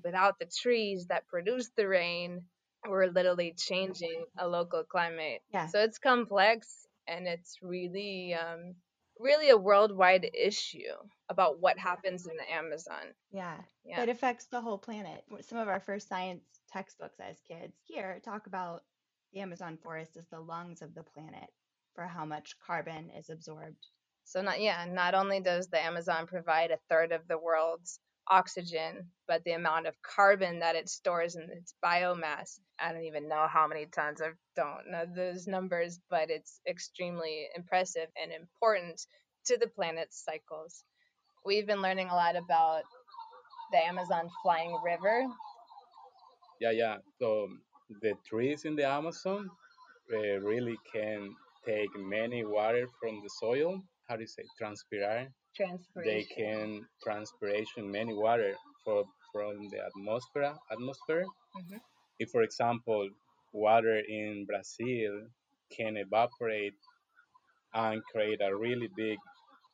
Without 0.05 0.39
the 0.39 0.47
trees 0.47 1.07
that 1.09 1.27
produce 1.29 1.71
the 1.77 1.87
rain, 1.87 2.43
we're 2.89 3.07
literally 3.07 3.55
changing 3.57 4.25
a 4.39 4.47
local 4.47 4.85
climate. 4.85 5.43
Yeah. 5.53 5.67
So 5.67 5.81
it's 5.81 5.99
complex 5.99 6.87
and 7.07 7.27
it's 7.27 7.59
really 7.63 8.35
um, 8.35 8.75
really 9.19 9.51
a 9.51 9.57
worldwide 9.57 10.31
issue 10.35 10.95
about 11.29 11.61
what 11.61 11.79
happens 11.79 12.27
in 12.27 12.37
the 12.37 12.55
Amazon. 12.55 13.15
Yeah. 13.33 13.57
yeah. 13.85 14.03
It 14.03 14.09
affects 14.09 14.47
the 14.47 14.61
whole 14.61 14.79
planet. 14.79 15.25
Some 15.43 15.59
of 15.59 15.69
our 15.69 15.81
first 15.81 16.09
science 16.09 16.43
textbooks 16.73 17.19
as 17.21 17.41
kids 17.47 17.75
here 17.85 18.21
talk 18.25 18.47
about 18.47 18.83
the 19.33 19.41
Amazon 19.41 19.79
forest 19.83 20.17
as 20.17 20.27
the 20.29 20.41
lungs 20.41 20.83
of 20.83 20.95
the 20.95 21.03
planet 21.03 21.51
for 21.95 22.07
how 22.07 22.25
much 22.25 22.55
carbon 22.67 23.11
is 23.19 23.31
absorbed 23.31 23.87
so 24.29 24.43
not 24.43 24.61
yeah, 24.61 24.85
not 24.87 25.15
only 25.15 25.41
does 25.41 25.69
the 25.69 25.83
Amazon 25.83 26.27
provide 26.27 26.71
a 26.71 26.79
third 26.91 27.13
of 27.13 27.27
the 27.27 27.39
world's 27.39 27.99
oxygen, 28.31 29.11
but 29.27 29.43
the 29.45 29.53
amount 29.53 29.87
of 29.87 29.95
carbon 30.03 30.59
that 30.59 30.77
it 30.77 30.91
stores 30.91 31.35
in 31.35 31.49
its 31.51 31.75
biomass. 31.83 32.61
I 32.79 32.93
don't 32.93 33.05
even 33.05 33.27
know 33.27 33.47
how 33.49 33.67
many 33.67 33.87
tons. 33.87 34.21
I 34.21 34.33
don't 34.55 34.91
know 34.91 35.07
those 35.07 35.47
numbers, 35.47 35.99
but 36.11 36.29
it's 36.29 36.61
extremely 36.69 37.49
impressive 37.57 38.09
and 38.23 38.31
important 38.31 39.01
to 39.47 39.57
the 39.57 39.69
planet's 39.69 40.23
cycles. 40.23 40.85
We've 41.43 41.67
been 41.67 41.81
learning 41.81 42.11
a 42.11 42.15
lot 42.15 42.37
about 42.37 42.83
the 43.73 43.79
Amazon 43.79 44.29
flying 44.43 44.79
river. 44.85 45.25
Yeah, 46.61 46.73
yeah. 46.73 46.97
So 47.19 47.49
the 48.03 48.15
trees 48.29 48.65
in 48.65 48.77
the 48.77 48.87
Amazon 48.87 49.51
uh, 50.13 50.41
really 50.41 50.77
can 50.93 51.35
take 51.67 51.91
many 51.97 52.45
water 52.45 52.87
from 53.01 53.21
the 53.23 53.31
soil 53.41 53.83
how 54.09 54.17
do 54.17 54.23
you 54.23 54.27
say 54.27 54.43
transpire 54.57 55.29
transpiration 55.55 56.05
they 56.05 56.25
can 56.25 56.87
transpiration 57.03 57.91
many 57.91 58.15
water 58.15 58.55
for, 58.85 59.05
from 59.33 59.69
the 59.71 59.79
atmosphere 59.85 60.55
atmosphere 60.73 61.25
mm-hmm. 61.57 61.77
if 62.19 62.31
for 62.31 62.43
example 62.43 63.09
water 63.53 63.99
in 64.09 64.47
brazil 64.47 65.13
can 65.77 65.97
evaporate 65.97 66.81
and 67.75 68.03
create 68.11 68.41
a 68.41 68.57
really 68.57 68.89
big 68.97 69.19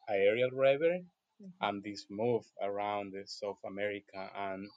aerial 0.09 0.51
river 0.51 0.95
mm-hmm. 0.99 1.49
and 1.61 1.83
this 1.85 2.07
move 2.11 2.45
around 2.63 3.13
the 3.13 3.23
south 3.27 3.63
america 3.67 4.29
and 4.37 4.69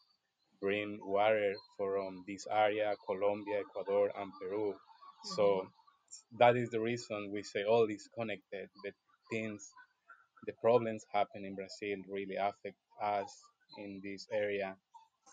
bring 0.61 0.99
water 1.01 1.53
from 1.77 2.23
this 2.27 2.45
area 2.51 2.95
colombia 3.05 3.59
ecuador 3.59 4.11
and 4.17 4.31
peru 4.39 4.73
mm-hmm. 4.73 5.35
so 5.35 5.67
that 6.39 6.55
is 6.55 6.69
the 6.69 6.79
reason 6.79 7.31
we 7.33 7.43
say 7.43 7.63
all 7.63 7.85
is 7.85 8.09
connected 8.17 8.69
but 8.83 8.93
things, 9.31 9.71
the 10.45 10.53
problems 10.61 11.03
happen 11.13 11.45
in 11.45 11.55
Brazil 11.55 12.03
really 12.09 12.35
affect 12.35 12.77
us 13.01 13.33
in 13.77 14.01
this 14.03 14.27
area. 14.31 14.75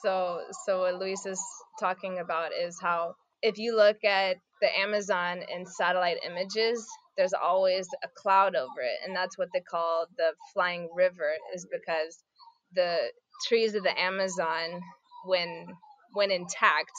So, 0.03 0.41
so 0.65 0.81
what 0.81 0.97
Luis 0.97 1.25
is 1.27 1.41
talking 1.79 2.19
about 2.19 2.51
is 2.53 2.79
how 2.81 3.15
if 3.43 3.59
you 3.59 3.77
look 3.77 4.03
at 4.05 4.37
the 4.61 4.69
Amazon 4.81 5.43
in 5.55 5.67
satellite 5.67 6.19
images, 6.27 6.87
there's 7.17 7.33
always 7.33 7.87
a 8.03 8.09
cloud 8.17 8.57
over 8.57 8.81
it, 8.81 9.07
and 9.07 9.15
that's 9.15 9.39
what 9.39 9.49
they 9.55 9.61
call 9.61 10.07
the 10.17 10.33
flying 10.53 10.89
river, 10.95 11.33
is 11.55 11.67
because 11.71 12.19
the 12.75 13.11
trees 13.47 13.75
of 13.75 13.85
the 13.85 14.01
Amazon, 14.01 14.81
when 15.25 15.67
when 16.13 16.31
intact, 16.31 16.93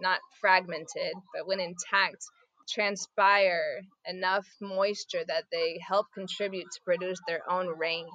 not 0.00 0.18
fragmented, 0.40 1.12
but 1.34 1.46
when 1.46 1.60
intact, 1.60 2.24
transpire 2.68 3.82
enough 4.06 4.46
moisture 4.60 5.22
that 5.26 5.44
they 5.52 5.78
help 5.86 6.06
contribute 6.14 6.66
to 6.72 6.80
produce 6.84 7.18
their 7.26 7.40
own 7.50 7.68
rain. 7.78 8.06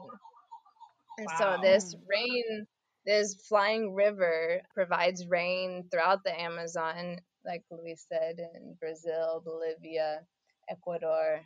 And 1.17 1.28
wow. 1.39 1.58
so 1.58 1.62
this 1.62 1.95
rain, 2.10 2.65
this 3.06 3.36
flying 3.48 3.93
river 3.93 4.62
provides 4.74 5.28
rain 5.28 5.86
throughout 5.91 6.24
the 6.24 6.39
Amazon, 6.39 7.19
like 7.45 7.63
Luis 7.72 8.06
said, 8.10 8.39
in 8.39 8.76
Brazil, 8.80 9.41
Bolivia, 9.45 10.22
Ecuador, 10.69 11.41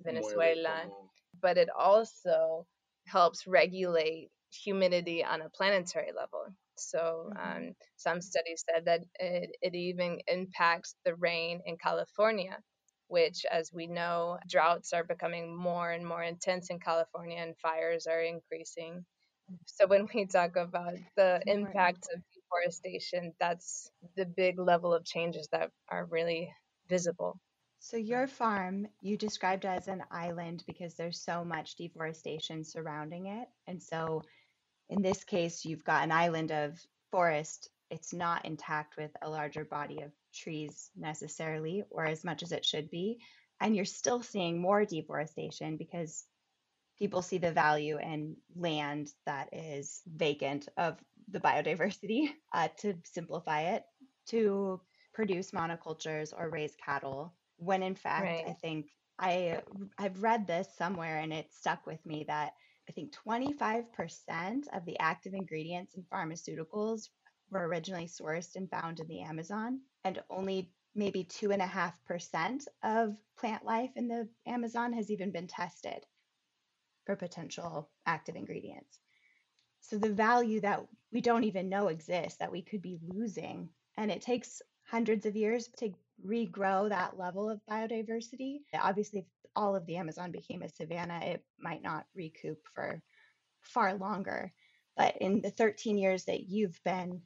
Venezuela. 0.00 0.84
But 1.40 1.58
it 1.58 1.68
also 1.76 2.66
helps 3.06 3.46
regulate 3.46 4.30
humidity 4.50 5.24
on 5.24 5.42
a 5.42 5.50
planetary 5.50 6.10
level. 6.16 6.46
So 6.78 7.30
mm-hmm. 7.36 7.56
um, 7.68 7.72
some 7.96 8.20
studies 8.20 8.64
said 8.68 8.84
that 8.86 9.00
it, 9.18 9.50
it 9.62 9.74
even 9.74 10.20
impacts 10.26 10.94
the 11.04 11.14
rain 11.14 11.60
in 11.66 11.76
California, 11.76 12.58
which, 13.08 13.44
as 13.50 13.72
we 13.72 13.86
know, 13.86 14.38
droughts 14.48 14.92
are 14.92 15.04
becoming 15.04 15.56
more 15.56 15.90
and 15.90 16.06
more 16.06 16.22
intense 16.22 16.70
in 16.70 16.78
California 16.78 17.38
and 17.38 17.56
fires 17.58 18.06
are 18.06 18.20
increasing. 18.20 19.04
So 19.64 19.86
when 19.86 20.06
we 20.14 20.26
talk 20.26 20.56
about 20.56 20.94
the 21.16 21.40
impact 21.46 22.08
of 22.14 22.22
deforestation, 22.34 23.32
that's 23.40 23.90
the 24.16 24.26
big 24.26 24.58
level 24.58 24.92
of 24.92 25.04
changes 25.04 25.48
that 25.52 25.70
are 25.88 26.04
really 26.06 26.52
visible. 26.88 27.38
So 27.80 27.96
your 27.96 28.26
farm 28.26 28.88
you 29.00 29.16
described 29.16 29.64
as 29.64 29.88
an 29.88 30.02
island 30.10 30.64
because 30.66 30.94
there's 30.94 31.22
so 31.22 31.44
much 31.44 31.76
deforestation 31.76 32.64
surrounding 32.64 33.26
it. 33.26 33.48
And 33.66 33.82
so 33.82 34.22
in 34.90 35.02
this 35.02 35.24
case, 35.24 35.64
you've 35.64 35.84
got 35.84 36.04
an 36.04 36.12
island 36.12 36.50
of 36.50 36.78
forest. 37.10 37.68
It's 37.90 38.12
not 38.12 38.44
intact 38.44 38.96
with 38.96 39.10
a 39.22 39.28
larger 39.28 39.64
body 39.64 40.02
of 40.02 40.12
trees 40.34 40.90
necessarily, 40.96 41.84
or 41.90 42.04
as 42.04 42.24
much 42.24 42.42
as 42.42 42.52
it 42.52 42.64
should 42.64 42.90
be. 42.90 43.18
And 43.60 43.74
you're 43.74 43.84
still 43.84 44.22
seeing 44.22 44.60
more 44.60 44.84
deforestation 44.84 45.76
because 45.76 46.24
people 46.98 47.22
see 47.22 47.38
the 47.38 47.52
value 47.52 47.98
in 47.98 48.36
land 48.56 49.10
that 49.26 49.48
is 49.52 50.02
vacant 50.06 50.68
of 50.76 50.98
the 51.30 51.40
biodiversity, 51.40 52.30
uh, 52.52 52.68
to 52.78 52.94
simplify 53.04 53.74
it, 53.74 53.84
to 54.28 54.80
produce 55.14 55.50
monocultures 55.50 56.32
or 56.36 56.50
raise 56.50 56.74
cattle. 56.84 57.34
When 57.56 57.82
in 57.82 57.94
fact, 57.94 58.24
right. 58.24 58.44
I 58.46 58.52
think 58.52 58.86
I 59.18 59.60
I've 59.98 60.22
read 60.22 60.46
this 60.46 60.68
somewhere 60.76 61.18
and 61.18 61.32
it 61.32 61.52
stuck 61.52 61.86
with 61.86 62.04
me 62.06 62.24
that 62.28 62.52
I 62.88 62.92
think 62.92 63.12
25% 63.12 64.68
of 64.72 64.84
the 64.86 64.98
active 64.98 65.34
ingredients 65.34 65.94
in 65.94 66.04
pharmaceuticals 66.04 67.08
were 67.50 67.66
originally 67.68 68.06
sourced 68.06 68.56
and 68.56 68.70
found 68.70 69.00
in 69.00 69.06
the 69.08 69.20
Amazon, 69.20 69.80
and 70.04 70.22
only 70.30 70.70
maybe 70.94 71.24
2.5% 71.24 72.66
of 72.82 73.16
plant 73.38 73.64
life 73.64 73.90
in 73.96 74.08
the 74.08 74.28
Amazon 74.46 74.92
has 74.94 75.10
even 75.10 75.30
been 75.30 75.46
tested 75.46 76.06
for 77.04 77.14
potential 77.14 77.90
active 78.06 78.36
ingredients. 78.36 78.98
So 79.80 79.98
the 79.98 80.12
value 80.12 80.60
that 80.62 80.86
we 81.12 81.20
don't 81.20 81.44
even 81.44 81.68
know 81.68 81.88
exists 81.88 82.38
that 82.38 82.52
we 82.52 82.62
could 82.62 82.82
be 82.82 82.98
losing, 83.02 83.68
and 83.96 84.10
it 84.10 84.22
takes 84.22 84.62
hundreds 84.86 85.26
of 85.26 85.36
years 85.36 85.68
to 85.78 85.92
regrow 86.26 86.88
that 86.88 87.18
level 87.18 87.50
of 87.50 87.60
biodiversity. 87.70 88.58
Obviously, 88.74 89.20
if 89.20 89.26
all 89.54 89.76
of 89.76 89.86
the 89.86 89.96
Amazon 89.96 90.30
became 90.30 90.62
a 90.62 90.68
savanna, 90.68 91.20
it 91.22 91.44
might 91.58 91.82
not 91.82 92.06
recoup 92.14 92.58
for 92.74 93.02
far 93.60 93.94
longer. 93.94 94.52
But 94.96 95.16
in 95.18 95.40
the 95.40 95.50
13 95.50 95.98
years 95.98 96.24
that 96.24 96.48
you've 96.48 96.78
been 96.84 97.22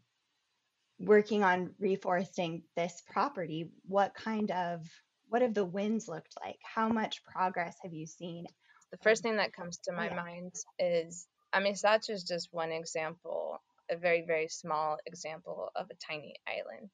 working 0.98 1.42
on 1.42 1.74
reforesting 1.80 2.62
this 2.76 3.02
property, 3.10 3.70
what 3.86 4.14
kind 4.14 4.50
of 4.50 4.86
what 5.28 5.42
have 5.42 5.54
the 5.54 5.64
winds 5.64 6.08
looked 6.08 6.34
like? 6.44 6.58
How 6.62 6.88
much 6.88 7.24
progress 7.24 7.76
have 7.82 7.94
you 7.94 8.06
seen? 8.06 8.44
The 8.90 8.98
first 8.98 9.22
thing 9.22 9.36
that 9.36 9.54
comes 9.54 9.78
to 9.84 9.92
my 9.92 10.08
yeah. 10.08 10.16
mind 10.16 10.54
is 10.78 11.26
Amisacho 11.54 12.10
is 12.10 12.24
just 12.24 12.48
one 12.52 12.70
example 12.70 13.58
a 13.90 13.96
very, 13.96 14.24
very 14.26 14.48
small 14.48 14.98
example 15.06 15.70
of 15.76 15.86
a 15.90 15.94
tiny 15.94 16.34
island. 16.46 16.90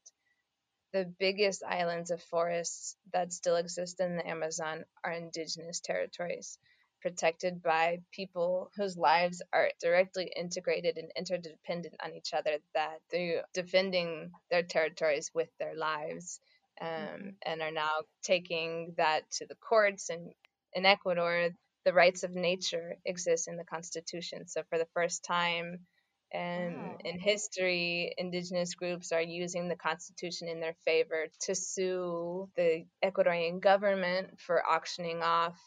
The 0.93 1.05
biggest 1.19 1.63
islands 1.63 2.11
of 2.11 2.23
forests 2.23 2.97
that 3.13 3.33
still 3.33 3.57
exist 3.57 4.01
in 4.01 4.17
the 4.17 4.27
Amazon 4.27 4.85
are 5.05 5.13
indigenous 5.13 5.81
territories, 5.81 6.59
protected 7.03 7.63
by 7.63 7.99
people 8.11 8.71
whose 8.77 8.97
lives 8.97 9.43
are 9.53 9.71
directly 9.81 10.33
integrated 10.35 10.97
and 10.97 11.13
interdependent 11.15 11.95
on 12.03 12.15
each 12.15 12.33
other, 12.33 12.59
that 12.75 13.01
they're 13.11 13.45
defending 13.53 14.31
their 14.51 14.63
territories 14.63 15.31
with 15.35 15.51
their 15.59 15.77
lives 15.77 16.41
um, 16.81 16.89
mm-hmm. 16.89 17.29
and 17.43 17.61
are 17.61 17.71
now 17.71 18.03
taking 18.23 18.95
that 18.97 19.31
to 19.33 19.47
the 19.47 19.57
courts. 19.57 20.09
And 20.09 20.33
in 20.73 20.87
Ecuador, 20.87 21.51
the 21.85 21.93
rights 21.93 22.23
of 22.23 22.35
nature 22.35 22.97
exist 23.05 23.49
in 23.49 23.57
the 23.57 23.65
Constitution. 23.65 24.47
So 24.47 24.63
for 24.69 24.79
the 24.79 24.89
first 24.95 25.25
time 25.25 25.87
and 26.33 26.77
wow. 26.77 26.97
in 27.05 27.19
history, 27.19 28.15
indigenous 28.19 28.75
groups 28.75 29.13
are 29.13 29.23
using 29.23 29.69
the 29.69 29.77
Constitution 29.77 30.49
in 30.49 30.61
their 30.61 30.75
favor 30.85 31.27
to 31.43 31.55
sue 31.55 32.49
the 32.57 32.85
Ecuadorian 33.05 33.61
government 33.61 34.39
for 34.39 34.65
auctioning 34.67 35.23
off 35.23 35.59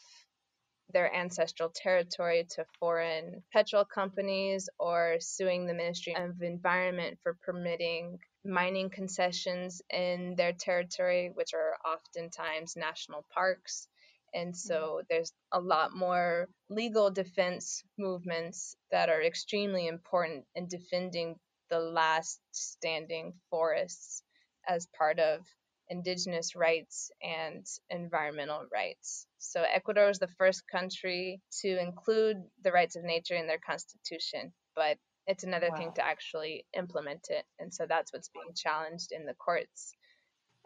their 0.92 1.12
ancestral 1.14 1.70
territory 1.74 2.46
to 2.50 2.64
foreign 2.78 3.42
petrol 3.52 3.84
companies 3.84 4.68
or 4.78 5.16
suing 5.20 5.66
the 5.66 5.74
Ministry 5.74 6.14
of 6.14 6.42
Environment 6.42 7.18
for 7.22 7.34
permitting 7.44 8.18
mining 8.44 8.90
concessions 8.90 9.82
in 9.90 10.34
their 10.36 10.52
territory, 10.52 11.30
which 11.34 11.54
are 11.54 11.76
oftentimes 11.84 12.76
national 12.76 13.24
parks. 13.34 13.88
And 14.34 14.56
so 14.56 14.74
mm-hmm. 14.74 15.06
there's 15.10 15.32
a 15.52 15.60
lot 15.60 15.94
more 15.94 16.48
legal 16.70 17.10
defense 17.10 17.82
movements 17.98 18.74
that 18.90 19.08
are 19.08 19.22
extremely 19.22 19.86
important 19.86 20.44
in 20.54 20.68
defending 20.68 21.36
the 21.70 21.80
last 21.80 22.40
standing 22.52 23.32
forests 23.50 24.22
as 24.68 24.86
part 24.96 25.18
of 25.18 25.40
indigenous 25.88 26.54
rights 26.54 27.10
and 27.22 27.66
environmental 27.90 28.64
rights. 28.72 29.26
So 29.38 29.62
Ecuador 29.62 30.08
is 30.08 30.18
the 30.18 30.28
first 30.38 30.62
country 30.70 31.40
to 31.60 31.80
include 31.80 32.38
the 32.62 32.72
rights 32.72 32.96
of 32.96 33.04
nature 33.04 33.34
in 33.34 33.46
their 33.46 33.58
constitution, 33.58 34.52
but 34.74 34.96
it's 35.26 35.44
another 35.44 35.68
wow. 35.70 35.76
thing 35.76 35.92
to 35.94 36.04
actually 36.04 36.64
implement 36.76 37.26
it. 37.30 37.44
And 37.58 37.72
so 37.72 37.86
that's 37.88 38.12
what's 38.12 38.30
being 38.30 38.54
challenged 38.56 39.12
in 39.12 39.26
the 39.26 39.34
courts. 39.34 39.92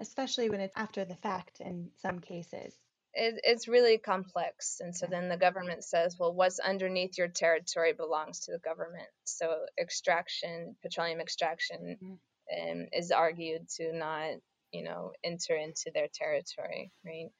Especially 0.00 0.50
when 0.50 0.60
it's 0.60 0.76
after 0.76 1.04
the 1.04 1.16
fact 1.16 1.60
in 1.60 1.90
some 1.96 2.20
cases. 2.20 2.74
It, 3.18 3.40
it's 3.44 3.66
really 3.66 3.98
complex. 3.98 4.80
And 4.80 4.94
so 4.94 5.06
then 5.08 5.28
the 5.28 5.38
government 5.38 5.84
says, 5.84 6.16
well, 6.18 6.34
what's 6.34 6.58
underneath 6.58 7.16
your 7.16 7.28
territory 7.28 7.94
belongs 7.94 8.40
to 8.40 8.52
the 8.52 8.58
government. 8.58 9.08
So 9.24 9.64
extraction, 9.80 10.76
petroleum 10.82 11.20
extraction, 11.20 11.96
mm-hmm. 12.02 12.70
um, 12.70 12.86
is 12.92 13.10
argued 13.10 13.68
to 13.76 13.92
not 13.96 14.36
you 14.72 14.84
know 14.84 15.12
enter 15.24 15.56
into 15.56 15.90
their 15.94 16.08
territory 16.12 16.90
right 17.04 17.30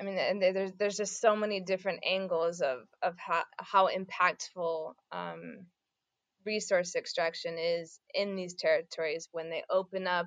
i 0.00 0.04
mean 0.04 0.18
and 0.18 0.40
there's 0.40 0.72
there's 0.78 0.96
just 0.96 1.20
so 1.20 1.36
many 1.36 1.60
different 1.60 2.00
angles 2.04 2.60
of 2.60 2.80
of 3.02 3.14
how 3.18 3.42
how 3.58 3.88
impactful 3.88 4.92
um, 5.12 5.66
resource 6.46 6.94
extraction 6.94 7.56
is 7.58 8.00
in 8.14 8.36
these 8.36 8.54
territories 8.54 9.28
when 9.32 9.50
they 9.50 9.62
open 9.68 10.06
up 10.06 10.26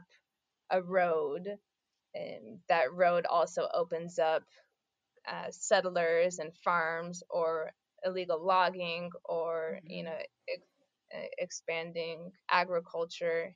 a 0.70 0.82
road 0.82 1.48
and 2.14 2.60
that 2.68 2.94
road 2.94 3.26
also 3.26 3.68
opens 3.74 4.20
up 4.20 4.44
uh, 5.28 5.50
settlers 5.52 6.40
and 6.40 6.52
farms 6.64 7.24
or 7.30 7.72
illegal 8.06 8.44
logging 8.44 9.10
or 9.26 9.78
mm-hmm. 9.78 9.92
you 9.92 10.04
know 10.04 10.18
ex- 10.50 10.68
uh, 11.14 11.28
expanding 11.38 12.32
agriculture 12.50 13.56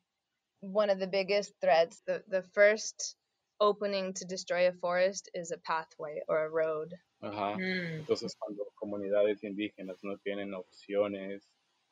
one 0.62 0.90
of 0.90 1.00
the 1.00 1.08
biggest 1.08 1.54
threats. 1.62 2.02
The, 2.08 2.24
the 2.28 2.44
first 2.54 3.16
opening 3.60 4.14
to 4.14 4.26
destroy 4.26 4.68
a 4.68 4.74
forest 4.74 5.30
is 5.34 5.52
a 5.52 5.58
pathway 5.60 6.22
or 6.28 6.46
a 6.46 6.50
road. 6.50 6.94
Ajá. 7.24 7.56
Mm. 7.58 8.00
Entonces, 8.00 8.36
cuando 8.38 8.66
comunidades 8.76 9.44
indígenas 9.44 10.00
no 10.04 10.18
tienen 10.18 10.54
opciones, 10.54 11.48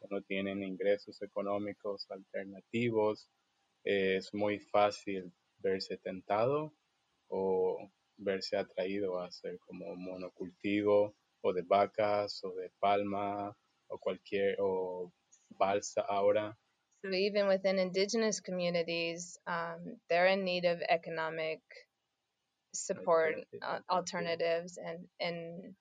no 0.09 0.21
tienen 0.21 0.63
ingresos 0.63 1.21
económicos 1.21 2.05
alternativos, 2.09 3.29
es 3.85 4.33
muy 4.33 4.59
fácil 4.59 5.31
verse 5.61 5.97
tentado 5.97 6.73
o 7.29 7.89
verse 8.23 8.55
atraído 8.55 9.17
a 9.19 9.27
hacer 9.27 9.57
como 9.67 9.95
monocultivo 9.95 11.15
o 11.43 11.53
de 11.53 11.61
vacas 11.63 12.43
o 12.43 12.51
de 12.55 12.69
palma 12.79 13.55
o 13.89 13.97
cualquier 13.97 14.55
o 14.59 15.11
balsa. 15.57 16.01
Ahora 16.07 16.55
So 17.03 17.11
even 17.11 17.49
within 17.49 17.79
indigenous 17.79 18.39
communities, 18.39 19.37
um, 19.45 19.97
they're 20.09 20.27
in 20.27 20.45
need 20.45 20.63
of 20.63 20.81
economic 20.87 21.59
support 22.73 23.35
uh, 23.61 23.79
alternatives, 23.89 24.77
and 24.77 25.07
and 25.19 25.75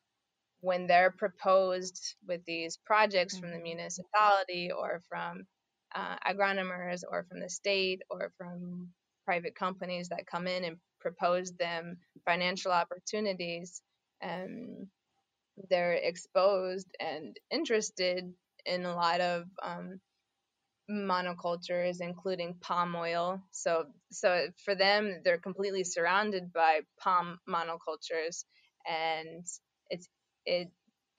when 0.61 0.89
they're 0.89 1.13
proposed 1.13 2.17
with 2.27 2.45
these 2.45 2.77
projects 2.85 3.39
from 3.39 3.51
the 3.51 3.57
mm-hmm. 3.57 3.65
municipality 3.65 4.73
or 4.73 5.01
from 5.09 5.47
uh, 5.95 6.17
agronomers 6.27 7.03
or 7.09 7.25
from 7.29 7.41
the 7.41 7.49
state 7.49 8.03
or 8.11 8.33
from 8.37 8.89
private 9.25 9.55
companies 9.55 10.09
that 10.09 10.27
come 10.27 10.47
in 10.49 10.65
and 10.65 10.77
propose 11.03 11.53
them 11.53 11.99
financial 12.25 12.73
opportunities, 12.73 13.83
um, 14.23 14.89
they're 15.69 15.93
exposed 15.95 16.89
and 16.99 17.37
interested 17.51 18.33
in 18.65 18.85
a 18.85 18.95
lot 18.95 19.21
of 19.21 19.45
um, 19.63 20.01
monocultures 20.91 21.99
including 22.01 22.55
palm 22.61 22.95
oil 22.97 23.41
so 23.51 23.85
so 24.11 24.47
for 24.65 24.75
them 24.75 25.21
they're 25.25 25.39
completely 25.39 25.85
surrounded 25.85 26.53
by 26.53 26.81
palm 27.01 27.39
monocultures 27.49 28.45
and 28.87 29.47
it's 29.91 30.09
it 30.45 30.69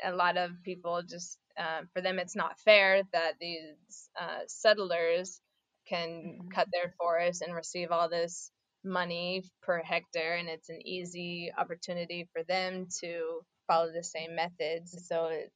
a 0.03 0.11
lot 0.11 0.37
of 0.37 0.51
people 0.63 1.01
just 1.09 1.37
uh, 1.57 1.81
for 1.93 2.01
them 2.01 2.19
it's 2.19 2.35
not 2.35 2.59
fair 2.59 3.03
that 3.13 3.33
these 3.39 4.09
uh, 4.19 4.41
settlers 4.47 5.39
can 5.87 6.09
mm-hmm. 6.09 6.47
cut 6.49 6.67
their 6.71 6.93
forests 6.99 7.41
and 7.41 7.55
receive 7.55 7.91
all 7.91 8.09
this 8.09 8.51
money 8.83 9.43
per 9.61 9.81
hectare 9.81 10.35
and 10.35 10.49
it's 10.49 10.69
an 10.69 10.79
easy 10.85 11.51
opportunity 11.57 12.27
for 12.33 12.43
them 12.43 12.87
to 13.01 13.41
follow 13.67 13.91
the 13.91 14.03
same 14.03 14.35
methods 14.35 15.07
so 15.07 15.25
it, 15.25 15.51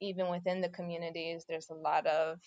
even 0.00 0.28
within 0.30 0.60
the 0.60 0.68
communities 0.68 1.44
there's 1.48 1.70
a 1.70 1.74
lot 1.74 2.06
of 2.06 2.38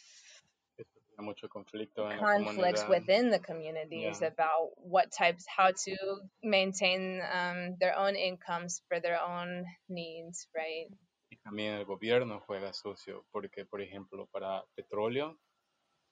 mucho 1.21 1.47
conflicto 1.47 2.09
en 2.09 2.19
conflicts 2.19 2.87
within 2.87 3.29
the 3.29 3.39
communities 3.39 4.19
yeah. 4.21 4.27
about 4.27 4.69
what 4.77 5.11
types, 5.11 5.45
how 5.47 5.71
to 5.71 5.95
maintain 6.43 7.21
um, 7.31 7.75
their 7.79 7.97
own 7.97 8.15
incomes 8.15 8.81
for 8.87 8.99
their 8.99 9.19
own 9.19 9.65
needs, 9.89 10.47
right? 10.55 10.87
Y 11.31 11.37
también 11.43 11.75
el 11.75 11.85
gobierno 11.85 12.39
juega 12.39 12.73
sucio, 12.73 13.25
porque, 13.31 13.65
por 13.65 13.81
ejemplo, 13.81 14.27
para 14.31 14.63
petróleo, 14.75 15.37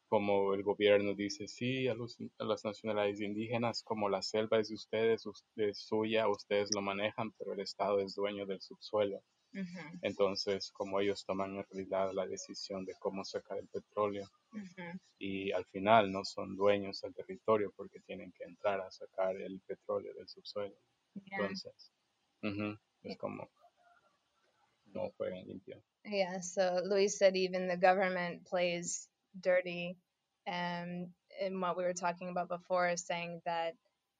como 0.07 0.53
el 0.53 0.63
gobierno 0.63 1.13
dice, 1.13 1.47
sí, 1.47 1.87
a, 1.87 1.93
los, 1.93 2.17
a 2.39 2.45
las 2.45 2.63
nacionalidades 2.63 3.21
indígenas, 3.21 3.83
como 3.83 4.09
la 4.09 4.21
selva 4.21 4.59
es 4.59 4.69
de 4.69 4.75
ustedes, 4.75 5.23
es 5.55 5.77
suya, 5.77 6.27
ustedes 6.27 6.69
lo 6.73 6.81
manejan, 6.81 7.31
pero 7.33 7.53
el 7.53 7.59
Estado 7.59 7.99
es 7.99 8.15
dueño 8.15 8.45
del 8.45 8.61
subsuelo. 8.61 9.21
Entonces, 10.01 10.71
como 10.71 10.99
ellos 10.99 11.25
toman 11.25 11.55
en 11.55 11.65
realidad 11.71 12.11
la 12.13 12.27
decisión 12.27 12.85
de 12.85 12.93
cómo 12.99 13.23
sacar 13.23 13.57
el 13.57 13.67
petróleo 13.67 14.29
y 15.17 15.51
al 15.51 15.65
final 15.65 16.11
no 16.11 16.23
son 16.25 16.55
dueños 16.55 17.01
del 17.01 17.15
territorio 17.15 17.73
porque 17.75 17.99
tienen 18.01 18.31
que 18.33 18.43
entrar 18.43 18.81
a 18.81 18.91
sacar 18.91 19.35
el 19.35 19.59
petróleo 19.61 20.13
del 20.13 20.27
subsuelo. 20.27 20.75
Entonces, 21.15 21.91
es 23.03 23.17
como 23.17 23.49
no 24.93 25.09
juegan 25.17 25.47
limpio. 25.47 25.81
Yeah, 26.03 26.39
so 26.41 26.81
Luis 26.85 27.17
said 27.17 27.35
even 27.35 27.67
the 27.67 27.75
government 27.75 28.45
plays 28.45 29.09
dirty. 29.41 29.97
Um, 30.47 31.07
and 31.41 31.61
what 31.61 31.77
we 31.77 31.83
were 31.83 31.93
talking 31.93 32.29
about 32.29 32.49
before 32.49 32.89
is 32.89 33.05
saying 33.05 33.41
that 33.45 33.73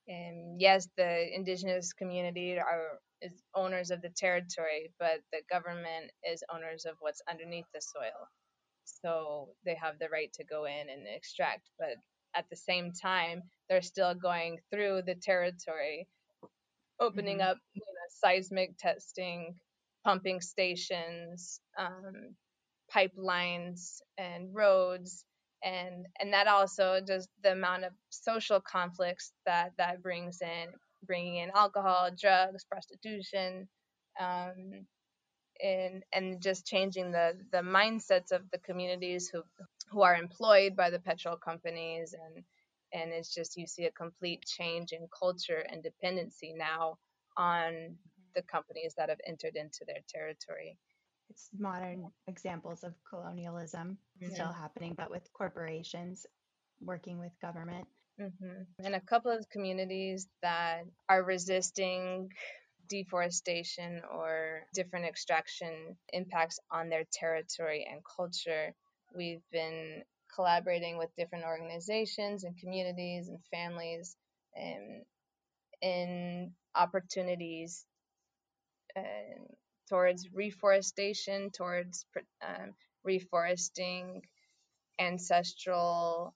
um, 0.10 0.56
yes, 0.58 0.88
the 0.97 1.36
indigenous 1.36 1.93
community 1.93 2.58
are 2.58 2.99
is 3.21 3.43
owners 3.56 3.91
of 3.91 4.01
the 4.01 4.10
territory, 4.10 4.91
but 4.99 5.19
the 5.32 5.41
government 5.51 6.12
is 6.23 6.43
owners 6.53 6.86
of 6.86 6.95
what's 6.99 7.21
underneath 7.30 7.65
the 7.73 7.82
soil. 7.82 8.27
So 8.86 9.49
they 9.65 9.75
have 9.75 9.99
the 9.99 10.10
right 10.10 10.32
to 10.34 10.43
go 10.43 10.65
in 10.65 10.89
and 10.89 11.08
extract, 11.08 11.69
but 11.80 11.95
at 12.36 12.45
the 12.49 12.56
same 12.56 12.93
time, 12.93 13.41
they're 13.69 13.82
still 13.82 14.13
going 14.13 14.60
through 14.71 15.01
the 15.06 15.15
territory, 15.15 16.08
opening 16.99 17.39
mm-hmm. 17.39 17.49
up 17.49 17.58
you 17.73 17.82
know, 17.82 18.08
seismic 18.10 18.77
testing, 18.77 19.56
pumping 20.06 20.39
stations, 20.39 21.60
um, 21.77 22.36
pipelines, 22.93 24.02
and 24.17 24.54
roads. 24.56 25.26
And, 25.63 26.08
and 26.19 26.34
that 26.34 26.47
also 26.47 27.02
just 27.06 27.30
the 27.43 27.54
amount 27.54 27.86
of 27.86 27.93
social 28.10 28.62
conflicts 28.62 29.34
that 29.45 29.73
that 29.78 30.04
brings 30.04 30.41
in 30.41 30.67
bringing 31.06 31.38
in 31.38 31.52
alcohol, 31.56 32.10
drugs, 32.17 32.65
prostitution, 32.65 33.67
um, 34.19 34.86
and 35.63 36.04
and 36.13 36.41
just 36.41 36.65
changing 36.67 37.12
the 37.12 37.34
the 37.52 37.60
mindsets 37.60 38.32
of 38.32 38.43
the 38.52 38.60
communities 38.60 39.30
who 39.30 39.41
who 39.91 40.02
are 40.02 40.15
employed 40.15 40.76
by 40.76 40.89
the 40.89 41.00
petrol 41.00 41.38
companies 41.38 42.13
and 42.13 42.43
and 42.93 43.12
it's 43.13 43.34
just 43.34 43.58
you 43.58 43.67
see 43.67 43.86
a 43.86 43.91
complete 43.91 44.43
change 44.45 44.91
in 44.91 45.08
culture 45.17 45.65
and 45.71 45.84
dependency 45.84 46.54
now 46.58 46.97
on 47.38 47.95
the 48.36 48.41
companies 48.43 48.93
that 48.97 49.10
have 49.10 49.19
entered 49.28 49.56
into 49.56 49.86
their 49.88 50.02
territory 50.10 50.78
it's 51.29 51.49
modern 51.57 52.09
examples 52.27 52.83
of 52.83 52.93
colonialism 53.09 53.97
mm-hmm. 54.21 54.33
still 54.33 54.51
happening 54.51 54.93
but 54.97 55.11
with 55.11 55.27
corporations 55.33 56.25
working 56.81 57.19
with 57.19 57.31
government 57.41 57.87
mm-hmm. 58.19 58.85
and 58.85 58.95
a 58.95 59.01
couple 59.01 59.31
of 59.31 59.49
communities 59.49 60.27
that 60.41 60.83
are 61.09 61.23
resisting 61.23 62.29
deforestation 62.89 64.01
or 64.15 64.61
different 64.73 65.05
extraction 65.05 65.97
impacts 66.13 66.59
on 66.71 66.89
their 66.89 67.03
territory 67.11 67.85
and 67.89 68.01
culture 68.15 68.73
we've 69.15 69.43
been 69.51 70.03
collaborating 70.33 70.97
with 70.97 71.09
different 71.17 71.45
organizations 71.45 72.43
and 72.43 72.57
communities 72.57 73.27
and 73.27 73.39
families 73.51 74.15
and 74.55 75.03
in 75.81 76.51
opportunities 76.75 77.85
uh, 78.95 79.01
towards 79.89 80.28
reforestation, 80.34 81.52
towards 81.52 82.06
um, 82.41 82.73
reforesting 83.08 84.21
ancestral 85.00 86.34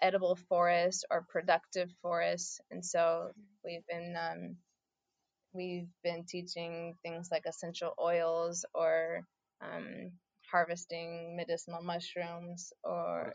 edible 0.00 0.36
forests 0.48 1.04
or 1.10 1.26
productive 1.28 1.90
forests. 2.02 2.60
And 2.70 2.84
so 2.84 3.30
we've 3.64 3.86
been 3.88 4.16
um, 4.16 4.56
we've 5.52 5.88
been 6.02 6.24
teaching 6.24 6.94
things 7.02 7.28
like 7.30 7.44
essential 7.46 7.94
oils 8.00 8.64
or 8.74 9.22
um, 9.62 10.12
harvesting 10.50 11.36
medicinal 11.36 11.82
mushrooms 11.82 12.72
or 12.84 13.32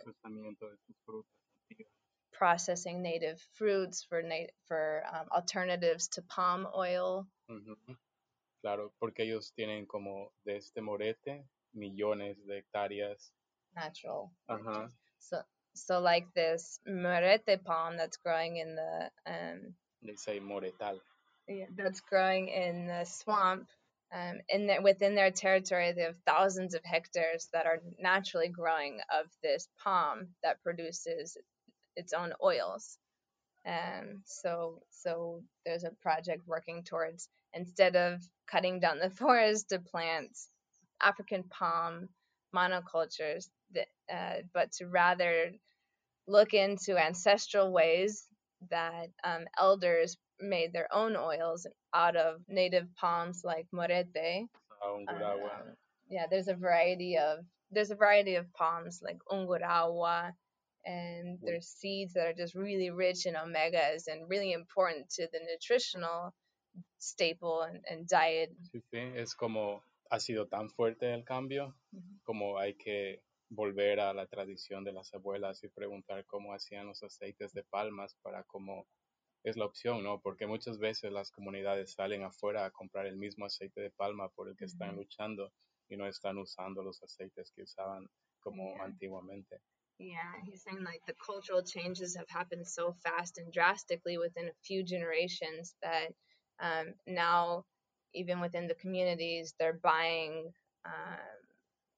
processing 2.33 3.01
native 3.01 3.39
fruits 3.53 4.05
for 4.07 4.21
nat- 4.21 4.51
for 4.67 5.03
um, 5.13 5.27
alternatives 5.35 6.07
to 6.09 6.21
palm 6.23 6.67
oil. 6.75 7.27
Uh-huh. 7.49 7.93
Claro, 8.61 8.91
porque 8.99 9.23
ellos 9.23 9.53
tienen 9.55 9.87
como 9.87 10.31
de 10.45 10.57
este 10.57 10.81
morete 10.81 11.45
millones 11.73 12.37
de 12.45 12.57
hectáreas. 12.59 13.31
Natural. 13.75 14.31
Uh-huh. 14.49 14.87
So 15.19 15.41
so 15.73 15.99
like 15.99 16.27
this 16.33 16.79
morete 16.87 17.63
palm 17.63 17.97
that's 17.97 18.17
growing 18.17 18.57
in 18.57 18.75
the 18.75 19.09
um. 19.25 19.75
They 20.03 20.15
say 20.15 20.39
moretal. 20.39 20.99
Yeah, 21.47 21.65
that's 21.75 22.01
growing 22.01 22.49
in 22.49 22.87
the 22.87 23.05
swamp 23.05 23.67
um, 24.13 24.39
in 24.49 24.67
their, 24.67 24.81
within 24.81 25.15
their 25.15 25.31
territory, 25.31 25.93
they 25.93 26.01
have 26.01 26.17
thousands 26.25 26.73
of 26.73 26.81
hectares 26.83 27.47
that 27.53 27.65
are 27.65 27.81
naturally 27.99 28.49
growing 28.49 28.99
of 29.09 29.27
this 29.41 29.69
palm 29.81 30.27
that 30.43 30.61
produces 30.63 31.37
its 31.95 32.11
own 32.11 32.33
oils. 32.43 32.97
Um, 33.65 34.21
so, 34.25 34.81
so 34.89 35.43
there's 35.65 35.85
a 35.85 35.91
project 36.01 36.41
working 36.45 36.83
towards 36.83 37.29
instead 37.53 37.95
of 37.95 38.21
cutting 38.51 38.79
down 38.79 38.99
the 38.99 39.09
forest 39.21 39.69
to 39.69 39.79
plant 39.79 40.37
African 41.01 41.43
palm 41.43 42.09
monocultures, 42.55 43.49
that, 43.73 43.87
uh, 44.13 44.41
but 44.53 44.71
to 44.73 44.87
rather 44.87 45.51
look 46.27 46.53
into 46.53 46.97
ancestral 46.97 47.71
ways 47.71 48.25
that 48.69 49.07
um, 49.23 49.45
elders 49.59 50.17
made 50.39 50.73
their 50.73 50.87
own 50.93 51.15
oils 51.15 51.65
out 51.93 52.15
of 52.15 52.41
native 52.47 52.87
palms 52.95 53.41
like 53.43 53.67
morete. 53.73 54.47
Um, 54.85 55.05
yeah, 56.09 56.25
there's 56.29 56.47
a 56.47 56.53
variety 56.55 57.17
of 57.17 57.39
there's 57.71 57.91
a 57.91 57.95
variety 57.95 58.35
of 58.35 58.51
palms 58.53 59.01
like 59.01 59.19
ungurahua, 59.31 60.31
and 60.85 61.39
there's 61.41 61.67
seeds 61.67 62.13
that 62.13 62.27
are 62.27 62.33
just 62.33 62.53
really 62.53 62.89
rich 62.89 63.25
in 63.25 63.35
omegas 63.35 64.07
and 64.07 64.29
really 64.29 64.51
important 64.51 65.09
to 65.11 65.27
the 65.31 65.39
nutritional 65.49 66.33
staple 66.99 67.63
and, 67.63 67.81
and 67.89 68.07
diet. 68.07 68.51
Sí, 68.71 68.81
sí, 68.91 68.99
es 69.15 69.35
como 69.35 69.83
ha 70.09 70.19
sido 70.19 70.47
tan 70.47 70.69
fuerte 70.69 71.13
el 71.13 71.23
cambio, 71.23 71.75
como 72.23 72.57
hay 72.57 72.75
que 72.75 73.23
volver 73.49 73.99
a 73.99 74.13
la 74.13 74.27
tradición 74.27 74.83
de 74.83 74.91
las 74.91 75.13
abuelas 75.13 75.63
y 75.63 75.69
preguntar 75.69 76.25
cómo 76.25 76.53
hacían 76.53 76.87
los 76.87 77.01
aceites 77.03 77.53
de 77.53 77.63
palmas 77.63 78.15
para 78.21 78.43
como 78.43 78.87
es 79.43 79.57
la 79.57 79.65
opción, 79.65 80.03
¿no? 80.03 80.21
Porque 80.21 80.45
muchas 80.45 80.77
veces 80.77 81.11
las 81.11 81.31
comunidades 81.31 81.93
salen 81.93 82.23
afuera 82.23 82.65
a 82.65 82.71
comprar 82.71 83.07
el 83.07 83.17
mismo 83.17 83.45
aceite 83.45 83.81
de 83.81 83.89
palma 83.89 84.29
por 84.29 84.49
el 84.49 84.55
que 84.55 84.65
están 84.65 84.95
luchando 84.95 85.51
y 85.89 85.97
no 85.97 86.07
están 86.07 86.37
usando 86.37 86.83
los 86.83 87.01
aceites 87.01 87.51
que 87.55 87.63
usaban 87.63 88.07
como 88.39 88.75
yeah. 88.75 88.83
antiguamente. 88.83 89.61
Yeah, 89.97 90.33
he's 90.43 90.63
saying 90.63 90.83
like 90.83 91.01
the 91.05 91.13
cultural 91.13 91.63
changes 91.63 92.15
have 92.15 92.29
happened 92.29 92.67
so 92.67 92.93
fast 93.03 93.37
and 93.37 93.51
drastically 93.51 94.17
within 94.17 94.47
a 94.47 94.53
few 94.63 94.83
generations 94.83 95.75
that 95.81 96.13
um, 96.61 96.93
now, 97.07 97.65
even 98.13 98.39
within 98.39 98.67
the 98.67 98.75
communities, 98.75 99.53
they're 99.59 99.79
buying 99.81 100.51
um, 100.85 101.17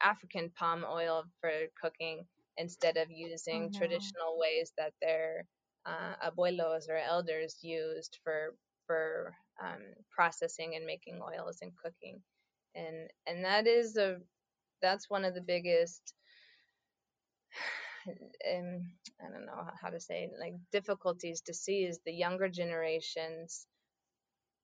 African 0.02 0.52
palm 0.58 0.86
oil 0.90 1.24
for 1.42 1.52
cooking 1.80 2.26
instead 2.58 2.98
of 2.98 3.10
using 3.10 3.64
oh, 3.64 3.70
no. 3.72 3.78
traditional 3.80 4.38
ways 4.38 4.72
that 4.78 4.94
they're 5.02 5.46
uh, 5.86 6.16
abuelos 6.30 6.90
or 6.90 6.98
elders 6.98 7.58
used 7.62 8.20
for 8.24 8.56
for 8.88 9.34
um, 9.62 9.82
processing 10.12 10.76
and 10.76 10.86
making 10.86 11.20
oils 11.22 11.60
and 11.62 11.72
cooking, 11.76 12.22
and 12.76 13.10
and 13.28 13.44
that 13.46 13.68
is 13.68 13.98
a 13.98 14.18
that's 14.82 15.10
one 15.10 15.26
of 15.26 15.34
the 15.34 15.42
biggest 15.42 16.14
um, 18.08 18.92
I 19.22 19.32
don't 19.32 19.46
know 19.46 19.66
how 19.82 19.90
to 19.90 20.00
say 20.00 20.24
it, 20.24 20.32
like 20.40 20.54
difficulties 20.72 21.42
to 21.42 21.54
see 21.54 21.84
is 21.84 22.00
the 22.06 22.14
younger 22.14 22.50
generations 22.50 23.68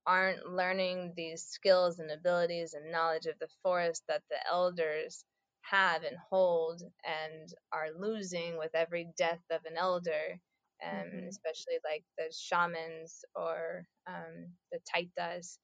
aren't 0.09 0.49
learning 0.49 1.13
these 1.15 1.43
skills 1.43 1.99
and 1.99 2.11
abilities 2.11 2.73
and 2.73 2.91
knowledge 2.91 3.27
of 3.27 3.39
the 3.39 3.49
forest 3.63 4.03
that 4.09 4.23
the 4.31 4.37
elders 4.51 5.23
have 5.61 6.03
and 6.03 6.17
hold 6.31 6.81
and 7.05 7.53
are 7.71 7.89
losing 7.99 8.57
with 8.57 8.71
every 8.73 9.07
death 9.17 9.43
of 9.51 9.61
an 9.65 9.77
elder 9.77 10.39
um, 10.85 10.91
mm-hmm. 10.91 11.27
especially 11.27 11.77
like 11.83 12.03
the 12.17 12.33
shamans 12.33 13.25
or 13.35 13.85
um, 14.07 14.47
the 14.71 14.79
taitas. 14.89 15.59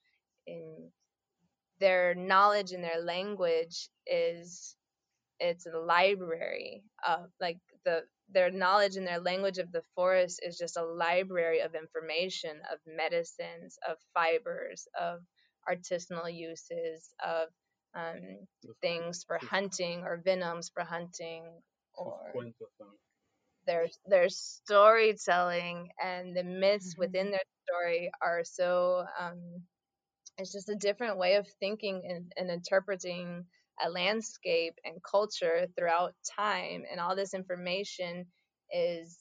In 0.48 0.90
their 1.80 2.16
knowledge 2.16 2.72
and 2.72 2.84
their 2.84 3.02
language 3.02 3.90
is 4.08 4.76
it's 5.40 5.66
a 5.66 5.78
library 5.78 6.84
of 7.08 7.30
like 7.42 7.58
the 7.86 8.04
their 8.30 8.52
knowledge 8.52 8.98
and 8.98 9.08
their 9.08 9.20
language 9.20 9.58
of 9.58 9.72
the 9.72 9.84
forest 9.96 10.40
is 10.44 10.58
just 10.58 10.78
a 10.78 10.84
library 10.84 11.60
of 11.62 11.76
information 11.76 12.58
of 12.72 12.80
medicines 12.86 13.78
of 13.88 13.98
fibers 14.14 14.88
of 15.00 15.20
artisanal 15.70 16.34
uses 16.34 17.10
of 17.26 17.50
um, 17.96 18.48
things 18.82 19.24
for 19.26 19.40
hunting 19.42 20.02
or 20.04 20.22
venoms 20.24 20.70
for 20.74 20.84
hunting 20.84 21.46
or 21.94 22.34
their 23.66 23.88
their 24.06 24.30
storytelling 24.30 25.90
and 26.04 26.36
the 26.36 26.44
myths 26.44 26.94
mm-hmm. 26.94 27.02
within 27.02 27.32
their 27.32 27.40
story 27.64 28.12
are 28.22 28.44
so 28.44 29.06
um, 29.20 29.62
it's 30.38 30.52
just 30.52 30.70
a 30.70 30.76
different 30.76 31.18
way 31.18 31.36
of 31.36 31.48
thinking 31.60 32.02
and, 32.08 32.32
and 32.38 32.52
interpreting 32.52 33.46
a 33.84 33.90
landscape 33.90 34.76
and 34.84 35.04
culture 35.04 35.68
throughout 35.78 36.14
time 36.38 36.84
and 36.92 37.00
all 37.00 37.16
this 37.16 37.34
information 37.34 38.26
is 38.72 39.18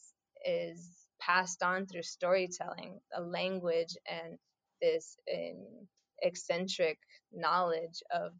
is 0.46 0.90
passed 1.20 1.62
on 1.62 1.86
through 1.86 2.02
storytelling 2.02 3.00
a 3.16 3.20
language 3.20 3.96
and 4.06 4.38
this 4.82 5.16
um, 5.32 5.86
eccentric 6.22 6.98
knowledge 7.32 8.02
of 8.14 8.32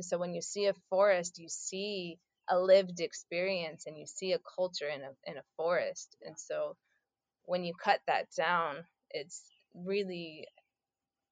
so 0.00 0.18
when 0.18 0.34
you 0.34 0.42
see 0.42 0.66
a 0.66 0.74
forest 0.90 1.38
you 1.38 1.48
see 1.48 2.18
a 2.48 2.58
lived 2.58 3.00
experience 3.00 3.84
and 3.86 3.98
you 3.98 4.06
see 4.06 4.32
a 4.32 4.38
culture 4.56 4.88
in 4.88 5.02
a 5.02 5.10
in 5.30 5.38
a 5.38 5.44
forest. 5.56 6.16
And 6.26 6.38
so 6.38 6.76
when 7.44 7.64
you 7.64 7.72
cut 7.82 8.00
that 8.06 8.26
down 8.36 8.84
it's 9.10 9.42
really 9.74 10.46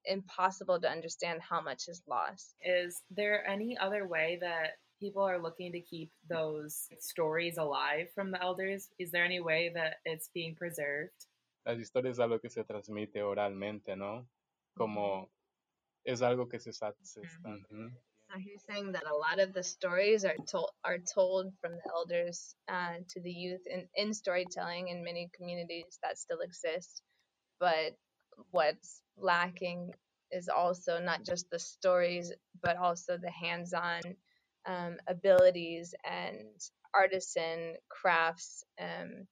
impossible 0.05 0.79
to 0.81 0.89
understand 0.89 1.41
how 1.41 1.61
much 1.61 1.87
is 1.87 2.01
lost. 2.07 2.55
Is 2.61 3.01
there 3.11 3.47
any 3.47 3.77
other 3.77 4.07
way 4.07 4.37
that 4.41 4.77
people 4.99 5.23
are 5.23 5.41
looking 5.41 5.71
to 5.71 5.81
keep 5.81 6.11
those 6.29 6.87
stories 6.99 7.57
alive 7.57 8.07
from 8.15 8.31
the 8.31 8.41
elders? 8.41 8.89
Is 8.99 9.11
there 9.11 9.25
any 9.25 9.39
way 9.39 9.71
that 9.73 9.95
it's 10.05 10.29
being 10.33 10.55
preserved? 10.55 11.27
Las 11.65 11.77
historias 11.77 12.13
es 12.13 12.19
algo 12.19 12.41
que 12.41 12.49
se 12.49 12.63
transmite 12.63 13.21
oralmente 13.21 13.95
no? 13.97 14.25
Como 14.77 15.29
es 16.05 16.21
algo 16.21 16.49
que 16.49 16.59
se, 16.59 16.71
se 16.71 17.21
mm-hmm. 17.45 17.87
So 18.33 18.39
he's 18.39 18.63
saying 18.67 18.93
that 18.93 19.03
a 19.05 19.15
lot 19.15 19.39
of 19.39 19.53
the 19.53 19.61
stories 19.61 20.25
are 20.25 20.35
told 20.49 20.71
are 20.83 20.97
told 20.97 21.53
from 21.61 21.73
the 21.73 21.91
elders 21.93 22.55
uh, 22.67 22.95
to 23.09 23.21
the 23.21 23.31
youth 23.31 23.61
in, 23.67 23.87
in 23.95 24.13
storytelling 24.13 24.87
in 24.87 25.03
many 25.03 25.29
communities 25.35 25.99
that 26.01 26.17
still 26.17 26.39
exist. 26.39 27.03
But 27.59 27.95
what's 28.51 29.01
lacking 29.17 29.93
is 30.31 30.49
also 30.49 30.99
not 30.99 31.23
just 31.23 31.49
the 31.49 31.59
stories, 31.59 32.33
but 32.61 32.77
also 32.77 33.17
the 33.17 33.31
hands-on 33.31 34.01
um, 34.65 34.97
abilities 35.07 35.93
and 36.03 36.47
artisan 36.93 37.75
crafts 37.89 38.63
um, 38.81 39.27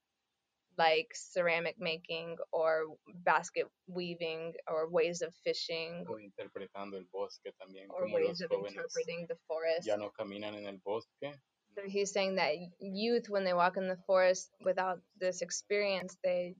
like 0.78 1.12
ceramic 1.14 1.76
making 1.80 2.38
or 2.52 2.86
basket 3.24 3.68
weaving 3.88 4.54
or 4.68 4.90
ways 4.90 5.22
of 5.22 5.34
fishing 5.44 6.06
O 6.10 6.18
interpretando 6.18 6.98
el 6.98 7.06
bosque 7.12 7.52
también, 7.62 7.88
or 7.90 8.04
como 8.04 8.16
ways 8.16 8.28
los 8.28 8.42
of 8.42 8.52
interpreting 8.52 9.26
the 9.28 9.36
forest. 9.48 9.88
ya 9.88 9.96
no 9.98 10.12
caminan 10.18 10.56
en 10.56 10.66
el 10.66 10.80
bosque. 10.84 11.34
So 11.76 11.84
he's 11.86 12.12
saying 12.12 12.36
that 12.36 12.56
youth, 12.80 13.30
when 13.30 13.46
they 13.46 13.54
walk 13.54 13.78
in 13.78 13.88
the 13.88 13.98
forest 14.06 14.50
without 14.64 15.00
this 15.20 15.42
experience, 15.42 16.18
they 16.24 16.56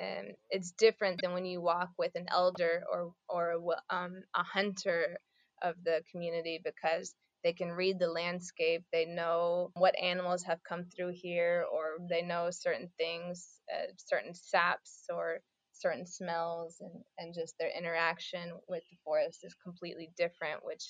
um, 0.00 0.26
it's 0.50 0.72
different 0.72 1.20
than 1.22 1.32
when 1.32 1.44
you 1.44 1.60
walk 1.60 1.90
with 1.98 2.12
an 2.14 2.26
elder 2.30 2.82
or 2.92 3.12
or 3.28 3.54
um, 3.90 4.22
a 4.34 4.42
hunter 4.42 5.18
of 5.62 5.74
the 5.84 6.02
community 6.10 6.60
because 6.64 7.14
they 7.44 7.52
can 7.52 7.70
read 7.70 7.98
the 7.98 8.08
landscape. 8.08 8.84
They 8.92 9.04
know 9.04 9.70
what 9.74 9.98
animals 10.00 10.42
have 10.44 10.58
come 10.68 10.84
through 10.84 11.12
here, 11.14 11.64
or 11.72 11.98
they 12.08 12.22
know 12.22 12.50
certain 12.50 12.90
things, 12.98 13.60
uh, 13.72 13.92
certain 13.96 14.34
saps 14.34 15.04
or 15.12 15.40
certain 15.72 16.06
smells, 16.06 16.76
and 16.80 17.02
and 17.18 17.34
just 17.34 17.54
their 17.58 17.70
interaction 17.76 18.52
with 18.68 18.82
the 18.90 18.96
forest 19.04 19.44
is 19.44 19.54
completely 19.62 20.10
different, 20.16 20.64
which 20.64 20.84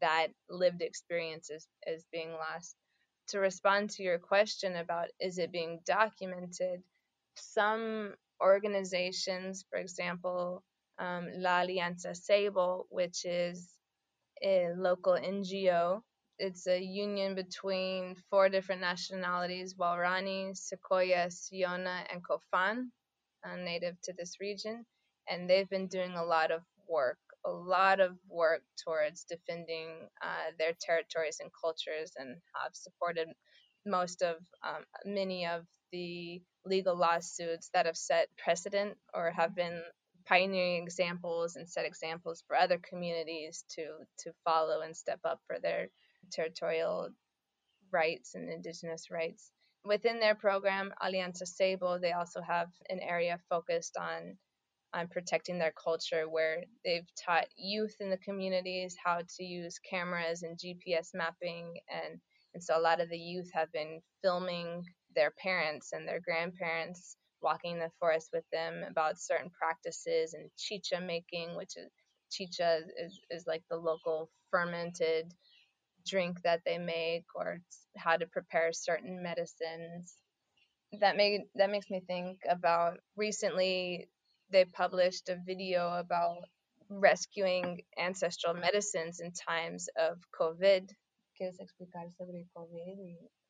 that 0.00 0.28
lived 0.48 0.82
experience 0.82 1.50
is, 1.50 1.66
is 1.86 2.04
being 2.12 2.32
lost. 2.32 2.76
To 3.28 3.38
respond 3.38 3.90
to 3.90 4.02
your 4.02 4.18
question 4.18 4.76
about 4.76 5.08
is 5.20 5.38
it 5.38 5.52
being 5.52 5.80
documented, 5.86 6.82
some 7.36 8.14
organizations, 8.42 9.64
for 9.70 9.78
example, 9.78 10.62
um, 10.98 11.28
La 11.36 11.62
Alianza 11.62 12.12
Ceibo, 12.12 12.84
which 12.90 13.24
is 13.24 13.70
a 14.42 14.68
local 14.76 15.14
NGO, 15.14 16.02
it's 16.38 16.66
a 16.66 16.80
union 16.80 17.34
between 17.34 18.16
four 18.30 18.48
different 18.48 18.80
nationalities 18.80 19.74
Waorani, 19.74 20.56
Secoya, 20.56 21.30
Siona, 21.30 22.04
and 22.12 22.22
Kofan, 22.22 22.88
uh, 23.44 23.56
native 23.56 24.00
to 24.02 24.12
this 24.12 24.40
region. 24.40 24.84
And 25.28 25.48
they've 25.48 25.68
been 25.68 25.86
doing 25.86 26.14
a 26.16 26.24
lot 26.24 26.50
of 26.50 26.62
work 26.88 27.18
a 27.44 27.50
lot 27.50 28.00
of 28.00 28.16
work 28.28 28.62
towards 28.84 29.24
defending 29.24 30.08
uh, 30.22 30.52
their 30.58 30.72
territories 30.80 31.38
and 31.40 31.50
cultures 31.60 32.12
and 32.16 32.36
have 32.54 32.74
supported 32.74 33.28
most 33.84 34.22
of 34.22 34.36
um, 34.62 34.84
many 35.04 35.46
of 35.46 35.64
the 35.90 36.40
legal 36.64 36.96
lawsuits 36.96 37.70
that 37.74 37.86
have 37.86 37.96
set 37.96 38.28
precedent 38.36 38.96
or 39.14 39.30
have 39.30 39.54
been 39.54 39.82
pioneering 40.26 40.82
examples 40.82 41.56
and 41.56 41.68
set 41.68 41.84
examples 41.84 42.44
for 42.46 42.56
other 42.56 42.78
communities 42.78 43.64
to 43.68 43.84
to 44.18 44.32
follow 44.44 44.80
and 44.82 44.96
step 44.96 45.20
up 45.24 45.40
for 45.46 45.58
their 45.58 45.88
territorial 46.30 47.08
rights 47.92 48.34
and 48.34 48.48
indigenous 48.48 49.10
rights. 49.10 49.50
Within 49.84 50.20
their 50.20 50.36
program, 50.36 50.92
Alianza 51.02 51.42
Ceibo, 51.42 52.00
they 52.00 52.12
also 52.12 52.40
have 52.40 52.68
an 52.88 53.00
area 53.00 53.38
focused 53.48 53.96
on 53.96 54.38
on 54.94 55.08
protecting 55.08 55.58
their 55.58 55.72
culture 55.72 56.28
where 56.28 56.64
they've 56.84 57.08
taught 57.24 57.46
youth 57.56 57.96
in 58.00 58.10
the 58.10 58.18
communities 58.18 58.94
how 59.02 59.20
to 59.36 59.42
use 59.42 59.78
cameras 59.78 60.42
and 60.42 60.58
GPS 60.58 61.14
mapping 61.14 61.74
and 61.88 62.20
and 62.54 62.62
so 62.62 62.78
a 62.78 62.80
lot 62.80 63.00
of 63.00 63.08
the 63.08 63.18
youth 63.18 63.50
have 63.54 63.72
been 63.72 64.02
filming 64.22 64.84
their 65.14 65.32
parents 65.42 65.92
and 65.92 66.06
their 66.06 66.20
grandparents 66.20 67.16
walking 67.40 67.78
the 67.78 67.90
forest 67.98 68.30
with 68.32 68.44
them 68.52 68.84
about 68.88 69.18
certain 69.18 69.50
practices 69.50 70.34
and 70.34 70.50
chicha 70.56 71.00
making 71.00 71.56
which 71.56 71.76
is 71.76 71.90
chicha 72.30 72.80
is, 72.98 73.18
is 73.30 73.44
like 73.46 73.62
the 73.68 73.76
local 73.76 74.30
fermented 74.50 75.32
drink 76.06 76.40
that 76.42 76.60
they 76.64 76.78
make 76.78 77.24
or 77.34 77.58
how 77.96 78.16
to 78.16 78.26
prepare 78.26 78.72
certain 78.72 79.22
medicines 79.22 80.16
that 81.00 81.16
made 81.16 81.42
that 81.54 81.70
makes 81.70 81.90
me 81.90 82.00
think 82.06 82.38
about 82.48 82.98
recently 83.16 84.08
they 84.50 84.64
published 84.66 85.28
a 85.28 85.36
video 85.46 85.88
about 85.98 86.36
rescuing 86.90 87.80
ancestral 87.98 88.54
medicines 88.54 89.20
in 89.20 89.32
times 89.32 89.88
of 89.96 90.18
COVID. 90.38 90.90
¿Quieres 91.40 91.58
explicar 91.58 92.10
sobre 92.10 92.44
COVID? 92.54 93.41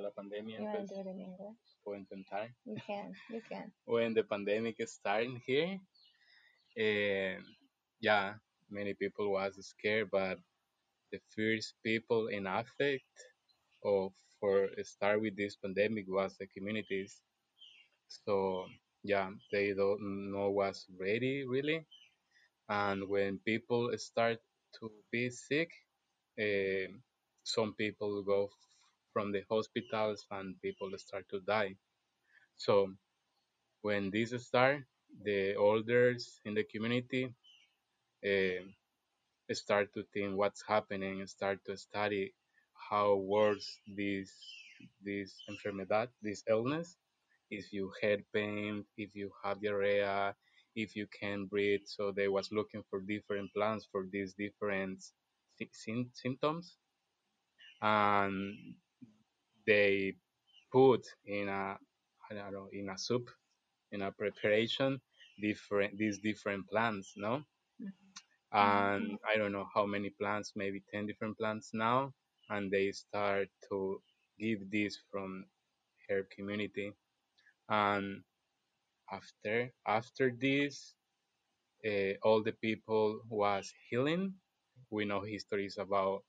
La 0.00 0.10
pandemia, 0.10 0.58
you 0.58 0.64
want 0.64 0.76
pues, 0.76 0.88
to 0.88 0.94
do 0.94 1.00
it 1.00 1.06
in 1.06 1.20
English? 1.20 1.72
puedo 1.84 1.98
intentar. 1.98 2.48
You 2.64 2.76
can, 2.86 3.12
you 3.30 3.42
can. 3.48 3.72
When 3.84 4.14
the 4.14 4.22
pandemic 4.22 4.76
started 4.86 5.40
here, 5.46 5.78
eh, 6.76 7.36
yeah, 8.00 8.34
many 8.70 8.94
people 8.94 9.32
was 9.32 9.58
scared, 9.60 10.10
but 10.10 10.38
the 11.10 11.20
first 11.36 11.74
people 11.84 12.28
in 12.28 12.46
affect 12.46 13.04
of 13.84 14.12
for 14.40 14.70
start 14.82 15.20
with 15.20 15.36
this 15.36 15.56
pandemic 15.56 16.06
was 16.08 16.36
the 16.38 16.46
communities. 16.46 17.20
So 18.08 18.66
yeah, 19.02 19.30
they 19.50 19.74
don't 19.74 20.32
know 20.32 20.50
was 20.50 20.86
ready 20.98 21.44
really, 21.46 21.86
and 22.68 23.08
when 23.08 23.38
people 23.44 23.90
start 23.98 24.38
to 24.80 24.90
be 25.10 25.30
sick, 25.30 25.70
eh, 26.38 26.86
some 27.44 27.74
people 27.74 28.22
go 28.22 28.48
from 29.12 29.32
the 29.32 29.42
hospitals 29.50 30.26
and 30.30 30.60
people 30.62 30.90
start 30.98 31.28
to 31.30 31.40
die. 31.40 31.76
So 32.56 32.94
when 33.82 34.10
this 34.10 34.32
start, 34.46 34.84
the 35.22 35.54
elders 35.54 36.40
in 36.44 36.54
the 36.54 36.64
community 36.64 37.34
eh, 38.24 38.60
start 39.52 39.92
to 39.94 40.02
think 40.14 40.36
what's 40.36 40.62
happening, 40.66 41.26
start 41.26 41.64
to 41.66 41.76
study 41.76 42.34
how 42.90 43.16
works 43.16 43.80
this 43.96 44.30
this 45.02 45.42
enfermedad, 45.50 46.08
this 46.22 46.42
illness. 46.48 46.96
If 47.50 47.72
you 47.72 47.92
head 48.02 48.24
pain, 48.32 48.84
if 48.96 49.14
you 49.14 49.30
have 49.44 49.62
diarrhea, 49.62 50.34
if 50.74 50.96
you 50.96 51.06
can 51.06 51.46
breathe. 51.46 51.84
So 51.86 52.12
they 52.12 52.28
was 52.28 52.50
looking 52.52 52.82
for 52.90 53.00
different 53.00 53.52
plants 53.54 53.86
for 53.90 54.06
these 54.10 54.34
different 54.34 55.02
sy- 55.58 55.70
sym- 55.72 56.10
symptoms, 56.14 56.78
and 57.82 58.74
they 59.66 60.14
put 60.72 61.06
in 61.26 61.48
a 61.48 61.78
I 62.30 62.34
don't 62.34 62.52
know 62.52 62.68
in 62.72 62.88
a 62.90 62.98
soup 62.98 63.30
in 63.92 64.02
a 64.02 64.12
preparation 64.12 65.00
different 65.40 65.96
these 65.98 66.18
different 66.18 66.68
plants, 66.68 67.14
no? 67.16 67.44
and 68.52 69.18
I 69.26 69.36
don't 69.36 69.52
know 69.52 69.66
how 69.74 69.86
many 69.86 70.10
plants, 70.10 70.52
maybe 70.56 70.82
10 70.92 71.06
different 71.06 71.38
plants 71.38 71.70
now, 71.74 72.12
and 72.50 72.70
they 72.70 72.92
start 72.92 73.48
to 73.68 74.00
give 74.38 74.70
this 74.70 74.98
from 75.10 75.46
her 76.08 76.24
community. 76.34 76.92
And 77.68 78.22
after 79.10 79.72
after 79.86 80.30
this, 80.30 80.94
uh, 81.86 82.14
all 82.22 82.42
the 82.42 82.52
people 82.52 83.20
was 83.28 83.72
healing. 83.88 84.34
We 84.90 85.04
know 85.04 85.20
histories 85.22 85.78
about 85.78 86.24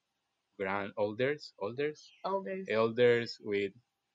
grand 0.57 0.91
elders, 0.97 1.53
elders, 1.61 2.11
Elders. 2.25 2.67
elders 2.69 3.37
with 3.43 3.73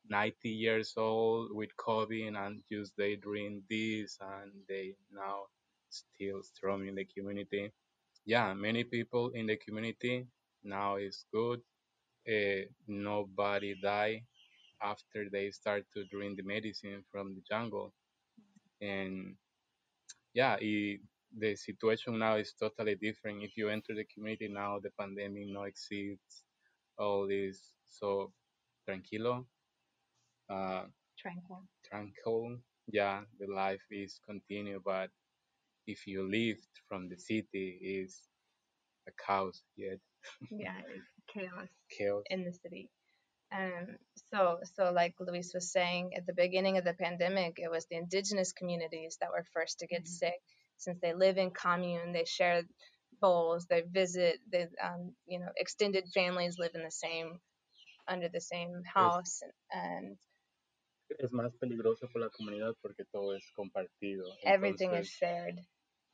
90 0.08 0.50
years 0.50 0.94
old 0.96 1.50
with 1.54 1.70
COVID 1.76 2.36
and 2.36 2.62
just 2.70 2.92
they 2.96 3.16
doing 3.16 3.62
this 3.68 4.18
and 4.20 4.52
they 4.68 4.94
now 5.12 5.44
still 5.90 6.42
strong 6.42 6.86
in 6.86 6.94
the 6.94 7.04
community. 7.04 7.72
Yeah, 8.24 8.54
many 8.54 8.84
people 8.84 9.30
in 9.30 9.46
the 9.46 9.56
community 9.56 10.26
now 10.62 10.96
is 10.96 11.24
good. 11.32 11.60
Uh, 12.28 12.66
nobody 12.86 13.74
die 13.80 14.24
after 14.82 15.28
they 15.30 15.50
start 15.50 15.84
to 15.94 16.04
drink 16.06 16.36
the 16.36 16.42
medicine 16.42 17.04
from 17.10 17.34
the 17.34 17.42
jungle. 17.48 17.92
And 18.80 19.36
yeah, 20.34 20.56
it, 20.60 21.00
the 21.36 21.56
situation 21.56 22.18
now 22.18 22.36
is 22.36 22.54
totally 22.60 22.94
different. 22.96 23.42
If 23.42 23.56
you 23.56 23.68
enter 23.68 23.94
the 23.94 24.04
community 24.14 24.48
now, 24.48 24.78
the 24.82 24.90
pandemic 24.98 25.48
no 25.48 25.64
exists. 25.64 26.42
All 26.98 27.28
is 27.30 27.62
so 27.86 28.32
tranquilo, 28.88 29.44
uh, 30.50 30.84
Tranquil. 31.18 31.62
tranquil. 31.90 32.58
Yeah, 32.88 33.22
the 33.38 33.46
life 33.52 33.82
is 33.90 34.20
continue, 34.26 34.80
but 34.84 35.10
if 35.86 36.06
you 36.06 36.28
leave 36.28 36.58
from 36.88 37.08
the 37.08 37.16
city, 37.18 37.78
is 37.82 38.20
a 39.08 39.12
chaos 39.26 39.62
yet 39.76 39.98
Yeah, 40.50 40.76
chaos. 41.34 41.68
chaos. 41.90 42.22
in 42.30 42.44
the 42.44 42.52
city. 42.52 42.90
Um, 43.52 43.96
so, 44.32 44.60
so 44.76 44.92
like 44.92 45.14
Luis 45.20 45.52
was 45.54 45.72
saying 45.72 46.12
at 46.16 46.26
the 46.26 46.34
beginning 46.34 46.78
of 46.78 46.84
the 46.84 46.94
pandemic, 46.94 47.58
it 47.58 47.70
was 47.70 47.86
the 47.86 47.96
indigenous 47.96 48.52
communities 48.52 49.18
that 49.20 49.30
were 49.30 49.44
first 49.54 49.80
to 49.80 49.86
get 49.86 50.06
sick, 50.08 50.40
since 50.78 50.98
they 51.00 51.12
live 51.12 51.36
in 51.36 51.50
commune, 51.50 52.12
they 52.12 52.24
share 52.24 52.62
bowls, 53.20 53.66
they 53.66 53.82
visit, 53.92 54.38
they, 54.50 54.66
um, 54.82 55.12
you 55.26 55.38
know, 55.38 55.48
extended 55.56 56.04
families 56.14 56.56
live 56.58 56.70
in 56.74 56.82
the 56.82 56.90
same, 56.90 57.38
under 58.06 58.28
the 58.28 58.40
same 58.40 58.82
house, 58.94 59.42
and, 59.70 60.16
Es 61.18 61.32
más 61.32 61.56
peligroso 61.58 62.06
por 62.12 62.20
la 62.20 62.28
comunidad 62.28 62.74
porque 62.82 63.04
todo 63.10 63.34
es 63.34 63.50
compartido. 63.56 64.24
everything 64.44 64.90
is 64.90 65.08
shared. 65.08 65.58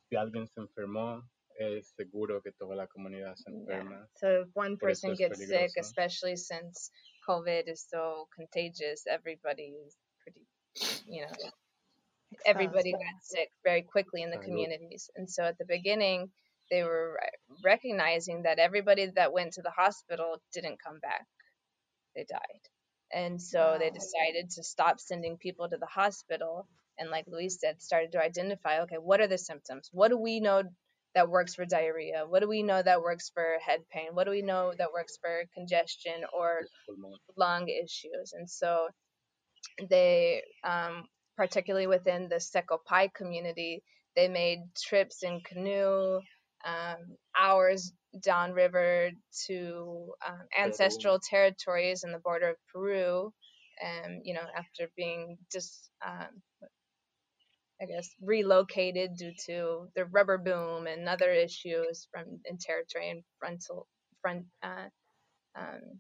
si 0.08 0.16
alguien 0.16 0.46
se 0.46 0.60
enfermó, 0.60 1.28
es 1.58 1.92
seguro 1.96 2.40
que 2.42 2.52
toda 2.52 2.76
la 2.76 2.86
comunidad 2.86 3.34
se 3.36 3.50
Yeah. 3.50 4.06
So 4.16 4.42
if 4.42 4.48
one 4.54 4.76
person 4.76 5.12
es 5.12 5.18
gets 5.18 5.46
sick, 5.46 5.72
especially 5.76 6.36
since 6.36 6.90
COVID 7.28 7.68
is 7.68 7.86
so 7.88 8.28
contagious, 8.34 9.06
everybody 9.06 9.74
is 9.86 9.96
pretty, 10.22 10.46
you 11.06 11.22
know, 11.22 11.50
everybody 12.47 12.93
got 12.93 13.22
sick 13.22 13.49
very 13.64 13.82
quickly 13.82 14.22
in 14.22 14.30
the 14.30 14.39
communities. 14.39 15.11
And 15.16 15.30
so 15.30 15.45
at 15.45 15.59
the 15.59 15.64
beginning, 15.66 16.30
they 16.70 16.82
were 16.82 17.18
recognizing 17.64 18.43
that 18.43 18.59
everybody 18.59 19.07
that 19.16 19.32
went 19.32 19.55
to 19.55 19.62
the 19.62 19.70
hospital 19.70 20.37
didn't 20.53 20.78
come 20.85 20.99
back, 21.01 21.26
they 22.16 22.24
died. 22.28 22.41
And 23.12 23.41
so 23.41 23.76
they 23.78 23.91
decided 23.91 24.51
to 24.51 24.64
stop 24.64 24.99
sending 24.99 25.37
people 25.37 25.68
to 25.68 25.76
the 25.76 25.87
hospital. 25.87 26.66
And 26.99 27.11
like 27.11 27.26
Luis 27.28 27.59
said, 27.61 27.80
started 27.82 28.12
to 28.12 28.22
identify 28.22 28.80
okay, 28.80 28.97
what 28.97 29.20
are 29.20 29.28
the 29.28 29.39
symptoms? 29.39 29.89
What 29.93 30.09
do 30.09 30.18
we 30.18 30.41
know 30.41 30.62
that 31.14 31.28
works 31.28 31.55
for 31.55 31.64
diarrhea? 31.64 32.24
What 32.26 32.41
do 32.41 32.49
we 32.49 32.62
know 32.62 32.82
that 32.82 33.03
works 33.03 33.30
for 33.32 33.57
head 33.64 33.80
pain? 33.93 34.09
What 34.12 34.24
do 34.24 34.30
we 34.30 34.43
know 34.43 34.72
that 34.76 34.93
works 34.93 35.16
for 35.20 35.45
congestion 35.55 36.24
or 36.32 36.62
lung 37.37 37.68
issues? 37.68 38.32
And 38.32 38.51
so 38.51 38.89
they, 39.89 40.43
um, 40.64 41.05
particularly 41.37 41.87
within 41.87 42.28
the 42.28 42.37
Siekopai 42.37 43.12
community, 43.14 43.82
they 44.16 44.28
made 44.28 44.61
trips 44.76 45.22
in 45.22 45.41
canoe, 45.41 46.20
um, 46.64 47.16
hours 47.39 47.93
downriver 48.22 49.11
to 49.47 50.12
um, 50.26 50.43
ancestral 50.59 51.18
territories 51.18 52.05
in 52.05 52.12
the 52.12 52.18
border 52.18 52.51
of 52.51 52.57
Peru. 52.72 53.32
And, 53.82 54.22
you 54.24 54.35
know, 54.35 54.47
after 54.57 54.89
being 54.97 55.37
just 55.51 55.91
um, 56.07 56.43
I 57.82 57.87
guess, 57.87 58.09
relocated 58.22 59.16
due 59.16 59.32
to 59.47 59.89
the 59.97 60.07
rubber 60.07 60.39
boom 60.39 60.87
and 60.87 61.09
other 61.09 61.30
issues 61.32 62.09
from 62.11 62.41
in 62.45 62.57
territory 62.59 63.11
and 63.11 63.22
frontal 63.39 63.87
front 64.22 64.47
uh, 64.62 64.89
um, 65.57 65.99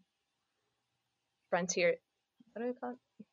frontier. 1.50 1.96
What 2.52 2.62
do 2.62 2.68
we 2.68 2.74
call 2.74 2.90
it? 2.92 3.24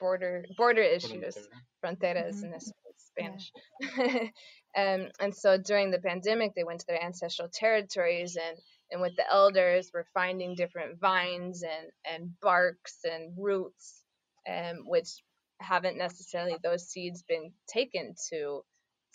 Border 0.00 0.44
border 0.56 0.82
issues, 0.82 1.36
fronteras 1.82 2.42
mm-hmm. 2.42 2.54
in 2.54 2.60
Spanish. 2.96 3.52
Um, 4.76 5.08
and 5.18 5.34
so 5.34 5.56
during 5.56 5.90
the 5.90 5.98
pandemic, 5.98 6.54
they 6.54 6.62
went 6.62 6.80
to 6.80 6.86
their 6.86 7.02
ancestral 7.02 7.48
territories 7.52 8.36
and 8.36 8.58
and 8.90 9.00
with 9.02 9.16
the 9.16 9.30
elders, 9.30 9.90
we're 9.92 10.04
finding 10.14 10.54
different 10.54 11.00
vines 11.00 11.62
and 11.62 11.90
and 12.04 12.38
barks 12.40 12.98
and 13.04 13.32
roots, 13.36 14.02
um, 14.48 14.84
which 14.86 15.22
haven't 15.60 15.98
necessarily 15.98 16.56
those 16.62 16.88
seeds 16.88 17.22
been 17.22 17.52
taken 17.66 18.14
to 18.30 18.62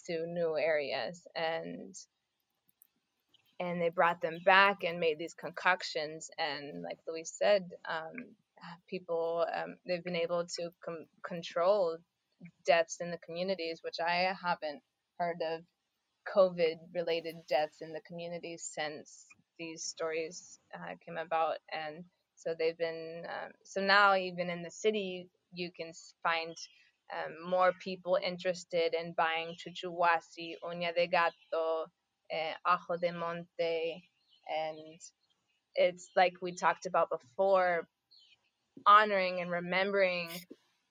to 0.07 0.27
new 0.27 0.57
areas 0.57 1.25
and 1.35 1.95
and 3.59 3.81
they 3.81 3.89
brought 3.89 4.21
them 4.21 4.39
back 4.43 4.83
and 4.83 4.99
made 4.99 5.17
these 5.17 5.33
concoctions 5.33 6.29
and 6.37 6.81
like 6.81 6.99
Luis 7.07 7.33
said 7.37 7.69
um, 7.89 8.35
people 8.89 9.45
um, 9.55 9.77
they've 9.85 10.03
been 10.03 10.15
able 10.15 10.45
to 10.45 10.69
com- 10.83 11.07
control 11.25 11.97
deaths 12.65 12.97
in 13.01 13.11
the 13.11 13.17
communities 13.19 13.79
which 13.83 13.97
I 14.05 14.33
haven't 14.41 14.81
heard 15.19 15.41
of 15.53 15.61
COVID 16.27 16.77
related 16.93 17.35
deaths 17.47 17.81
in 17.81 17.93
the 17.93 18.01
communities 18.01 18.69
since 18.73 19.25
these 19.59 19.83
stories 19.83 20.59
uh, 20.73 20.95
came 21.05 21.17
about. 21.17 21.57
And 21.71 22.03
so 22.35 22.53
they've 22.57 22.77
been 22.77 23.23
um, 23.25 23.51
so 23.63 23.81
now 23.81 24.15
even 24.15 24.49
in 24.49 24.63
the 24.63 24.71
city 24.71 25.29
you 25.53 25.71
can 25.75 25.91
find 26.23 26.55
um, 27.13 27.49
more 27.49 27.73
people 27.79 28.17
interested 28.25 28.93
in 28.93 29.13
buying 29.13 29.55
chuchuhuasi, 29.55 30.55
uña 30.63 30.95
de 30.95 31.07
gato, 31.07 31.85
eh, 32.31 32.53
ajo 32.65 32.97
de 32.99 33.11
monte, 33.11 34.03
and 34.49 34.99
it's 35.75 36.09
like 36.15 36.33
we 36.41 36.53
talked 36.53 36.87
about 36.87 37.09
before, 37.09 37.87
honoring 38.85 39.41
and 39.41 39.49
remembering 39.51 40.29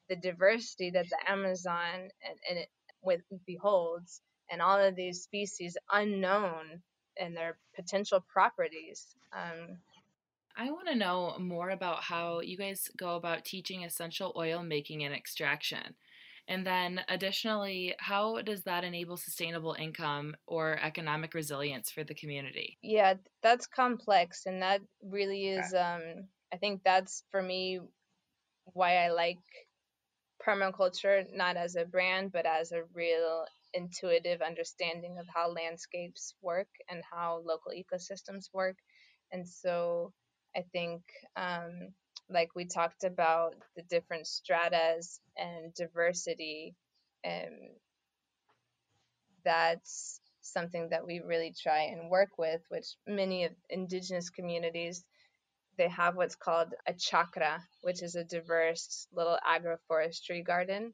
the 0.09 0.17
diversity 0.17 0.91
that 0.91 1.09
the 1.09 1.31
Amazon 1.31 1.95
and, 1.95 2.39
and 2.49 2.59
it 2.59 2.69
with 3.03 3.23
beholds, 3.47 4.21
and 4.51 4.63
all 4.63 4.79
of 4.79 4.95
these 4.95 5.23
species 5.23 5.77
unknown 5.91 6.83
and 7.19 7.37
their 7.37 7.59
potential 7.75 8.25
properties. 8.33 9.07
Um, 9.33 9.79
I 10.57 10.71
want 10.71 10.89
to 10.89 10.95
know 10.95 11.37
more 11.39 11.71
about 11.71 12.03
how 12.03 12.41
you 12.41 12.57
guys 12.57 12.89
go 12.97 13.17
about 13.17 13.45
teaching 13.45 13.85
essential 13.85 14.33
oil 14.37 14.63
making 14.63 15.03
and 15.05 15.15
extraction. 15.15 15.95
And 16.49 16.67
then, 16.67 17.01
additionally, 17.09 17.95
how 17.99 18.43
does 18.43 18.65
that 18.65 18.85
enable 18.85 19.17
sustainable 19.17 19.77
income 19.79 20.35
or 20.47 20.79
economic 20.83 21.35
resilience 21.35 21.91
for 21.91 22.03
the 22.03 22.15
community? 22.15 22.79
Yeah, 22.83 23.15
that's 23.43 23.67
complex. 23.67 24.43
And 24.47 24.61
that 24.61 24.81
really 25.03 25.49
is, 25.49 25.73
um, 25.73 26.29
I 26.53 26.57
think 26.59 26.83
that's 26.85 27.25
for 27.31 27.43
me 27.43 27.81
why 28.75 28.97
I 29.05 29.11
like 29.11 29.39
permaculture, 30.47 31.25
not 31.35 31.57
as 31.57 31.77
a 31.77 31.85
brand, 31.85 32.33
but 32.33 32.47
as 32.47 32.73
a 32.73 32.85
real 32.95 33.47
intuitive 33.75 34.43
understanding 34.43 35.19
of 35.19 35.27
how 35.35 35.51
landscapes 35.51 36.35
work 36.43 36.69
and 36.89 37.03
how 37.11 37.43
local 37.45 37.73
ecosystems 37.73 38.47
work. 38.53 38.77
And 39.33 39.49
so, 39.49 40.13
I 40.57 40.63
think, 40.73 41.03
um, 41.37 41.95
like 42.29 42.55
we 42.55 42.67
talked 42.67 43.05
about 43.05 43.55
the 43.77 43.83
different 43.83 44.27
stratas 44.27 45.21
and 45.37 45.73
diversity, 45.75 46.75
and 47.25 47.47
um, 47.55 47.69
that's 49.45 50.21
something 50.43 50.89
that 50.91 51.07
we 51.07 51.21
really 51.21 51.55
try 51.61 51.85
and 51.85 52.11
work 52.11 52.31
with, 52.39 52.61
which 52.69 52.97
many 53.07 53.45
of 53.45 53.53
indigenous 53.71 54.31
communities 54.31 55.05
they 55.79 55.89
have 55.89 56.17
what's 56.17 56.37
called 56.37 56.75
a 56.87 56.93
chacra, 56.93 57.63
which 57.83 58.03
is 58.03 58.15
a 58.15 58.25
diverse 58.25 59.07
little 59.13 59.39
agroforestry 59.49 60.45
garden, 60.45 60.93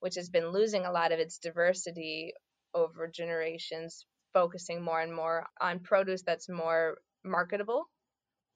which 0.00 0.16
has 0.16 0.28
been 0.28 0.48
losing 0.48 0.84
a 0.84 0.92
lot 0.92 1.12
of 1.12 1.18
its 1.18 1.38
diversity 1.38 2.32
over 2.74 3.08
generations, 3.08 4.04
focusing 4.32 4.82
more 4.82 5.00
and 5.00 5.14
more 5.14 5.46
on 5.60 5.80
produce 5.80 6.22
that's 6.22 6.48
more 6.48 6.98
marketable 7.24 7.86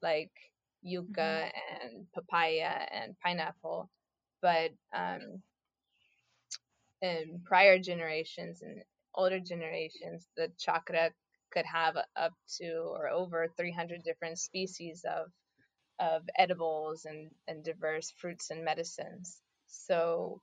like 0.03 0.31
yucca 0.83 1.49
mm-hmm. 1.49 1.87
and 1.87 2.05
papaya 2.13 2.85
and 2.91 3.15
pineapple. 3.23 3.89
But 4.41 4.71
um, 4.93 5.41
in 7.01 7.41
prior 7.45 7.79
generations 7.79 8.61
and 8.61 8.81
older 9.15 9.39
generations, 9.39 10.27
the 10.35 10.49
chacra 10.59 11.11
could 11.51 11.65
have 11.65 11.95
up 12.15 12.33
to 12.59 12.71
or 12.85 13.07
over 13.07 13.47
300 13.57 14.03
different 14.03 14.37
species 14.37 15.05
of 15.05 15.27
of 15.99 16.23
edibles 16.37 17.05
and, 17.05 17.31
and 17.47 17.63
diverse 17.63 18.13
fruits 18.17 18.49
and 18.51 18.65
medicines. 18.65 19.39
So 19.67 20.41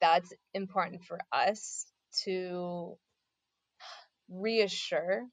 that's 0.00 0.32
important 0.54 1.04
for 1.04 1.18
us 1.32 1.86
to 2.24 2.96
reassure 4.30 5.24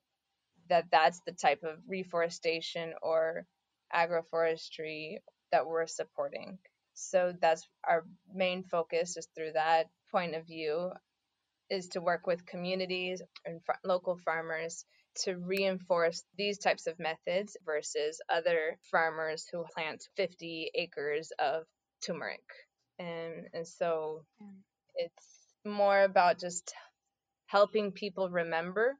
that 0.69 0.85
that's 0.91 1.21
the 1.25 1.31
type 1.33 1.63
of 1.63 1.77
reforestation 1.87 2.93
or 3.01 3.45
agroforestry 3.93 5.17
that 5.51 5.67
we're 5.67 5.87
supporting. 5.87 6.57
So 6.93 7.33
that's 7.41 7.67
our 7.87 8.05
main 8.33 8.63
focus 8.63 9.17
is 9.17 9.27
through 9.35 9.53
that 9.53 9.87
point 10.11 10.35
of 10.35 10.47
view 10.47 10.91
is 11.69 11.89
to 11.89 12.01
work 12.01 12.27
with 12.27 12.45
communities 12.45 13.21
and 13.45 13.61
local 13.83 14.17
farmers 14.17 14.85
to 15.24 15.36
reinforce 15.36 16.24
these 16.38 16.57
types 16.57 16.88
of 16.88 16.99
methods 16.99 17.57
versus 17.66 18.22
other 18.30 18.78
farmers 18.91 19.45
who 19.51 19.63
plant 19.74 20.03
50 20.18 20.72
acres 20.76 21.32
of 21.39 21.63
turmeric. 22.05 22.43
And, 22.99 23.47
and 23.53 23.68
so 23.68 24.26
it's 24.95 25.28
more 25.66 26.03
about 26.03 26.39
just 26.39 26.74
helping 27.47 27.91
people 27.91 28.30
remember 28.30 28.97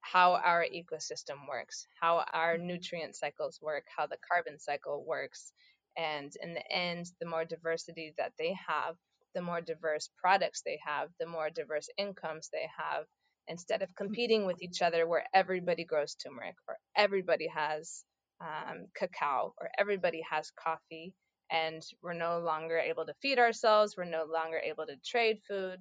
how 0.00 0.32
our 0.34 0.64
ecosystem 0.64 1.48
works, 1.48 1.86
how 2.00 2.24
our 2.32 2.56
mm-hmm. 2.56 2.66
nutrient 2.66 3.16
cycles 3.16 3.58
work, 3.62 3.84
how 3.96 4.06
the 4.06 4.18
carbon 4.30 4.58
cycle 4.58 5.04
works. 5.06 5.52
And 5.96 6.32
in 6.42 6.54
the 6.54 6.72
end, 6.72 7.06
the 7.20 7.26
more 7.26 7.44
diversity 7.44 8.14
that 8.18 8.32
they 8.38 8.56
have, 8.68 8.96
the 9.34 9.42
more 9.42 9.60
diverse 9.60 10.10
products 10.20 10.62
they 10.64 10.78
have, 10.84 11.08
the 11.20 11.26
more 11.26 11.50
diverse 11.50 11.88
incomes 11.96 12.48
they 12.52 12.66
have, 12.76 13.04
instead 13.48 13.82
of 13.82 13.88
mm-hmm. 13.90 14.04
competing 14.04 14.46
with 14.46 14.62
each 14.62 14.82
other 14.82 15.06
where 15.06 15.24
everybody 15.34 15.84
grows 15.84 16.14
turmeric 16.14 16.56
or 16.68 16.76
everybody 16.96 17.48
has 17.48 18.04
um, 18.40 18.86
cacao 18.96 19.54
or 19.60 19.70
everybody 19.78 20.22
has 20.28 20.50
coffee 20.52 21.14
and 21.50 21.82
we're 22.02 22.14
no 22.14 22.38
longer 22.38 22.78
able 22.78 23.04
to 23.06 23.14
feed 23.20 23.38
ourselves, 23.38 23.94
we're 23.96 24.04
no 24.04 24.24
longer 24.24 24.58
able 24.58 24.86
to 24.86 24.96
trade 25.06 25.38
food, 25.46 25.78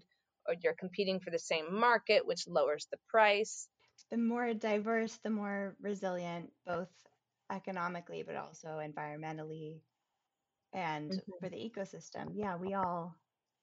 or 0.48 0.56
you're 0.62 0.76
competing 0.78 1.20
for 1.20 1.30
the 1.30 1.40
same 1.40 1.74
market, 1.74 2.26
which 2.26 2.48
lowers 2.48 2.88
the 2.92 2.98
price 3.08 3.68
the 4.10 4.18
more 4.18 4.54
diverse, 4.54 5.18
the 5.24 5.30
more 5.30 5.76
resilient, 5.82 6.52
both 6.66 6.90
economically 7.52 8.24
but 8.26 8.36
also 8.36 8.80
environmentally 8.82 9.80
and 10.74 11.12
mm-hmm. 11.12 11.32
for 11.40 11.50
the 11.50 11.58
ecosystem. 11.58 12.32
Yeah, 12.34 12.56
we 12.58 12.74
all, 12.74 13.16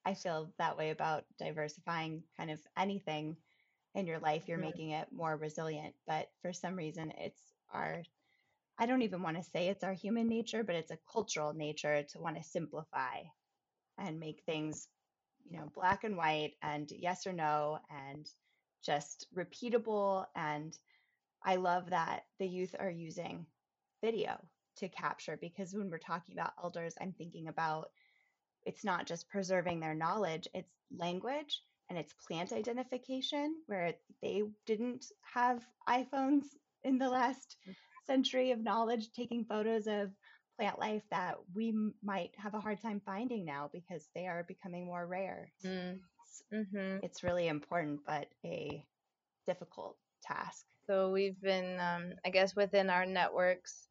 I 0.04 0.14
feel 0.14 0.52
that 0.58 0.76
way 0.76 0.90
about 0.90 1.24
diversifying 1.38 2.22
kind 2.36 2.50
of 2.50 2.60
anything 2.76 3.36
in 3.98 4.06
your 4.06 4.20
life. 4.20 4.44
You're 4.48 4.58
making 4.58 4.90
it 4.90 5.08
more 5.12 5.36
resilient, 5.36 5.94
but 6.06 6.28
for 6.42 6.52
some 6.52 6.76
reason, 6.76 7.12
it's 7.18 7.42
our 7.72 8.02
I 8.78 8.86
don't 8.86 9.02
even 9.02 9.22
want 9.22 9.36
to 9.36 9.42
say 9.42 9.68
it's 9.68 9.82
our 9.82 9.92
human 9.92 10.28
nature, 10.28 10.62
but 10.62 10.76
it's 10.76 10.92
a 10.92 10.98
cultural 11.12 11.52
nature 11.52 12.04
to 12.04 12.20
want 12.20 12.36
to 12.36 12.44
simplify 12.44 13.22
and 13.98 14.20
make 14.20 14.42
things, 14.46 14.88
you 15.50 15.58
know, 15.58 15.68
black 15.74 16.04
and 16.04 16.16
white 16.16 16.54
and 16.62 16.90
yes 16.92 17.26
or 17.26 17.32
no 17.32 17.80
and 17.90 18.30
just 18.84 19.26
repeatable. 19.36 20.26
And 20.36 20.78
I 21.44 21.56
love 21.56 21.90
that 21.90 22.24
the 22.38 22.46
youth 22.46 22.76
are 22.78 22.90
using 22.90 23.46
video 24.02 24.38
to 24.76 24.88
capture 24.88 25.36
because 25.40 25.74
when 25.74 25.90
we're 25.90 25.98
talking 25.98 26.36
about 26.36 26.52
elders, 26.62 26.94
I'm 27.00 27.12
thinking 27.12 27.48
about 27.48 27.90
it's 28.64 28.84
not 28.84 29.06
just 29.06 29.28
preserving 29.28 29.80
their 29.80 29.94
knowledge, 29.94 30.46
it's 30.54 30.72
language 30.96 31.62
and 31.88 31.98
it's 31.98 32.14
plant 32.26 32.52
identification 32.52 33.54
where 33.66 33.94
they 34.22 34.42
didn't 34.66 35.06
have 35.34 35.62
iPhones 35.88 36.44
in 36.84 36.98
the 36.98 37.08
last 37.08 37.56
mm. 37.68 37.74
century 38.06 38.50
of 38.50 38.62
knowledge 38.62 39.10
taking 39.12 39.44
photos 39.44 39.86
of 39.86 40.10
plant 40.58 40.78
life 40.78 41.02
that 41.10 41.36
we 41.54 41.72
might 42.02 42.30
have 42.36 42.54
a 42.54 42.60
hard 42.60 42.80
time 42.80 43.00
finding 43.06 43.44
now 43.44 43.70
because 43.72 44.08
they 44.14 44.26
are 44.26 44.44
becoming 44.48 44.86
more 44.86 45.06
rare. 45.06 45.50
Mm. 45.64 45.98
Mm-hmm. 46.52 46.98
It's 47.02 47.22
really 47.22 47.48
important, 47.48 48.00
but 48.06 48.26
a 48.44 48.84
difficult 49.46 49.96
task. 50.22 50.64
So 50.86 51.10
we've 51.10 51.40
been, 51.40 51.78
um, 51.80 52.12
I 52.24 52.30
guess, 52.30 52.56
within 52.56 52.90
our 52.90 53.06
networks, 53.06 53.88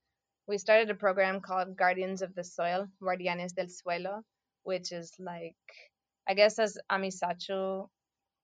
we 0.47 0.57
started 0.57 0.89
a 0.89 0.95
program 0.95 1.41
called 1.41 1.77
Guardians 1.77 2.21
of 2.21 2.33
the 2.35 2.43
Soil, 2.43 2.87
Guardianes 3.01 3.53
del 3.53 3.67
Suelo, 3.67 4.21
which 4.63 4.91
is 4.91 5.11
like, 5.19 5.55
I 6.27 6.33
guess, 6.33 6.59
as 6.59 6.77
Amisacho, 6.91 7.89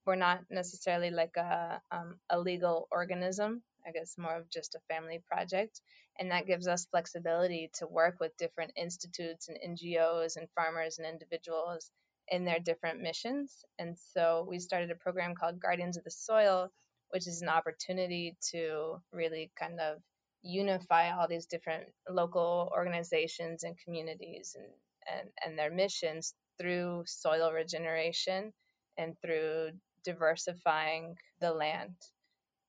we're 0.05 0.15
not 0.15 0.41
necessarily 0.49 1.11
like 1.11 1.35
a 1.37 1.81
um, 1.91 2.15
a 2.29 2.39
legal 2.39 2.87
organism. 2.91 3.61
I 3.85 3.91
guess 3.91 4.15
more 4.17 4.37
of 4.37 4.49
just 4.49 4.75
a 4.75 4.93
family 4.93 5.21
project, 5.29 5.81
and 6.19 6.31
that 6.31 6.47
gives 6.47 6.67
us 6.67 6.87
flexibility 6.91 7.69
to 7.79 7.87
work 7.87 8.17
with 8.21 8.37
different 8.37 8.71
institutes 8.77 9.49
and 9.49 9.57
NGOs 9.77 10.37
and 10.37 10.47
farmers 10.55 10.99
and 10.99 11.07
individuals 11.07 11.91
in 12.29 12.45
their 12.45 12.59
different 12.59 13.01
missions. 13.01 13.65
And 13.79 13.97
so 14.13 14.45
we 14.49 14.59
started 14.59 14.91
a 14.91 14.95
program 14.95 15.35
called 15.35 15.59
Guardians 15.59 15.97
of 15.97 16.05
the 16.05 16.11
Soil, 16.11 16.69
which 17.09 17.27
is 17.27 17.41
an 17.41 17.49
opportunity 17.49 18.37
to 18.51 19.01
really 19.11 19.51
kind 19.59 19.81
of 19.81 19.97
unify 20.41 21.11
all 21.11 21.27
these 21.27 21.47
different 21.47 21.83
local 22.09 22.71
organizations 22.73 23.63
and 23.63 23.75
communities 23.83 24.55
and, 24.57 24.67
and, 25.19 25.29
and 25.45 25.59
their 25.59 25.71
missions 25.71 26.33
through 26.59 27.03
soil 27.05 27.51
regeneration 27.51 28.53
and 28.97 29.15
through 29.21 29.71
diversifying 30.05 31.15
the 31.41 31.51
land. 31.51 31.95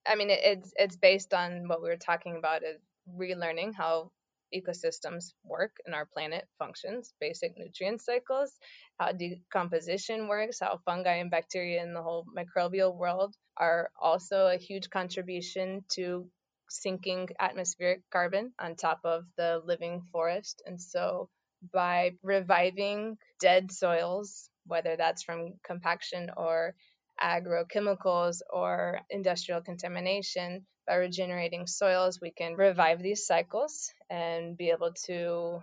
I 0.07 0.17
mean, 0.17 0.31
it, 0.31 0.41
it's 0.45 0.73
it's 0.77 0.97
based 0.97 1.35
on 1.35 1.69
what 1.69 1.83
we 1.83 1.89
were 1.89 1.97
talking 1.97 2.37
about, 2.37 2.63
is 2.63 2.81
relearning 3.19 3.75
how 3.75 4.11
ecosystems 4.55 5.33
work 5.45 5.77
and 5.87 5.95
our 5.95 6.07
planet 6.07 6.47
functions, 6.59 7.13
basic 7.21 7.59
nutrient 7.59 8.01
cycles, 8.03 8.53
how 8.99 9.13
decomposition 9.13 10.29
works, 10.29 10.61
how 10.61 10.79
fungi 10.85 11.17
and 11.17 11.31
bacteria 11.31 11.83
in 11.83 11.93
the 11.95 12.03
whole 12.03 12.25
microbial 12.37 12.95
world 12.97 13.35
are 13.57 13.91
also 14.01 14.47
a 14.47 14.57
huge 14.57 14.91
contribution 14.91 15.85
to 15.89 16.29
sinking 16.69 17.29
atmospheric 17.41 18.03
carbon 18.11 18.53
on 18.59 18.75
top 18.77 19.01
of 19.05 19.25
the 19.37 19.61
living 19.65 20.03
forest. 20.13 20.63
And 20.67 20.81
so 20.81 21.29
by 21.73 22.13
reviving 22.23 23.19
dead 23.41 23.71
soils, 23.73 24.51
whether 24.67 24.97
that's 24.97 25.23
from 25.23 25.55
compaction 25.65 26.31
or 26.37 26.75
agrochemicals 27.23 28.41
or 28.53 29.01
industrial 29.11 29.61
contamination, 29.61 30.67
by 30.87 30.97
regenerating 30.97 31.67
soils, 31.67 32.21
we 32.21 32.31
can 32.31 32.55
revive 32.57 33.03
these 33.03 33.27
cycles 33.27 33.93
and 34.11 34.57
be 34.57 34.71
able 34.71 34.93
to 35.07 35.63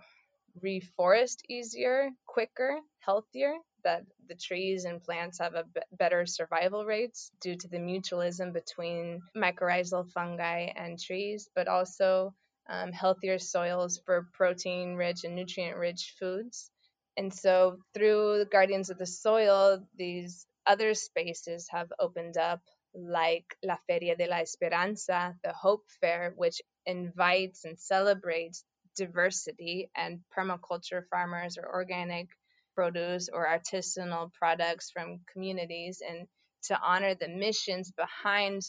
reforest 0.62 1.38
easier, 1.48 2.10
quicker, 2.26 2.80
healthier, 3.00 3.54
that 3.84 4.04
the 4.28 4.34
trees 4.34 4.84
and 4.84 5.02
plants 5.02 5.38
have 5.38 5.54
a 5.54 5.64
b- 5.64 5.80
better 5.92 6.26
survival 6.26 6.84
rates 6.84 7.30
due 7.40 7.56
to 7.56 7.68
the 7.68 7.78
mutualism 7.78 8.52
between 8.52 9.22
mycorrhizal 9.36 10.10
fungi 10.12 10.70
and 10.76 10.98
trees, 11.00 11.48
but 11.54 11.68
also 11.68 12.34
um, 12.68 12.92
healthier 12.92 13.38
soils 13.38 14.00
for 14.04 14.28
protein 14.32 14.94
rich 14.94 15.24
and 15.24 15.34
nutrient 15.34 15.76
rich 15.76 16.14
foods. 16.18 16.70
And 17.16 17.32
so, 17.32 17.78
through 17.94 18.38
the 18.38 18.46
Guardians 18.50 18.90
of 18.90 18.98
the 18.98 19.06
Soil, 19.06 19.86
these 19.96 20.46
other 20.66 20.94
spaces 20.94 21.68
have 21.70 21.92
opened 21.98 22.36
up, 22.36 22.60
like 22.94 23.56
La 23.62 23.76
Feria 23.86 24.16
de 24.16 24.26
la 24.26 24.38
Esperanza, 24.38 25.36
the 25.44 25.52
Hope 25.52 25.84
Fair, 26.00 26.32
which 26.36 26.62
invites 26.86 27.64
and 27.64 27.78
celebrates 27.78 28.64
diversity 28.96 29.90
and 29.96 30.20
permaculture 30.36 31.02
farmers 31.10 31.58
or 31.58 31.68
organic 31.74 32.28
produce 32.74 33.28
or 33.28 33.46
artisanal 33.46 34.32
products 34.32 34.90
from 34.90 35.20
communities 35.32 36.02
and 36.06 36.26
to 36.64 36.78
honor 36.80 37.14
the 37.14 37.28
missions 37.28 37.92
behind 37.92 38.62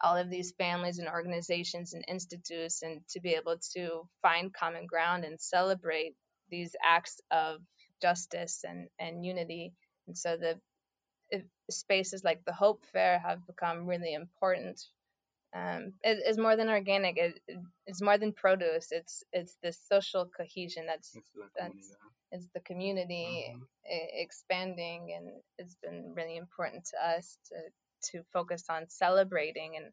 all 0.00 0.16
of 0.16 0.30
these 0.30 0.52
families 0.52 0.98
and 0.98 1.08
organizations 1.08 1.94
and 1.94 2.04
institutes 2.08 2.82
and 2.82 3.00
to 3.08 3.20
be 3.20 3.34
able 3.34 3.56
to 3.76 4.08
find 4.22 4.54
common 4.54 4.86
ground 4.86 5.24
and 5.24 5.40
celebrate 5.40 6.14
these 6.50 6.74
acts 6.84 7.20
of 7.30 7.60
justice 8.00 8.64
and, 8.66 8.88
and 8.98 9.24
unity. 9.24 9.72
And 10.06 10.16
so 10.16 10.36
the 10.36 10.60
spaces 11.70 12.24
like 12.24 12.44
the 12.44 12.52
Hope 12.52 12.84
Fair 12.92 13.18
have 13.18 13.46
become 13.46 13.86
really 13.86 14.14
important 14.14 14.80
um, 15.54 15.94
it, 16.02 16.18
it's 16.26 16.38
more 16.38 16.56
than 16.56 16.68
organic. 16.68 17.16
It, 17.16 17.40
it's 17.86 18.02
more 18.02 18.18
than 18.18 18.32
produce. 18.32 18.88
It's 18.90 19.24
it's 19.32 19.56
this 19.62 19.80
social 19.90 20.26
cohesion 20.36 20.84
that's 20.86 21.16
that's 21.58 21.96
it's 22.30 22.48
the 22.54 22.60
community 22.60 23.46
mm-hmm. 23.50 23.62
expanding, 24.12 25.14
and 25.16 25.30
it's 25.56 25.76
been 25.82 26.12
really 26.14 26.36
important 26.36 26.84
to 26.86 27.08
us 27.08 27.38
to 27.48 27.54
to 28.12 28.22
focus 28.32 28.64
on 28.68 28.88
celebrating 28.88 29.76
and 29.76 29.86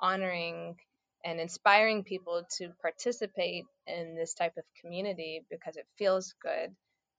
honoring 0.00 0.76
and 1.24 1.38
inspiring 1.38 2.02
people 2.02 2.44
to 2.58 2.70
participate 2.80 3.64
in 3.86 4.16
this 4.16 4.34
type 4.34 4.56
of 4.56 4.64
community 4.80 5.44
because 5.50 5.76
it 5.76 5.86
feels 5.98 6.34
good 6.42 6.74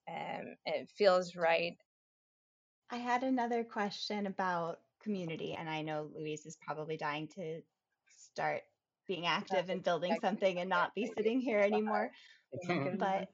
and 0.08 0.56
it 0.66 0.90
feels 0.98 1.36
right. 1.36 1.78
I 2.90 2.98
had 2.98 3.24
another 3.24 3.64
question 3.64 4.26
about 4.26 4.80
community, 5.04 5.56
and 5.58 5.70
I 5.70 5.82
know 5.82 6.10
Luis 6.16 6.46
is 6.46 6.58
probably 6.66 6.98
dying 6.98 7.30
to 7.36 7.62
start 8.34 8.62
being 9.08 9.26
active 9.26 9.70
and 9.70 9.84
building 9.84 10.18
something 10.22 10.60
and 10.60 10.70
not 10.70 10.94
be 10.96 11.12
sitting 11.18 11.40
here 11.40 11.60
anymore. 11.60 12.12
but 12.98 13.30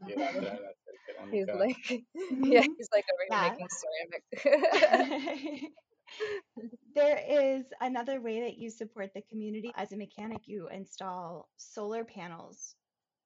he's 1.31 1.47
like, 1.47 1.75
yeah, 1.89 1.97
mm-hmm. 2.31 2.71
he's 2.77 2.89
like 2.93 3.05
over 3.11 3.25
yeah. 3.31 3.49
making 3.49 3.67
ceramic. 4.33 5.71
There 6.95 7.19
is 7.29 7.65
another 7.81 8.21
way 8.21 8.41
that 8.41 8.57
you 8.57 8.69
support 8.69 9.13
the 9.13 9.21
community. 9.29 9.71
As 9.75 9.91
a 9.91 9.97
mechanic, 9.97 10.47
you 10.47 10.67
install 10.69 11.49
solar 11.57 12.03
panels 12.03 12.75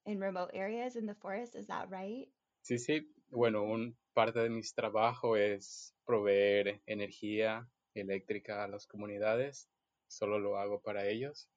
in 0.05 0.19
remote 0.19 0.51
areas 0.53 0.95
in 0.95 1.05
the 1.05 1.15
forest. 1.15 1.55
Is 1.55 1.67
that 1.67 1.89
right? 1.89 2.27
Sí, 2.63 2.77
sí. 2.77 3.01
Bueno, 3.29 3.63
un 3.63 3.95
parte 4.13 4.39
de 4.39 4.49
mi 4.49 4.61
trabajo 4.61 5.35
es 5.35 5.93
proveer 6.05 6.81
energía 6.87 7.67
eléctrica 7.95 8.63
a 8.63 8.67
las 8.67 8.85
comunidades. 8.87 9.67
Solo 10.07 10.39
lo 10.39 10.57
hago 10.57 10.81
para 10.81 11.07
ellos. 11.07 11.47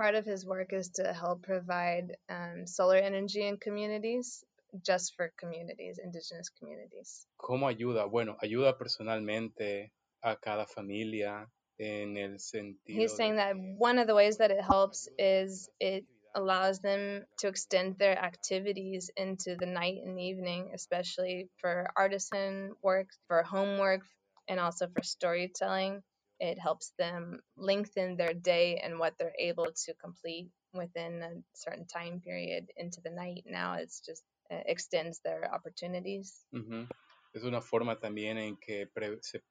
part 0.00 0.14
of 0.14 0.24
his 0.24 0.46
work 0.46 0.72
is 0.72 0.88
to 0.88 1.12
help 1.12 1.42
provide 1.42 2.16
um, 2.30 2.66
solar 2.66 2.96
energy 2.96 3.46
in 3.46 3.58
communities, 3.58 4.42
just 4.82 5.14
for 5.14 5.30
communities, 5.36 6.00
indigenous 6.02 6.48
communities. 6.48 7.26
¿Cómo 7.36 7.68
ayuda? 7.68 8.06
Bueno, 8.06 8.38
ayuda 8.40 8.78
personalmente 8.78 9.92
a 10.22 10.36
cada 10.36 10.66
familia 10.66 11.48
en 11.78 12.16
el 12.16 12.38
sentido. 12.38 13.00
He's 13.00 13.16
saying 13.16 13.36
that 13.36 13.56
one 13.56 13.98
of 13.98 14.06
the 14.06 14.14
ways 14.14 14.38
that 14.38 14.50
it 14.50 14.60
helps 14.60 15.08
is 15.18 15.68
it 15.78 16.04
allows 16.34 16.80
them 16.80 17.24
to 17.38 17.48
extend 17.48 17.98
their 17.98 18.16
activities 18.16 19.10
into 19.16 19.56
the 19.56 19.66
night 19.66 19.98
and 20.04 20.20
evening, 20.20 20.70
especially 20.74 21.48
for 21.58 21.88
artisan 21.96 22.72
work, 22.82 23.08
for 23.26 23.42
homework, 23.42 24.02
and 24.48 24.60
also 24.60 24.86
for 24.88 25.02
storytelling. 25.02 26.02
it 26.40 26.58
helps 26.58 26.92
them 26.98 27.40
lengthen 27.56 28.16
their 28.16 28.32
day 28.32 28.80
and 28.82 28.98
what 28.98 29.14
they're 29.18 29.36
able 29.38 29.68
to 29.84 29.94
complete 29.94 30.48
within 30.72 31.22
a 31.22 31.30
certain 31.54 31.86
time 31.86 32.20
period 32.20 32.66
into 32.76 33.00
the 33.02 33.10
night. 33.10 33.44
Now 33.46 33.74
it's 33.74 34.00
just 34.00 34.22
uh, 34.50 34.62
extends 34.66 35.20
their 35.22 35.52
opportunities. 35.54 36.40
Uh-huh. 36.54 36.86
Es 37.32 37.44
una 37.44 37.60
forma 37.60 37.96
también 37.96 38.38
en 38.38 38.56
que 38.56 38.86
pre- 38.86 39.18
se, 39.20 39.42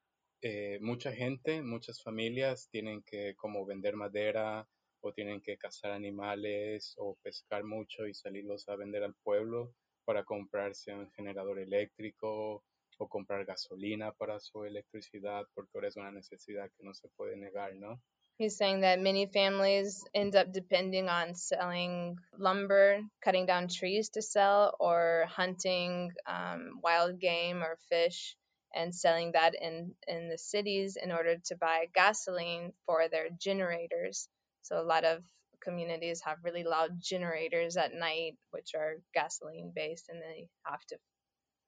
eh, 0.42 0.80
mucha 0.82 1.12
gente, 1.12 1.62
muchas 1.62 2.02
familias 2.02 2.70
tienen 2.72 3.04
que 3.04 3.36
como 3.36 3.66
vender 3.66 3.96
madera 3.96 4.68
o 5.02 5.14
tienen 5.14 5.42
que 5.42 5.58
cazar 5.58 5.92
animales 5.92 6.94
o 6.98 7.18
pescar 7.22 7.64
mucho 7.64 8.08
y 8.08 8.14
salirlos 8.14 8.68
a 8.70 8.76
vender 8.76 9.04
al 9.04 9.16
pueblo 9.24 9.74
para 10.06 10.24
comprarse 10.24 10.94
un 10.94 11.10
generador 11.12 11.60
eléctrico 11.60 12.64
o 12.98 13.08
comprar 13.08 13.46
gasolina 13.46 14.12
para 14.12 14.40
su 14.40 14.66
electricidad, 14.66 15.46
porque 15.54 15.72
ahora 15.76 15.88
es 15.88 15.96
una 15.98 16.12
necesidad 16.12 16.70
que 16.78 16.84
no 16.84 16.94
se 16.94 17.08
puede 17.10 17.38
negar, 17.38 17.76
¿no? 17.76 18.02
He's 18.38 18.56
saying 18.56 18.82
that 18.82 19.00
many 19.00 19.28
families 19.28 20.02
end 20.14 20.34
up 20.36 20.54
depending 20.54 21.10
on 21.10 21.36
selling 21.36 22.18
lumber, 22.38 23.02
cutting 23.22 23.46
down 23.46 23.68
trees 23.68 24.10
to 24.12 24.22
sell, 24.22 24.76
or 24.80 25.26
hunting 25.28 26.14
um, 26.26 26.80
wild 26.82 27.20
game 27.20 27.62
or 27.62 27.78
fish 27.90 28.38
and 28.74 28.94
selling 28.94 29.32
that 29.34 29.54
in, 29.60 29.94
in 30.08 30.30
the 30.30 30.38
cities 30.38 30.98
in 31.02 31.12
order 31.12 31.38
to 31.46 31.56
buy 31.56 31.88
gasoline 31.94 32.72
for 32.86 33.08
their 33.10 33.30
generators. 33.40 34.28
So 34.62 34.80
a 34.80 34.84
lot 34.84 35.06
of 35.06 35.24
communities 35.62 36.22
have 36.26 36.38
really 36.44 36.64
loud 36.64 36.92
generators 37.02 37.78
at 37.78 37.94
night, 37.94 38.38
which 38.52 38.72
are 38.76 39.02
gasoline 39.14 39.72
based, 39.76 40.10
and 40.10 40.22
they 40.22 40.48
have 40.64 40.84
to 40.90 40.98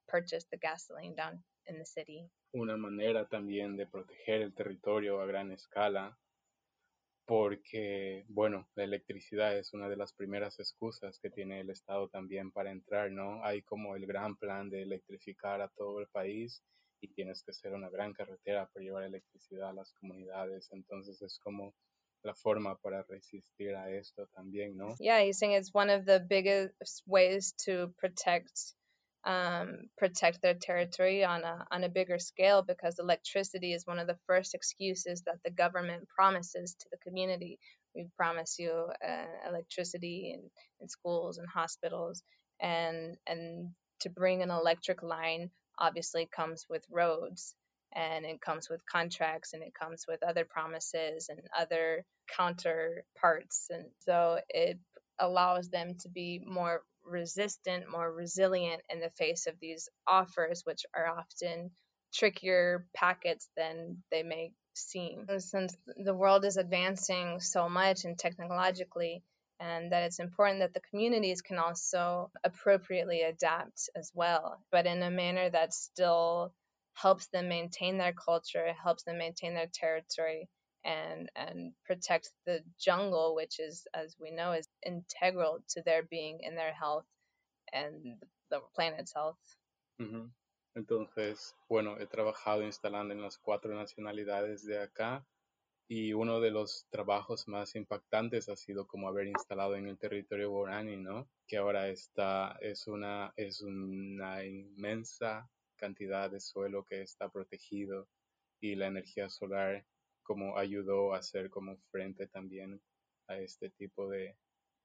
purchase 0.08 0.46
the 0.52 0.58
gasoline 0.58 1.16
down 1.16 1.40
in 1.68 1.80
the 1.80 1.86
city. 1.86 2.30
Una 2.54 2.78
manera 2.78 3.28
también 3.28 3.78
de 3.78 3.86
proteger 3.86 4.42
el 4.42 4.54
territorio 4.54 5.22
a 5.22 5.26
gran 5.26 5.52
escala 5.52 6.18
porque, 7.26 8.26
bueno, 8.28 8.68
la 8.76 8.84
electricidad 8.84 9.58
es 9.58 9.74
una 9.74 9.88
de 9.88 9.96
las 9.96 10.12
primeras 10.12 10.60
excusas 10.60 11.18
que 11.20 11.30
tiene 11.30 11.62
el 11.62 11.70
Estado 11.70 12.10
también 12.10 12.52
para 12.52 12.72
entrar, 12.72 13.10
¿no? 13.10 13.42
Hay 13.46 13.62
como 13.62 13.96
el 13.96 14.06
gran 14.06 14.36
plan 14.36 14.70
de 14.70 14.82
electrificar 14.82 15.62
a 15.62 15.70
todo 15.70 16.02
el 16.02 16.08
país 16.08 16.62
y 17.02 17.08
tienes 17.10 17.44
que 17.44 17.52
hacer 17.52 17.74
una 17.74 17.90
gran 17.90 18.14
carretera 18.14 18.68
para 18.68 18.84
llevar 18.84 19.04
electricidad 19.04 19.70
a 19.70 19.74
las 19.74 19.92
comunidades, 19.94 20.70
entonces 20.72 21.22
es 21.22 21.40
como 21.40 21.74
la 22.24 22.36
forma 22.36 22.78
para 22.78 23.04
resistir 23.04 23.76
a 23.76 23.90
esto 23.90 24.28
también, 24.36 24.78
¿no? 24.78 24.96
Yeah, 25.00 25.22
he's 25.22 25.40
saying 25.40 25.54
it's 25.54 25.74
one 25.74 25.90
of 25.90 26.06
the 26.06 26.20
biggest 26.20 27.04
ways 27.08 27.54
to 27.66 27.94
protect 27.98 28.76
um, 29.24 29.90
protect 29.98 30.42
their 30.42 30.56
territory 30.56 31.24
on 31.24 31.44
a 31.44 31.66
on 31.72 31.84
a 31.84 31.90
bigger 31.90 32.20
scale 32.20 32.64
because 32.64 33.00
electricity 33.00 33.74
is 33.74 33.86
one 33.86 34.00
of 34.00 34.08
the 34.08 34.18
first 34.28 34.56
excuses 34.56 35.24
that 35.26 35.40
the 35.44 35.52
government 35.52 36.08
promises 36.10 36.76
to 36.80 36.86
the 36.92 36.98
community. 36.98 37.60
We 37.96 38.08
promise 38.18 38.58
you 38.58 38.72
uh, 38.72 39.50
electricity 39.50 40.34
in, 40.34 40.50
in 40.80 40.88
schools 40.90 41.38
and 41.38 41.48
hospitals, 41.48 42.24
and 42.60 43.18
and 43.28 43.70
to 44.02 44.10
bring 44.10 44.42
an 44.42 44.50
electric 44.50 45.04
line 45.04 45.52
obviously 45.78 46.26
comes 46.26 46.66
with 46.70 46.84
roads 46.90 47.56
and 47.94 48.26
it 48.26 48.42
comes 48.42 48.70
with 48.70 48.86
contracts 48.86 49.54
and 49.54 49.64
it 49.64 49.74
comes 49.74 50.06
with 50.08 50.24
other 50.24 50.46
promises 50.46 51.30
and 51.30 51.40
other 51.58 52.06
counterparts 52.38 53.68
and 53.70 53.86
so 54.00 54.40
it 54.50 54.80
allows 55.20 55.70
them 55.70 55.96
to 56.00 56.10
be 56.10 56.42
more 56.46 56.82
resistant, 57.06 57.90
more 57.90 58.12
resilient 58.12 58.82
in 58.90 59.00
the 59.00 59.10
face 59.12 59.48
of 59.48 59.56
these 59.60 59.90
offers, 60.08 60.64
which 60.66 60.86
are 60.96 61.08
often 61.08 61.72
trickier 62.14 62.86
packets 62.94 63.50
than 63.56 64.04
they 64.12 64.24
may 64.24 64.52
seem. 64.74 65.28
Since 65.38 65.76
the 65.98 66.14
world 66.14 66.46
is 66.46 66.58
advancing 66.58 67.40
so 67.40 67.70
much 67.70 68.06
and 68.06 68.18
technologically, 68.18 69.24
and 69.62 69.92
that 69.92 70.04
it's 70.04 70.20
important 70.20 70.60
that 70.60 70.74
the 70.74 70.82
communities 70.90 71.42
can 71.42 71.60
also 71.60 72.32
appropriately 72.44 73.22
adapt 73.22 73.90
as 73.96 74.12
well, 74.16 74.60
but 74.72 74.88
in 74.88 75.04
a 75.04 75.12
manner 75.12 75.50
that 75.52 75.72
still 75.72 76.54
helps 76.96 77.28
them 77.28 77.48
maintain 77.48 77.98
their 77.98 78.14
culture, 78.14 78.74
helps 78.84 79.04
them 79.04 79.20
maintain 79.20 79.54
their 79.54 79.70
territory, 79.72 80.50
and 80.84 81.30
and 81.36 81.74
protect 81.86 82.32
the 82.48 82.64
jungle, 82.80 83.36
which 83.36 83.60
is, 83.60 83.86
as 83.94 84.16
we 84.20 84.32
know, 84.32 84.54
is 84.54 84.68
integral 84.84 85.60
to 85.70 85.84
their 85.84 86.02
being 86.02 86.40
and 86.44 86.58
their 86.58 86.74
health 86.74 87.06
and 87.72 88.18
the 88.50 88.60
planet's 88.76 89.14
health. 89.14 89.38
Uh-huh. 90.00 90.26
Entonces, 90.76 91.54
bueno, 91.70 91.98
he 92.00 92.08
trabajado 92.08 92.64
instalando 92.64 93.14
en 93.14 93.22
las 93.22 93.38
cuatro 93.38 93.74
nacionalidades 93.76 94.66
de 94.66 94.80
acá 94.80 95.24
y 95.94 96.14
uno 96.14 96.40
de 96.40 96.52
los 96.52 96.88
trabajos 96.90 97.50
más 97.50 97.76
impactantes 97.76 98.48
ha 98.48 98.56
sido 98.56 98.88
como 98.88 99.10
haber 99.10 99.28
instalado 99.28 99.76
en 99.76 99.90
el 99.90 99.98
territorio 99.98 100.50
Borani, 100.50 100.96
¿no? 100.96 101.28
Que 101.46 101.58
ahora 101.58 101.90
está, 101.90 102.58
es 102.62 102.88
una, 102.88 103.34
es 103.36 103.60
una 103.60 104.46
inmensa 104.46 105.50
cantidad 105.76 106.32
de 106.32 106.40
suelo 106.40 106.86
que 106.86 107.02
está 107.02 107.28
protegido 107.28 108.08
y 108.62 108.76
la 108.76 108.88
energía 108.88 109.28
solar 109.28 109.86
como 110.24 110.58
ayudó 110.58 111.14
a 111.14 111.18
hacer 111.18 111.50
como 111.50 111.76
frente 111.92 112.26
también 112.28 112.82
a 113.28 113.40
este 113.40 113.70
tipo 113.72 114.08
de 114.08 114.38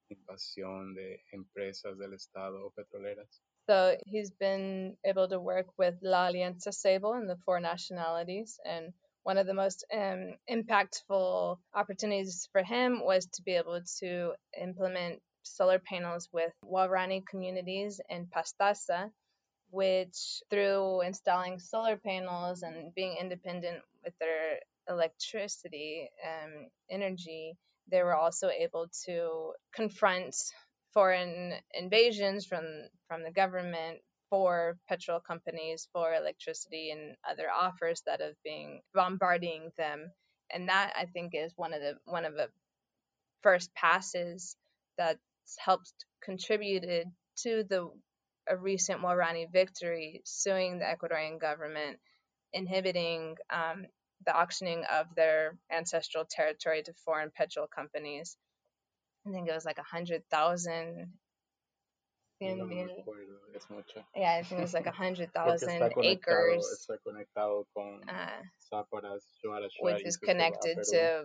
invasión 0.09 0.93
de 0.93 1.23
empresas 1.31 1.97
del 1.99 2.15
Estado 2.15 2.67
o 2.67 2.73
petroleras. 2.73 3.45
So 3.69 3.97
he's 4.07 4.33
been 4.33 4.99
able 5.05 5.29
to 5.29 5.39
work 5.39 5.69
with 5.79 5.95
La 6.01 6.27
Alianza 6.27 6.73
Sable 6.73 7.13
and 7.13 7.29
the 7.29 7.37
four 7.45 7.61
nationalities. 7.61 8.59
And 8.65 8.93
one 9.27 9.39
of 9.39 9.47
the 9.49 9.55
most 9.55 9.85
um, 9.93 10.35
impactful 10.49 11.59
opportunities 11.75 12.49
for 12.53 12.63
him 12.63 13.05
was 13.05 13.27
to 13.27 13.43
be 13.43 13.57
able 13.57 13.81
to 13.99 14.33
implement 14.63 15.21
solar 15.43 15.81
panels 15.81 16.29
with 16.33 16.53
Waorani 16.65 17.27
communities 17.27 18.01
in 18.09 18.27
Pastaza, 18.27 19.11
which 19.71 20.43
through 20.49 21.01
installing 21.01 21.59
solar 21.59 21.97
panels 21.97 22.63
and 22.63 22.95
being 22.95 23.17
independent 23.21 23.79
with 24.05 24.15
their 24.21 24.61
electricity 24.89 26.09
um, 26.25 26.69
energy, 26.89 27.57
they 27.91 28.05
were 28.05 28.15
also 28.15 28.49
able 28.49 28.87
to 29.07 29.51
confront 29.75 30.37
foreign 30.95 31.53
invasions 31.75 32.47
from 32.47 32.65
from 33.09 33.25
the 33.25 33.33
government 33.33 33.99
for 34.31 34.77
petrol 34.89 35.21
companies 35.21 35.89
for 35.93 36.15
electricity 36.15 36.91
and 36.91 37.17
other 37.29 37.47
offers 37.51 38.03
that 38.07 38.21
have 38.21 38.35
been 38.45 38.81
bombarding 38.95 39.71
them 39.79 40.11
and 40.53 40.69
that 40.69 40.93
i 40.97 41.05
think 41.07 41.33
is 41.35 41.53
one 41.57 41.73
of 41.73 41.81
the 41.81 41.95
one 42.05 42.25
of 42.25 42.35
the 42.35 42.49
first 43.43 43.73
passes 43.75 44.57
that's 44.99 45.19
helped 45.59 45.93
contributed 46.23 47.07
to 47.37 47.65
the 47.69 47.89
a 48.49 48.57
recent 48.57 49.01
Waorani 49.01 49.51
victory 49.51 50.23
suing 50.25 50.79
the 50.79 50.85
Ecuadorian 50.85 51.41
government 51.41 51.99
inhibiting 52.53 53.37
um, 53.51 53.87
the 54.25 54.35
auctioning 54.35 54.85
of 54.93 55.07
their 55.15 55.57
ancestral 55.71 56.25
territory 56.29 56.83
to 56.83 56.93
foreign 57.05 57.31
petrol 57.31 57.67
companies. 57.67 58.37
I 59.27 59.31
think 59.31 59.49
it 59.49 59.55
was 59.55 59.65
like 59.65 59.79
a 59.79 59.83
hundred 59.83 60.23
thousand. 60.31 61.13
No 62.41 62.69
yeah, 64.15 64.35
I 64.35 64.43
think 64.43 64.59
it 64.59 64.63
was 64.63 64.75
like 64.75 64.87
a 64.87 64.91
hundred 65.05 65.33
thousand 65.33 65.91
acres. 66.03 66.87
Uh, 68.09 68.43
which 69.81 70.05
is 70.05 70.19
connected 70.19 70.77
to 70.91 71.25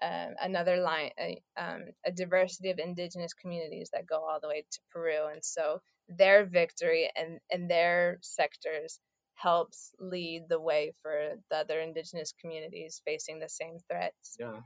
uh, 0.00 0.28
another 0.40 0.78
line, 0.78 1.10
a, 1.18 1.42
um, 1.56 1.82
a 2.06 2.12
diversity 2.12 2.70
of 2.70 2.78
indigenous 2.78 3.34
communities 3.34 3.90
that 3.92 4.06
go 4.06 4.16
all 4.16 4.38
the 4.40 4.48
way 4.48 4.64
to 4.70 4.78
Peru, 4.90 5.28
and 5.30 5.44
so 5.44 5.80
their 6.08 6.46
victory 6.46 7.10
and 7.14 7.38
and 7.50 7.70
their 7.70 8.18
sectors 8.22 9.00
helps 9.34 9.92
lead 9.98 10.44
the 10.48 10.60
way 10.60 10.92
for 11.02 11.34
the 11.50 11.56
other 11.56 11.80
indigenous 11.80 12.32
communities 12.40 13.02
facing 13.04 13.38
the 13.38 13.48
same 13.48 13.78
threats. 13.90 14.36
Yeah, 14.38 14.60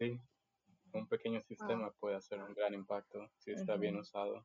sí. 0.00 0.18
Un 0.94 1.06
pequeño 1.06 1.42
sistema 1.42 1.92
puede 2.00 2.16
hacer 2.16 2.40
un 2.40 2.54
gran 2.54 2.72
impacto 2.72 3.28
si 3.38 3.52
está 3.52 3.74
mm-hmm. 3.74 3.80
bien 3.80 3.96
usado. 3.98 4.44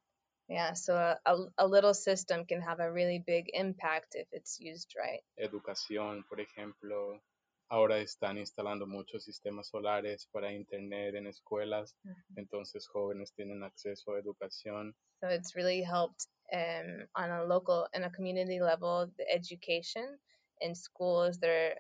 Yeah, 0.51 0.73
so 0.73 0.95
a, 0.97 1.17
a, 1.25 1.45
a, 1.59 1.65
little 1.65 1.93
system 1.93 2.43
can 2.43 2.61
have 2.61 2.81
a 2.81 2.91
really 2.91 3.23
big 3.25 3.49
impact 3.53 4.15
if 4.15 4.27
it's 4.33 4.59
used 4.59 4.93
right. 4.97 5.21
Educación, 5.39 6.25
por 6.27 6.41
ejemplo, 6.41 7.21
ahora 7.69 7.99
están 7.99 8.37
instalando 8.37 8.85
muchos 8.85 9.23
sistemas 9.23 9.69
solares 9.69 10.27
para 10.33 10.51
internet 10.51 11.15
en 11.15 11.27
escuelas, 11.27 11.95
entonces 12.35 12.85
jóvenes 12.85 13.31
tienen 13.33 13.63
acceso 13.63 14.13
a 14.13 14.19
educación. 14.19 14.93
So 15.21 15.29
it's 15.29 15.55
really 15.55 15.83
helped 15.83 16.27
um, 16.51 17.07
on 17.15 17.31
a 17.31 17.45
local 17.45 17.87
and 17.93 18.03
a 18.03 18.09
community 18.09 18.59
level 18.59 19.09
the 19.17 19.33
education 19.33 20.19
in 20.59 20.75
schools 20.75 21.39
they're 21.39 21.75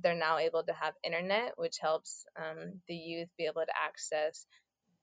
they're 0.00 0.14
now 0.14 0.38
able 0.38 0.62
to 0.62 0.72
have 0.72 0.94
internet 1.02 1.52
which 1.56 1.78
helps 1.80 2.24
um, 2.38 2.80
the 2.86 2.94
youth 2.94 3.28
be 3.36 3.46
able 3.46 3.62
to 3.62 3.74
access 3.76 4.46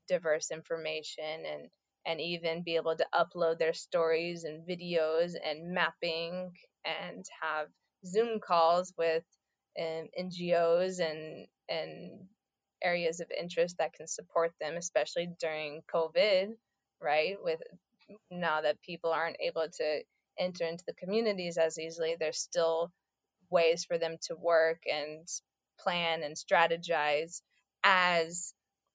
diverse 0.07 0.51
information 0.51 1.45
and 1.45 1.69
and 2.09 2.21
even 2.21 2.63
be 2.63 2.77
able 2.77 2.97
to 2.97 3.07
upload 3.15 3.59
their 3.59 3.73
stories 3.73 4.45
and 4.45 4.67
videos 4.67 5.33
and 5.45 5.73
mapping 5.73 6.51
and 6.85 7.25
have 7.41 7.69
zoom 8.05 8.41
calls 8.41 8.93
with 8.97 9.25
um, 9.81 10.07
ngos 10.21 10.99
and 10.99 11.47
and 11.69 12.11
areas 12.83 13.21
of 13.21 13.31
interest 13.39 13.77
that 13.79 13.93
can 13.93 14.07
support 14.07 14.53
them 14.61 14.75
especially 14.77 15.29
during 15.39 15.83
covid 15.93 16.49
right? 17.01 17.37
With 17.43 17.61
now 18.31 18.61
that 18.61 18.81
people 18.81 19.11
aren't 19.11 19.37
able 19.41 19.67
to 19.77 20.01
enter 20.39 20.65
into 20.65 20.85
the 20.87 20.93
communities 20.95 21.57
as 21.57 21.79
easily, 21.79 22.17
there's 22.19 22.39
still 22.39 22.91
ways 23.51 23.85
for 23.85 23.99
them 23.99 24.17
to 24.23 24.35
work 24.35 24.83
and 24.91 25.27
plan 25.79 26.23
and 26.23 26.35
strategize 26.35 27.41
as 27.83 28.53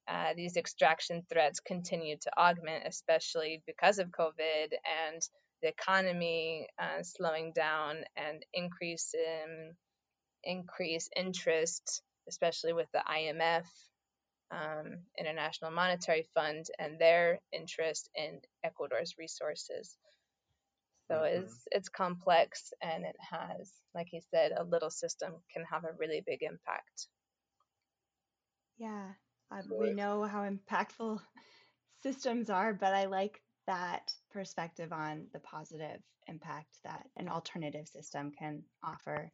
uh, 0.09 0.35
these 0.37 0.57
extraction 0.57 1.23
threats 1.31 1.61
continue 1.61 2.17
to 2.23 2.39
augment, 2.39 2.85
especially 2.87 3.63
because 3.67 3.99
of 3.99 4.11
COVID 4.11 4.73
and 5.11 5.23
the 5.63 5.69
economy 5.69 6.69
uh, 6.79 7.03
slowing 7.03 7.53
down 7.55 8.05
and 8.17 8.45
increase 8.53 9.15
in 9.15 9.75
increase 10.45 11.09
interest 11.17 12.03
especially 12.29 12.73
with 12.73 12.89
the 12.93 13.03
IMF, 13.11 13.67
um, 14.51 14.99
International 15.19 15.71
Monetary 15.71 16.27
Fund, 16.35 16.67
and 16.79 16.99
their 16.99 17.41
interest 17.53 18.09
in 18.15 18.41
Ecuador's 18.65 19.15
resources. 19.19 19.97
So 21.09 21.17
mm-hmm. 21.17 21.43
it's 21.43 21.55
it's 21.71 21.89
complex 21.89 22.73
and 22.81 23.05
it 23.05 23.17
has, 23.31 23.71
like 23.95 24.09
you 24.13 24.21
said, 24.31 24.53
a 24.57 24.65
little 24.65 24.91
system 24.91 25.35
can 25.53 25.65
have 25.71 25.85
a 25.85 25.97
really 25.99 26.23
big 26.27 26.43
impact. 26.43 27.09
Yeah, 28.79 29.13
um, 29.51 29.63
we 29.79 29.93
know 29.93 30.25
how 30.25 30.49
impactful 30.49 31.21
systems 32.03 32.51
are, 32.51 32.73
but 32.73 32.95
I 32.95 33.07
like 33.07 33.41
that 33.67 34.13
perspective 34.33 34.93
on 34.93 35.27
the 35.33 35.41
positive 35.41 36.01
impact 36.29 36.79
that 36.85 37.07
an 37.17 37.29
alternative 37.29 37.89
system 37.89 38.33
can 38.39 38.63
offer. 38.83 39.31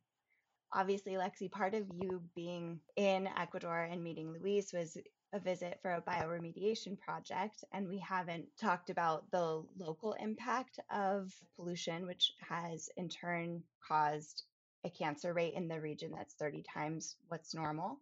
Obviously, 0.73 1.15
Lexi, 1.15 1.51
part 1.51 1.75
of 1.75 1.85
you 1.93 2.23
being 2.35 2.81
in 2.97 3.29
Ecuador 3.37 3.89
and 3.91 4.03
meeting 4.03 4.33
Luis 4.33 4.73
was 4.73 4.97
a 5.33 5.41
visit 5.41 5.79
for 5.83 5.93
a 5.93 6.03
bioremediation 6.03 6.99
project, 6.99 7.65
and 7.73 7.89
we 7.89 7.99
haven't 7.99 8.47
talked 8.61 8.91
about 8.91 9.31
the 9.31 9.63
local 9.79 10.15
impact 10.15 10.79
of 10.93 11.33
pollution, 11.57 12.07
which 12.07 12.33
has 12.49 12.89
in 12.97 13.09
turn 13.09 13.63
caused 13.87 14.45
a 14.85 14.91
cancer 14.91 15.33
rate 15.33 15.55
in 15.55 15.69
the 15.69 15.81
region 15.81 16.13
that's 16.17 16.35
30 16.35 16.63
times 16.63 17.17
what's 17.29 17.55
normal. 17.55 17.99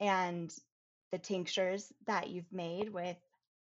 And 0.00 0.52
the 1.12 1.18
tinctures 1.18 1.92
that 2.06 2.28
you've 2.28 2.52
made 2.52 2.92
with 2.92 3.16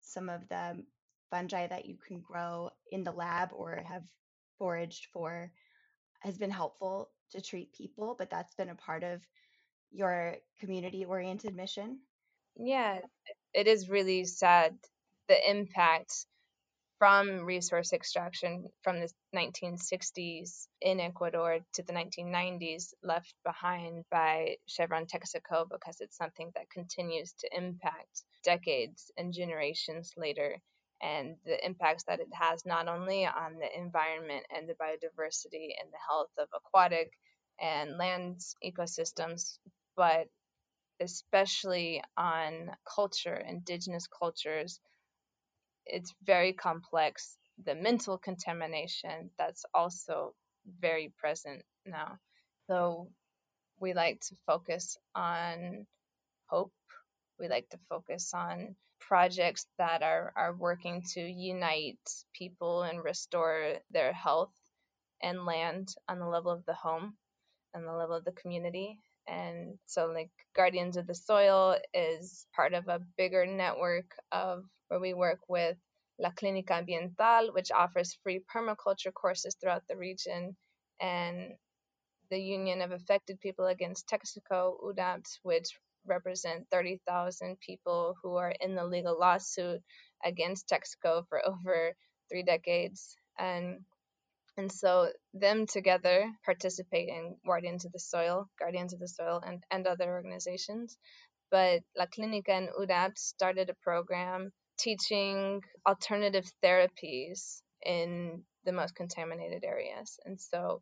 some 0.02 0.30
of 0.30 0.48
the 0.50 0.84
fungi 1.30 1.68
that 1.68 1.86
you 1.86 1.96
can 2.08 2.20
grow 2.20 2.70
in 2.91 3.04
the 3.04 3.12
lab 3.12 3.50
or 3.54 3.84
have 3.88 4.04
foraged 4.58 5.08
for 5.12 5.52
has 6.20 6.38
been 6.38 6.52
helpful 6.52 7.10
to 7.32 7.41
treat 7.41 7.74
people, 7.74 8.16
but 8.18 8.30
that's 8.30 8.56
been 8.56 8.70
a 8.70 8.76
part 8.76 9.04
of 9.04 9.22
your 9.91 10.36
community 10.60 11.06
oriented 11.06 11.56
mission. 11.56 12.00
Yeah, 12.56 13.00
it 13.54 13.68
is 13.68 13.89
really 13.89 14.26
sad 14.26 14.76
the 15.28 15.50
impact 15.50 16.26
from 17.04 17.43
resource 17.43 17.91
extraction 17.91 18.64
from 18.82 19.01
the 19.01 19.10
1960s 19.36 20.68
in 20.80 21.01
Ecuador 21.01 21.60
to 21.74 21.84
the 21.84 21.91
1990s 21.91 22.93
left 23.04 23.34
behind 23.43 24.06
by 24.10 24.56
Chevron 24.68 25.06
Texaco 25.06 25.66
because 25.70 25.97
it's 25.99 26.16
something 26.16 26.49
that 26.56 26.70
continues 26.70 27.34
to 27.39 27.49
impact 27.58 28.24
decades 28.45 29.12
and 29.18 29.34
generations 29.34 30.14
later 30.16 30.56
and 31.01 31.36
the 31.45 31.66
impacts 31.66 32.06
that 32.06 32.22
it 32.22 32.30
has 32.32 32.66
not 32.66 32.88
only 32.88 33.26
on 33.26 33.56
the 33.60 33.78
environment 33.78 34.45
and 34.56 34.70
the 34.70 34.76
biodiversity 34.76 35.76
and 35.78 35.91
the 35.91 36.04
health 36.08 36.32
of 36.39 36.47
aquatic 36.56 37.12
and 37.60 37.97
land 37.97 38.39
ecosystems, 38.66 39.58
but 39.97 40.28
especially 41.01 42.01
on 42.16 42.72
culture, 42.95 43.36
indigenous 43.36 44.08
cultures 44.08 44.80
it's 45.86 46.13
very 46.23 46.53
complex. 46.53 47.38
The 47.63 47.75
mental 47.75 48.17
contamination 48.17 49.29
that's 49.38 49.65
also 49.73 50.34
very 50.79 51.13
present 51.17 51.63
now. 51.86 52.17
So 52.67 53.09
we 53.79 53.93
like 53.93 54.21
to 54.21 54.36
focus 54.47 54.97
on 55.15 55.86
hope. 56.47 56.73
We 57.39 57.47
like 57.47 57.69
to 57.69 57.79
focus 57.89 58.31
on 58.34 58.75
projects 58.99 59.65
that 59.77 60.01
are, 60.01 60.31
are 60.36 60.55
working 60.55 61.03
to 61.13 61.21
unite 61.21 61.99
people 62.34 62.84
and 62.84 63.03
restore 63.03 63.75
their 63.91 64.13
health 64.13 64.53
and 65.21 65.45
land 65.45 65.93
on 66.07 66.19
the 66.19 66.27
level 66.27 66.51
of 66.51 66.65
the 66.65 66.73
home 66.73 67.15
and 67.73 67.86
the 67.86 67.93
level 67.93 68.15
of 68.15 68.25
the 68.25 68.31
community. 68.31 68.99
And 69.27 69.77
so, 69.86 70.07
like, 70.07 70.29
Guardians 70.55 70.97
of 70.97 71.07
the 71.07 71.15
Soil 71.15 71.77
is 71.93 72.45
part 72.55 72.73
of 72.73 72.88
a 72.88 73.01
bigger 73.17 73.45
network 73.45 74.15
of 74.31 74.63
where 74.94 75.00
we 75.00 75.16
work 75.16 75.39
with 75.48 75.76
La 76.20 76.30
Clínica 76.30 76.80
Ambiental, 76.80 77.52
which 77.52 77.72
offers 77.72 78.20
free 78.22 78.39
permaculture 78.56 79.12
courses 79.12 79.56
throughout 79.60 79.82
the 79.89 79.98
region, 79.98 80.56
and 81.02 81.54
the 82.30 82.38
Union 82.38 82.80
of 82.80 82.91
Affected 82.91 83.39
People 83.39 83.66
Against 83.66 84.08
Texaco, 84.08 84.78
UDAPT, 84.84 85.39
which 85.41 85.70
represent 86.06 86.68
30,000 86.72 87.58
people 87.60 88.14
who 88.22 88.36
are 88.36 88.54
in 88.62 88.76
the 88.76 88.86
legal 88.86 89.18
lawsuit 89.20 89.82
against 90.24 90.70
Texaco 90.70 91.24
for 91.28 91.41
over 91.48 91.94
three 92.30 92.44
decades. 92.44 93.16
And 93.39 93.80
and 94.58 94.72
so 94.72 95.12
them 95.34 95.66
together 95.66 96.30
participate 96.46 97.10
in 97.10 97.36
Guardians 97.44 97.86
of 97.86 97.91
the 97.94 98.00
Soil, 98.00 98.48
Guardians 98.60 98.94
of 98.94 99.00
the 99.00 99.08
Soil, 99.08 99.41
and, 99.44 99.64
and 99.72 99.88
other 99.88 100.14
organizations. 100.14 100.96
But 101.50 101.82
La 101.98 102.06
Clínica 102.06 102.50
and 102.50 102.70
UDAPT 102.80 103.18
started 103.18 103.72
a 103.72 103.76
program 103.82 104.52
teaching 104.84 105.61
alternative 105.88 106.51
therapies 106.63 107.61
in 107.86 108.43
the 108.65 108.73
most 108.73 108.95
contaminated 108.95 109.63
areas. 109.63 110.19
And 110.25 110.39
so, 110.39 110.81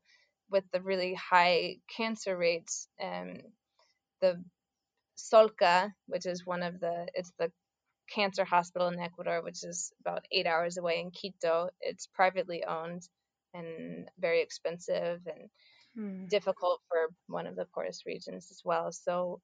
with 0.49 0.63
the 0.73 0.81
really 0.81 1.13
high 1.13 1.77
cancer 1.95 2.35
rates, 2.35 2.87
um, 3.01 3.37
the 4.21 4.43
Solca, 5.17 5.93
which 6.07 6.25
is 6.25 6.45
one 6.45 6.63
of 6.63 6.79
the, 6.79 7.07
it's 7.13 7.31
the 7.39 7.51
cancer 8.09 8.43
hospital 8.43 8.87
in 8.89 8.99
Ecuador, 8.99 9.41
which 9.41 9.63
is 9.63 9.93
about 10.01 10.25
eight 10.31 10.47
hours 10.47 10.77
away 10.77 10.99
in 10.99 11.11
Quito. 11.11 11.69
It's 11.79 12.07
privately 12.07 12.63
owned 12.65 13.07
and 13.53 14.09
very 14.19 14.41
expensive 14.41 15.21
and 15.25 15.49
hmm. 15.95 16.25
difficult 16.27 16.81
for 16.89 17.07
one 17.27 17.47
of 17.47 17.55
the 17.55 17.67
poorest 17.73 18.05
regions 18.05 18.47
as 18.51 18.61
well. 18.65 18.91
So, 18.91 19.39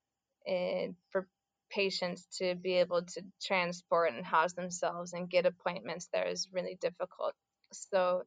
uh, 0.49 0.91
for 1.11 1.27
patients 1.69 2.27
to 2.39 2.55
be 2.55 2.75
able 2.75 3.03
to 3.03 3.21
transport 3.41 4.13
and 4.13 4.25
house 4.25 4.53
themselves 4.53 5.13
and 5.13 5.29
get 5.29 5.45
appointments 5.45 6.09
there 6.13 6.27
is 6.27 6.47
really 6.51 6.77
difficult. 6.81 7.33
So 7.71 8.23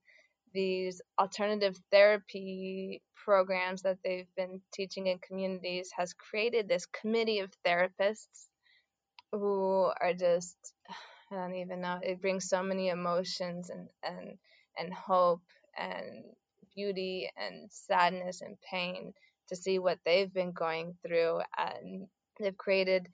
these 0.53 1.01
alternative 1.19 1.79
therapy 1.91 3.03
programs 3.15 3.83
that 3.83 3.99
they've 4.05 4.33
been 4.37 4.61
teaching 4.73 5.07
in 5.07 5.19
communities 5.19 5.91
has 5.97 6.13
created 6.15 6.69
this 6.69 6.87
committee 6.87 7.41
of 7.41 7.53
therapists 7.67 8.49
who 9.33 9.91
are 10.01 10.15
just 10.15 10.57
I 11.31 11.37
don't 11.37 11.55
even 11.57 11.81
know 11.81 12.01
it 12.03 12.21
brings 12.21 12.49
so 12.49 12.63
many 12.63 12.89
emotions 12.89 13.71
and 13.71 13.89
and 14.03 14.39
and 14.79 14.93
hope 14.93 15.43
and 15.79 16.25
beauty 16.75 17.31
and 17.37 17.71
sadness 17.71 18.41
and 18.41 18.57
pain 18.71 19.13
to 19.49 19.57
see 19.57 19.79
what 19.79 19.99
they've 20.05 20.33
been 20.33 20.53
going 20.53 20.95
through 21.07 21.41
and 21.57 22.07
they've 22.39 22.57
created 22.57 23.09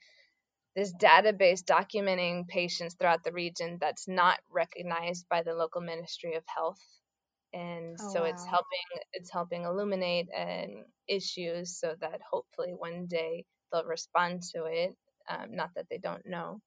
this 0.77 0.93
database 0.93 1.65
documenting 1.65 2.47
patients 2.47 2.95
throughout 2.95 3.25
the 3.25 3.33
region 3.33 3.79
that's 3.81 4.07
not 4.07 4.39
recognized 4.51 5.27
by 5.31 5.43
the 5.43 5.55
local 5.55 5.81
Ministry 5.81 6.35
of 6.35 6.45
Health. 6.47 6.81
And 7.55 7.97
oh, 7.99 8.13
so 8.13 8.21
wow. 8.21 8.27
it's 8.27 8.45
helping 8.45 9.03
it's 9.15 9.33
helping 9.33 9.65
illuminate 9.65 10.29
and 10.37 10.85
issues 11.09 11.81
so 11.81 11.95
that 12.01 12.21
hopefully 12.31 12.75
one 12.77 13.07
day 13.07 13.47
they'll 13.73 13.85
respond 13.85 14.43
to 14.55 14.67
it. 14.67 14.95
Um, 15.31 15.57
not 15.57 15.71
that 15.77 15.87
they 15.91 15.99
don't 15.99 16.27
know. 16.27 16.61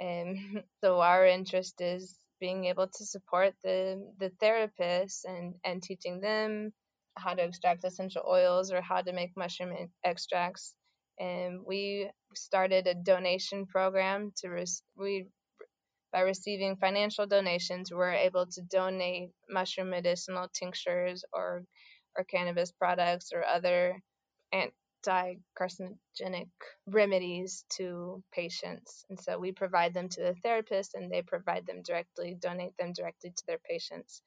And 0.00 0.38
so 0.82 1.00
our 1.00 1.26
interest 1.26 1.80
is 1.82 2.18
being 2.40 2.64
able 2.64 2.88
to 2.88 3.04
support 3.04 3.54
the 3.62 4.02
the 4.18 4.30
therapists 4.42 5.24
and 5.26 5.54
and 5.62 5.82
teaching 5.82 6.20
them 6.20 6.72
how 7.18 7.34
to 7.34 7.44
extract 7.44 7.84
essential 7.84 8.22
oils 8.26 8.72
or 8.72 8.80
how 8.80 9.02
to 9.02 9.12
make 9.12 9.36
mushroom 9.36 9.76
extracts 10.02 10.74
and 11.18 11.60
we 11.66 12.10
started 12.34 12.86
a 12.86 12.94
donation 12.94 13.66
program 13.66 14.32
to 14.36 14.48
re- 14.48 14.64
we 14.96 15.26
by 16.12 16.20
receiving 16.20 16.76
financial 16.76 17.26
donations 17.26 17.90
we're 17.92 18.12
able 18.12 18.46
to 18.46 18.62
donate 18.62 19.30
mushroom 19.48 19.90
medicinal 19.90 20.48
tinctures 20.54 21.24
or 21.32 21.64
or 22.16 22.24
cannabis 22.24 22.72
products 22.72 23.30
or 23.32 23.44
other 23.44 24.00
anti-carcinogenic 24.52 26.48
remedies 26.86 27.64
to 27.76 28.22
patients. 28.32 29.04
And 29.08 29.18
so 29.18 29.38
we 29.38 29.52
provide 29.52 29.94
them 29.94 30.08
to 30.10 30.20
the 30.22 30.34
therapist 30.42 30.94
and 30.94 31.10
they 31.10 31.22
provide 31.22 31.66
them 31.66 31.82
directly 31.82 32.36
donate 32.40 32.76
them 32.78 32.92
directly 32.92 33.30
to 33.30 33.44
their 33.46 33.58
patients. 33.68 34.22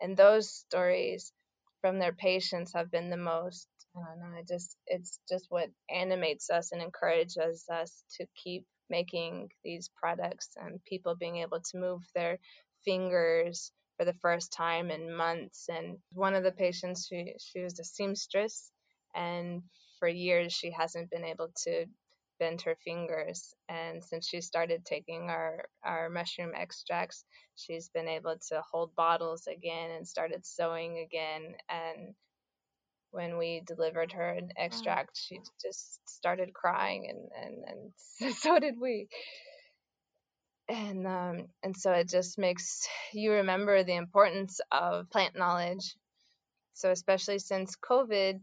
And 0.00 0.16
those 0.16 0.50
stories 0.50 1.32
from 1.80 1.98
their 1.98 2.12
patients 2.12 2.72
have 2.74 2.90
been 2.90 3.10
the 3.10 3.16
most 3.16 3.68
Uh, 3.98 4.02
I 4.12 4.16
know. 4.16 4.38
I 4.38 4.42
just 4.48 4.76
it's 4.88 5.20
just 5.28 5.46
what 5.50 5.70
animates 5.90 6.50
us 6.50 6.72
and 6.72 6.82
encourages 6.82 7.66
us 7.70 8.04
to 8.18 8.26
keep 8.42 8.66
making 8.90 9.50
these 9.64 9.90
products 9.96 10.50
and 10.56 10.84
people 10.86 11.16
being 11.16 11.38
able 11.38 11.60
to 11.60 11.78
move 11.78 12.02
their 12.14 12.38
fingers 12.86 13.72
for 13.98 14.06
the 14.06 14.14
first 14.22 14.52
time 14.52 14.90
in 14.92 15.14
months. 15.16 15.68
And 15.70 15.98
one 16.12 16.34
of 16.36 16.44
the 16.44 16.52
patients, 16.52 17.08
she 17.08 17.34
she 17.40 17.60
was 17.62 17.80
a 17.80 17.84
seamstress, 17.84 18.72
and 19.16 19.62
for 20.00 20.08
years 20.08 20.54
she 20.54 20.72
hasn't 20.72 21.10
been 21.10 21.24
able 21.26 21.50
to 21.64 21.86
bend 22.40 22.62
her 22.62 22.76
fingers. 22.84 23.54
And 23.68 24.04
since 24.04 24.28
she 24.28 24.42
started 24.42 24.86
taking 24.86 25.30
our 25.30 25.66
our 25.84 26.10
mushroom 26.10 26.52
extracts, 26.56 27.24
she's 27.56 27.90
been 27.90 28.08
able 28.08 28.36
to 28.50 28.62
hold 28.72 28.94
bottles 28.96 29.48
again 29.48 29.92
and 29.92 30.08
started 30.08 30.46
sewing 30.46 30.98
again 31.00 31.56
and 31.70 32.14
when 33.10 33.38
we 33.38 33.62
delivered 33.66 34.12
her 34.12 34.30
an 34.30 34.50
extract, 34.56 35.16
she 35.16 35.40
just 35.60 36.00
started 36.08 36.52
crying, 36.52 37.10
and 37.10 37.64
and 37.68 37.92
and 38.20 38.34
so 38.36 38.58
did 38.58 38.74
we. 38.80 39.08
And 40.68 41.06
um, 41.06 41.46
and 41.62 41.76
so 41.76 41.92
it 41.92 42.08
just 42.08 42.38
makes 42.38 42.86
you 43.12 43.32
remember 43.32 43.82
the 43.82 43.96
importance 43.96 44.60
of 44.70 45.08
plant 45.10 45.36
knowledge. 45.36 45.96
So 46.74 46.90
especially 46.90 47.38
since 47.38 47.76
COVID 47.76 48.40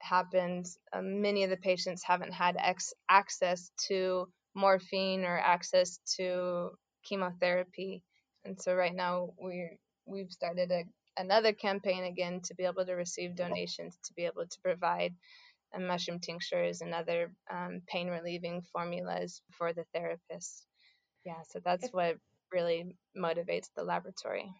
happened, 0.00 0.66
uh, 0.92 1.00
many 1.02 1.44
of 1.44 1.50
the 1.50 1.56
patients 1.56 2.02
haven't 2.02 2.32
had 2.32 2.56
ex- 2.58 2.92
access 3.08 3.70
to 3.88 4.26
morphine 4.54 5.24
or 5.24 5.38
access 5.38 6.00
to 6.16 6.70
chemotherapy, 7.04 8.02
and 8.44 8.60
so 8.60 8.74
right 8.74 8.94
now 8.94 9.30
we 9.40 9.78
we've 10.04 10.30
started 10.30 10.70
a 10.72 10.82
another 11.16 11.52
campaign 11.52 12.04
again 12.04 12.40
to 12.44 12.54
be 12.54 12.64
able 12.64 12.84
to 12.84 12.94
receive 12.94 13.36
donations 13.36 13.98
to 14.04 14.14
be 14.14 14.24
able 14.24 14.46
to 14.46 14.60
provide 14.62 15.14
mushroom 15.78 16.18
tinctures 16.20 16.80
and 16.80 16.94
other 16.94 17.32
um, 17.50 17.80
pain 17.86 18.08
relieving 18.08 18.62
formulas 18.72 19.40
for 19.52 19.72
the 19.72 19.84
therapists. 19.96 20.64
Yeah, 21.24 21.42
so 21.48 21.60
that's 21.64 21.88
what 21.92 22.16
really 22.52 22.96
motivates 23.16 23.68
the 23.76 23.84
laboratory. 23.84 24.50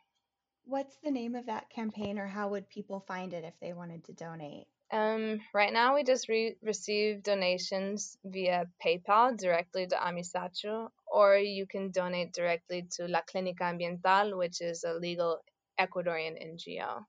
What's 0.64 0.96
the 1.02 1.10
name 1.10 1.34
of 1.34 1.46
that 1.46 1.68
campaign, 1.70 2.18
or 2.18 2.26
how 2.26 2.48
would 2.50 2.68
people 2.68 3.00
find 3.00 3.32
it 3.34 3.44
if 3.44 3.58
they 3.60 3.72
wanted 3.72 4.04
to 4.04 4.12
donate? 4.12 4.66
Um, 4.92 5.40
right 5.52 5.72
now, 5.72 5.94
we 5.94 6.04
just 6.04 6.28
re- 6.28 6.56
receive 6.62 7.22
donations 7.22 8.16
via 8.24 8.66
PayPal 8.84 9.36
directly 9.36 9.86
to 9.86 9.96
Amisacho, 9.96 10.90
or 11.10 11.36
you 11.36 11.66
can 11.66 11.90
donate 11.90 12.32
directly 12.32 12.86
to 12.92 13.08
La 13.08 13.22
Clínica 13.22 13.62
Ambiental, 13.62 14.36
which 14.36 14.60
is 14.60 14.84
a 14.84 14.94
legal 14.94 15.40
Ecuadorian 15.86 16.36
NGO. 16.40 17.04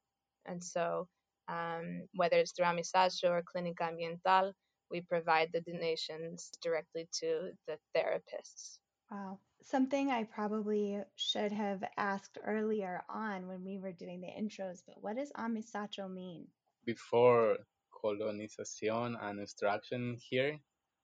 And 0.45 0.63
so, 0.63 1.07
um, 1.47 2.03
whether 2.15 2.37
it's 2.37 2.51
through 2.51 2.65
Amisacho 2.65 3.29
or 3.29 3.43
Clínica 3.43 3.91
Ambiental, 3.91 4.53
we 4.91 5.01
provide 5.01 5.49
the 5.51 5.61
donations 5.61 6.51
directly 6.61 7.07
to 7.19 7.51
the 7.67 7.77
therapists. 7.95 8.77
Wow. 9.09 9.39
Something 9.63 10.11
I 10.11 10.23
probably 10.23 10.99
should 11.15 11.51
have 11.51 11.83
asked 11.97 12.37
earlier 12.45 13.03
on 13.09 13.47
when 13.47 13.63
we 13.63 13.77
were 13.77 13.91
doing 13.91 14.21
the 14.21 14.27
intros, 14.27 14.81
but 14.85 14.95
what 15.01 15.15
does 15.15 15.31
Amisacho 15.37 16.07
mean? 16.11 16.47
Before 16.85 17.57
colonization 18.01 19.17
and 19.21 19.39
extraction 19.39 20.17
here, 20.29 20.59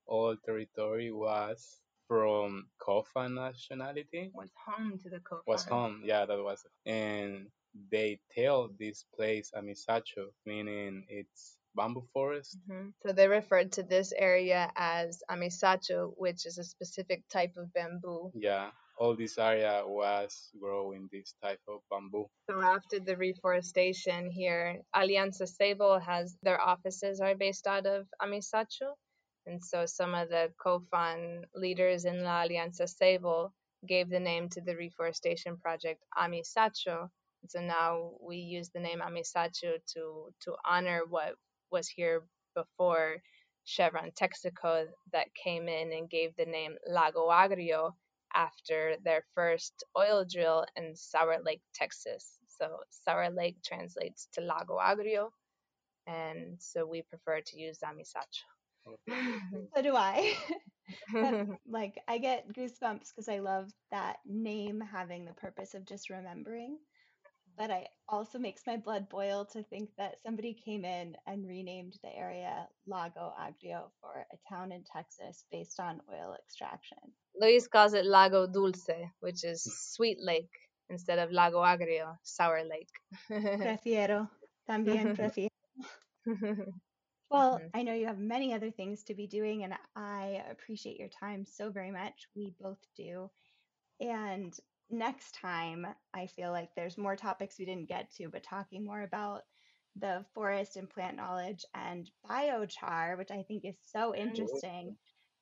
all 0.06 0.36
territory 0.46 1.12
was 1.12 1.80
from 2.08 2.68
Kofa 2.82 3.32
nationality. 3.32 4.32
Was 4.34 4.50
home 4.66 4.98
to 5.04 5.10
the 5.10 5.20
Cofa. 5.20 5.44
Was 5.48 5.66
home, 5.66 6.02
yeah, 6.04 6.26
that 6.26 6.38
was. 6.38 6.66
And 6.86 7.48
they 7.92 8.20
tell 8.32 8.70
this 8.80 9.06
place 9.16 9.52
Amisacho, 9.56 10.32
meaning 10.46 11.06
it's 11.10 11.58
bamboo 11.76 12.06
forest. 12.14 12.58
Mm-hmm. 12.70 12.90
So 13.06 13.14
they 13.14 13.28
referred 13.28 13.72
to 13.74 13.84
this 13.84 14.12
area 14.16 14.72
as 14.76 15.22
Amisacho, 15.30 16.14
which 16.18 16.46
is 16.46 16.58
a 16.58 16.64
specific 16.64 17.24
type 17.30 17.54
of 17.58 17.72
bamboo. 17.74 18.32
Yeah, 18.34 18.70
all 18.98 19.16
this 19.16 19.38
area 19.38 19.84
was 19.86 20.50
growing 20.60 21.10
this 21.12 21.34
type 21.42 21.62
of 21.68 21.80
bamboo. 21.90 22.28
So 22.50 22.62
after 22.62 23.00
the 23.00 23.16
reforestation 23.16 24.30
here, 24.30 24.82
Alianza 24.96 25.48
Ceibo 25.50 26.02
has 26.02 26.36
their 26.44 26.60
offices 26.60 27.22
are 27.22 27.36
based 27.36 27.68
out 27.68 27.86
of 27.86 28.08
Amisacho. 28.22 28.96
And 29.46 29.64
so 29.64 29.86
some 29.86 30.14
of 30.14 30.30
the 30.30 30.52
COFAN 30.64 31.44
leaders 31.56 32.06
in 32.06 32.24
La 32.24 32.44
Alianza 32.44 32.88
Ceibo 33.02 33.52
gave 33.88 34.10
the 34.10 34.20
name 34.20 34.50
to 34.50 34.62
the 34.62 34.76
reforestation 34.76 35.58
project 35.58 36.04
Amisacho. 36.22 37.10
And 37.42 37.52
so 37.52 37.62
now 37.62 38.12
we 38.22 38.38
use 38.38 38.70
the 38.70 38.80
name 38.80 39.02
Amisacho 39.02 39.78
to, 39.94 40.34
to 40.42 40.56
honor 40.66 41.02
what 41.10 41.36
was 41.72 41.88
here 41.88 42.24
before 42.56 43.18
Chevron 43.64 44.12
Texaco 44.12 44.88
that 45.14 45.28
came 45.36 45.68
in 45.68 45.92
and 45.92 46.10
gave 46.10 46.36
the 46.36 46.46
name 46.46 46.76
Lago 46.88 47.30
Agrio 47.30 47.94
after 48.34 48.96
their 49.04 49.24
first 49.36 49.84
oil 49.98 50.26
drill 50.30 50.66
in 50.76 50.96
Sour 50.96 51.38
Lake, 51.44 51.62
Texas. 51.74 52.38
So 52.48 52.78
Sour 52.90 53.30
Lake 53.30 53.58
translates 53.64 54.28
to 54.34 54.42
Lago 54.42 54.78
Agrio, 54.78 55.30
and 56.08 56.58
so 56.60 56.86
we 56.86 57.04
prefer 57.04 57.42
to 57.42 57.60
use 57.60 57.80
Amisacho. 57.84 58.46
so 59.76 59.82
do 59.82 59.96
I. 59.96 60.36
like 61.70 62.00
I 62.08 62.18
get 62.18 62.52
goosebumps 62.54 63.10
because 63.10 63.30
I 63.30 63.40
love 63.40 63.70
that 63.92 64.18
name 64.26 64.82
having 64.82 65.26
the 65.26 65.34
purpose 65.34 65.76
of 65.76 65.86
just 65.86 66.10
remembering. 66.10 66.78
But 67.60 67.72
it 67.72 67.90
also 68.08 68.40
makes 68.40 68.62
my 68.66 68.78
blood 68.78 69.10
boil 69.10 69.46
to 69.52 69.62
think 69.64 69.90
that 69.98 70.16
somebody 70.26 70.54
came 70.54 70.86
in 70.86 71.18
and 71.28 71.46
renamed 71.46 72.00
the 72.02 72.16
area 72.16 72.66
Lago 72.88 73.34
Agrio 73.38 73.92
for 74.00 74.26
a 74.32 74.38
town 74.50 74.72
in 74.72 74.86
Texas 74.86 75.44
based 75.52 75.78
on 75.78 76.00
oil 76.10 76.38
extraction. 76.42 77.00
Luis 77.36 77.68
calls 77.68 77.94
it 77.94 78.06
Lago 78.06 78.48
Dulce, 78.48 79.12
which 79.20 79.44
is 79.44 79.62
sweet 79.94 80.20
lake, 80.22 80.50
instead 80.90 81.20
of 81.20 81.34
Lago 81.34 81.58
Agrio, 81.58 82.16
sour 82.24 82.64
lake. 82.64 82.90
prefiero. 83.30 84.30
También 84.68 85.16
prefiero. 85.18 85.50
Well, 87.32 87.60
mm-hmm. 87.60 87.68
I 87.78 87.84
know 87.84 87.94
you 87.94 88.08
have 88.08 88.18
many 88.18 88.56
other 88.56 88.72
things 88.72 89.04
to 89.04 89.14
be 89.14 89.28
doing, 89.28 89.64
and 89.64 89.76
I 89.96 90.44
appreciate 90.50 90.98
your 90.98 91.10
time 91.10 91.46
so 91.46 91.70
very 91.70 91.92
much. 91.92 92.28
We 92.36 92.56
both 92.60 92.80
do. 92.98 93.30
And 94.00 94.52
next 94.90 95.36
time, 95.36 95.86
I 96.14 96.28
feel 96.28 96.52
like 96.52 96.70
there's 96.76 96.98
more 96.98 97.16
topics 97.16 97.58
we 97.60 97.66
didn't 97.66 97.90
get 97.90 98.12
to, 98.16 98.30
but 98.30 98.44
talking 98.44 98.86
more 98.86 99.02
about 99.02 99.42
the 99.96 100.26
forest 100.34 100.78
and 100.78 100.90
plant 100.90 101.18
knowledge 101.18 101.66
and 101.74 102.10
biochar, 102.30 103.18
which 103.18 103.32
I 103.32 103.44
think 103.48 103.66
is 103.66 103.78
so 103.92 104.12
mm-hmm. 104.12 104.22
interesting. 104.22 104.96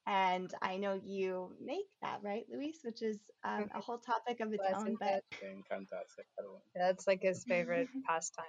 And 0.07 0.49
I 0.61 0.77
know 0.77 0.99
you 1.03 1.53
make 1.61 1.87
that, 2.01 2.19
right, 2.23 2.45
Luis? 2.51 2.77
Which 2.83 3.01
is 3.01 3.19
um, 3.43 3.69
a 3.75 3.81
whole 3.81 3.97
topic 3.97 4.39
of 4.39 4.53
its 4.53 4.63
own. 4.73 4.95
But 4.99 5.21
that's 6.73 7.07
like 7.07 7.21
his 7.21 7.43
favorite 7.43 7.89
pastime. 8.07 8.45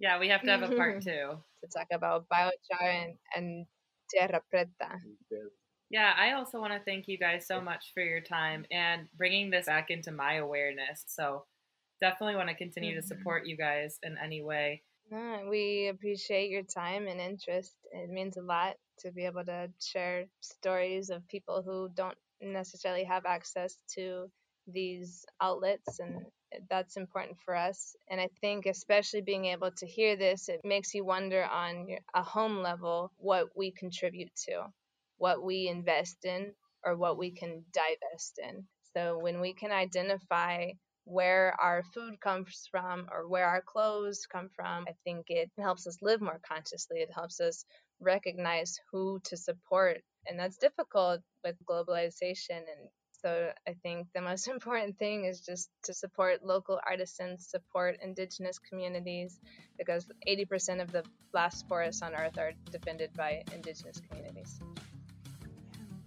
yeah, 0.00 0.20
we 0.20 0.28
have 0.28 0.42
to 0.42 0.50
have 0.50 0.62
a 0.62 0.76
part 0.76 1.02
two 1.04 1.10
to 1.10 1.68
talk 1.76 1.88
about 1.92 2.26
biochar 2.32 2.82
and, 2.82 3.14
and 3.34 3.66
tierra 4.08 4.40
preta. 4.52 5.00
Yeah, 5.90 6.12
I 6.18 6.32
also 6.32 6.60
want 6.60 6.72
to 6.72 6.80
thank 6.80 7.06
you 7.06 7.16
guys 7.16 7.46
so 7.46 7.60
much 7.60 7.92
for 7.94 8.02
your 8.02 8.20
time 8.20 8.64
and 8.70 9.08
bringing 9.16 9.50
this 9.50 9.66
back 9.66 9.90
into 9.90 10.10
my 10.10 10.34
awareness. 10.34 11.04
So 11.06 11.44
definitely 12.00 12.36
want 12.36 12.48
to 12.48 12.56
continue 12.56 12.92
mm-hmm. 12.92 13.00
to 13.00 13.06
support 13.06 13.46
you 13.46 13.56
guys 13.56 13.98
in 14.02 14.16
any 14.22 14.42
way. 14.42 14.82
we 15.48 15.88
appreciate 15.88 16.50
your 16.50 16.64
time 16.64 17.06
and 17.06 17.20
interest. 17.20 17.74
It 17.92 18.10
means 18.10 18.36
a 18.36 18.42
lot 18.42 18.76
to 19.00 19.12
be 19.12 19.26
able 19.26 19.44
to 19.44 19.70
share 19.80 20.24
stories 20.40 21.10
of 21.10 21.26
people 21.28 21.62
who 21.64 21.88
don't 21.94 22.18
necessarily 22.40 23.04
have 23.04 23.24
access 23.24 23.78
to 23.94 24.28
these 24.66 25.24
outlets 25.40 26.00
and 26.00 26.26
that's 26.68 26.96
important 26.96 27.36
for 27.44 27.54
us 27.54 27.94
and 28.08 28.20
i 28.20 28.28
think 28.40 28.66
especially 28.66 29.20
being 29.20 29.44
able 29.44 29.70
to 29.70 29.86
hear 29.86 30.16
this 30.16 30.48
it 30.48 30.60
makes 30.64 30.92
you 30.92 31.04
wonder 31.04 31.44
on 31.44 31.86
a 32.14 32.22
home 32.22 32.58
level 32.62 33.12
what 33.18 33.46
we 33.56 33.70
contribute 33.70 34.34
to 34.34 34.64
what 35.18 35.42
we 35.42 35.68
invest 35.68 36.24
in 36.24 36.52
or 36.84 36.96
what 36.96 37.18
we 37.18 37.30
can 37.30 37.64
divest 37.72 38.38
in. 38.42 38.64
So 38.96 39.18
when 39.18 39.40
we 39.40 39.54
can 39.54 39.72
identify 39.72 40.70
where 41.04 41.54
our 41.60 41.82
food 41.94 42.20
comes 42.20 42.68
from 42.70 43.06
or 43.12 43.28
where 43.28 43.46
our 43.46 43.62
clothes 43.62 44.26
come 44.26 44.50
from 44.56 44.84
i 44.88 44.94
think 45.04 45.26
it 45.28 45.48
helps 45.56 45.86
us 45.86 45.98
live 46.02 46.20
more 46.20 46.40
consciously. 46.44 46.98
It 46.98 47.12
helps 47.14 47.38
us 47.38 47.64
recognize 48.00 48.76
who 48.90 49.20
to 49.24 49.36
support 49.36 50.02
and 50.28 50.38
that's 50.38 50.56
difficult 50.56 51.20
with 51.44 51.56
globalization. 51.68 52.58
And 52.58 52.88
so 53.12 53.50
I 53.66 53.74
think 53.82 54.08
the 54.14 54.20
most 54.20 54.48
important 54.56 54.98
thing 54.98 55.24
is 55.24 55.40
just 55.40 55.70
to 55.84 55.94
support 55.94 56.44
local 56.44 56.80
artisans, 56.86 57.48
support 57.48 57.96
indigenous 58.02 58.58
communities, 58.58 59.38
because 59.78 60.06
80% 60.28 60.82
of 60.82 60.92
the 60.92 61.04
last 61.32 61.66
forests 61.68 62.02
on 62.02 62.14
Earth 62.14 62.38
are 62.38 62.52
defended 62.70 63.10
by 63.16 63.42
indigenous 63.52 64.00
communities. 64.08 64.60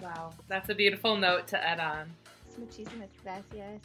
Wow, 0.01 0.31
that's 0.47 0.69
a 0.69 0.75
beautiful 0.75 1.17
note 1.17 1.47
to 1.47 1.63
add 1.63 1.79
on. 1.79 2.09
Muchísimas 2.57 3.09
gracias. 3.23 3.81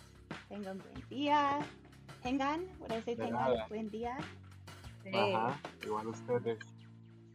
Tengan 0.50 0.78
buen 0.78 1.02
día. 1.10 1.64
Tengan, 2.22 2.66
what 2.78 2.90
did 2.90 2.98
I 2.98 3.00
say? 3.02 3.14
Tengan 3.16 3.68
buen 3.68 3.90
día. 3.90 4.16
Ajá, 5.12 5.56
igual 5.82 6.06
ustedes. 6.06 6.58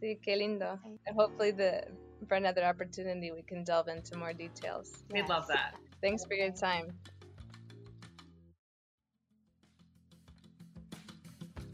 Sí, 0.00 0.18
qué 0.26 0.36
lindo. 0.36 0.78
And 0.84 1.16
hopefully 1.16 1.50
the 1.50 1.84
for 2.28 2.34
another 2.34 2.64
opportunity, 2.64 3.30
we 3.30 3.42
can 3.42 3.64
delve 3.64 3.88
into 3.88 4.16
more 4.16 4.32
details. 4.32 5.02
We'd 5.10 5.28
love 5.28 5.46
that. 5.48 5.74
Thanks 6.02 6.24
for 6.24 6.34
your 6.34 6.50
time. 6.50 6.92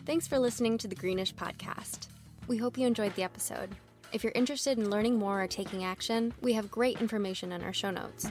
Thanks 0.04 0.28
for 0.28 0.38
listening 0.38 0.78
to 0.78 0.88
the 0.88 0.94
Greenish 0.94 1.34
podcast. 1.34 2.06
We 2.46 2.58
hope 2.58 2.78
you 2.78 2.86
enjoyed 2.86 3.16
the 3.16 3.24
episode. 3.24 3.74
If 4.12 4.22
you're 4.22 4.32
interested 4.34 4.78
in 4.78 4.90
learning 4.90 5.18
more 5.18 5.42
or 5.42 5.46
taking 5.46 5.84
action, 5.84 6.32
we 6.40 6.52
have 6.54 6.70
great 6.70 7.00
information 7.00 7.52
in 7.52 7.62
our 7.62 7.72
show 7.72 7.90
notes. 7.90 8.28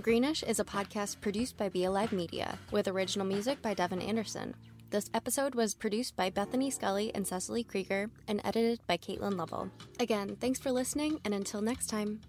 Greenish 0.00 0.42
is 0.42 0.60
a 0.60 0.64
podcast 0.64 1.20
produced 1.20 1.56
by 1.56 1.68
Be 1.68 1.84
Alive 1.84 2.12
Media 2.12 2.58
with 2.70 2.88
original 2.88 3.26
music 3.26 3.60
by 3.60 3.74
Devin 3.74 4.00
Anderson. 4.02 4.54
This 4.90 5.10
episode 5.12 5.54
was 5.54 5.74
produced 5.74 6.16
by 6.16 6.30
Bethany 6.30 6.70
Scully 6.70 7.12
and 7.14 7.26
Cecily 7.26 7.64
Krieger 7.64 8.08
and 8.28 8.40
edited 8.44 8.80
by 8.86 8.96
Caitlin 8.96 9.36
Lovell. 9.36 9.70
Again, 9.98 10.36
thanks 10.40 10.60
for 10.60 10.70
listening, 10.70 11.20
and 11.24 11.34
until 11.34 11.60
next 11.60 11.88
time. 11.88 12.20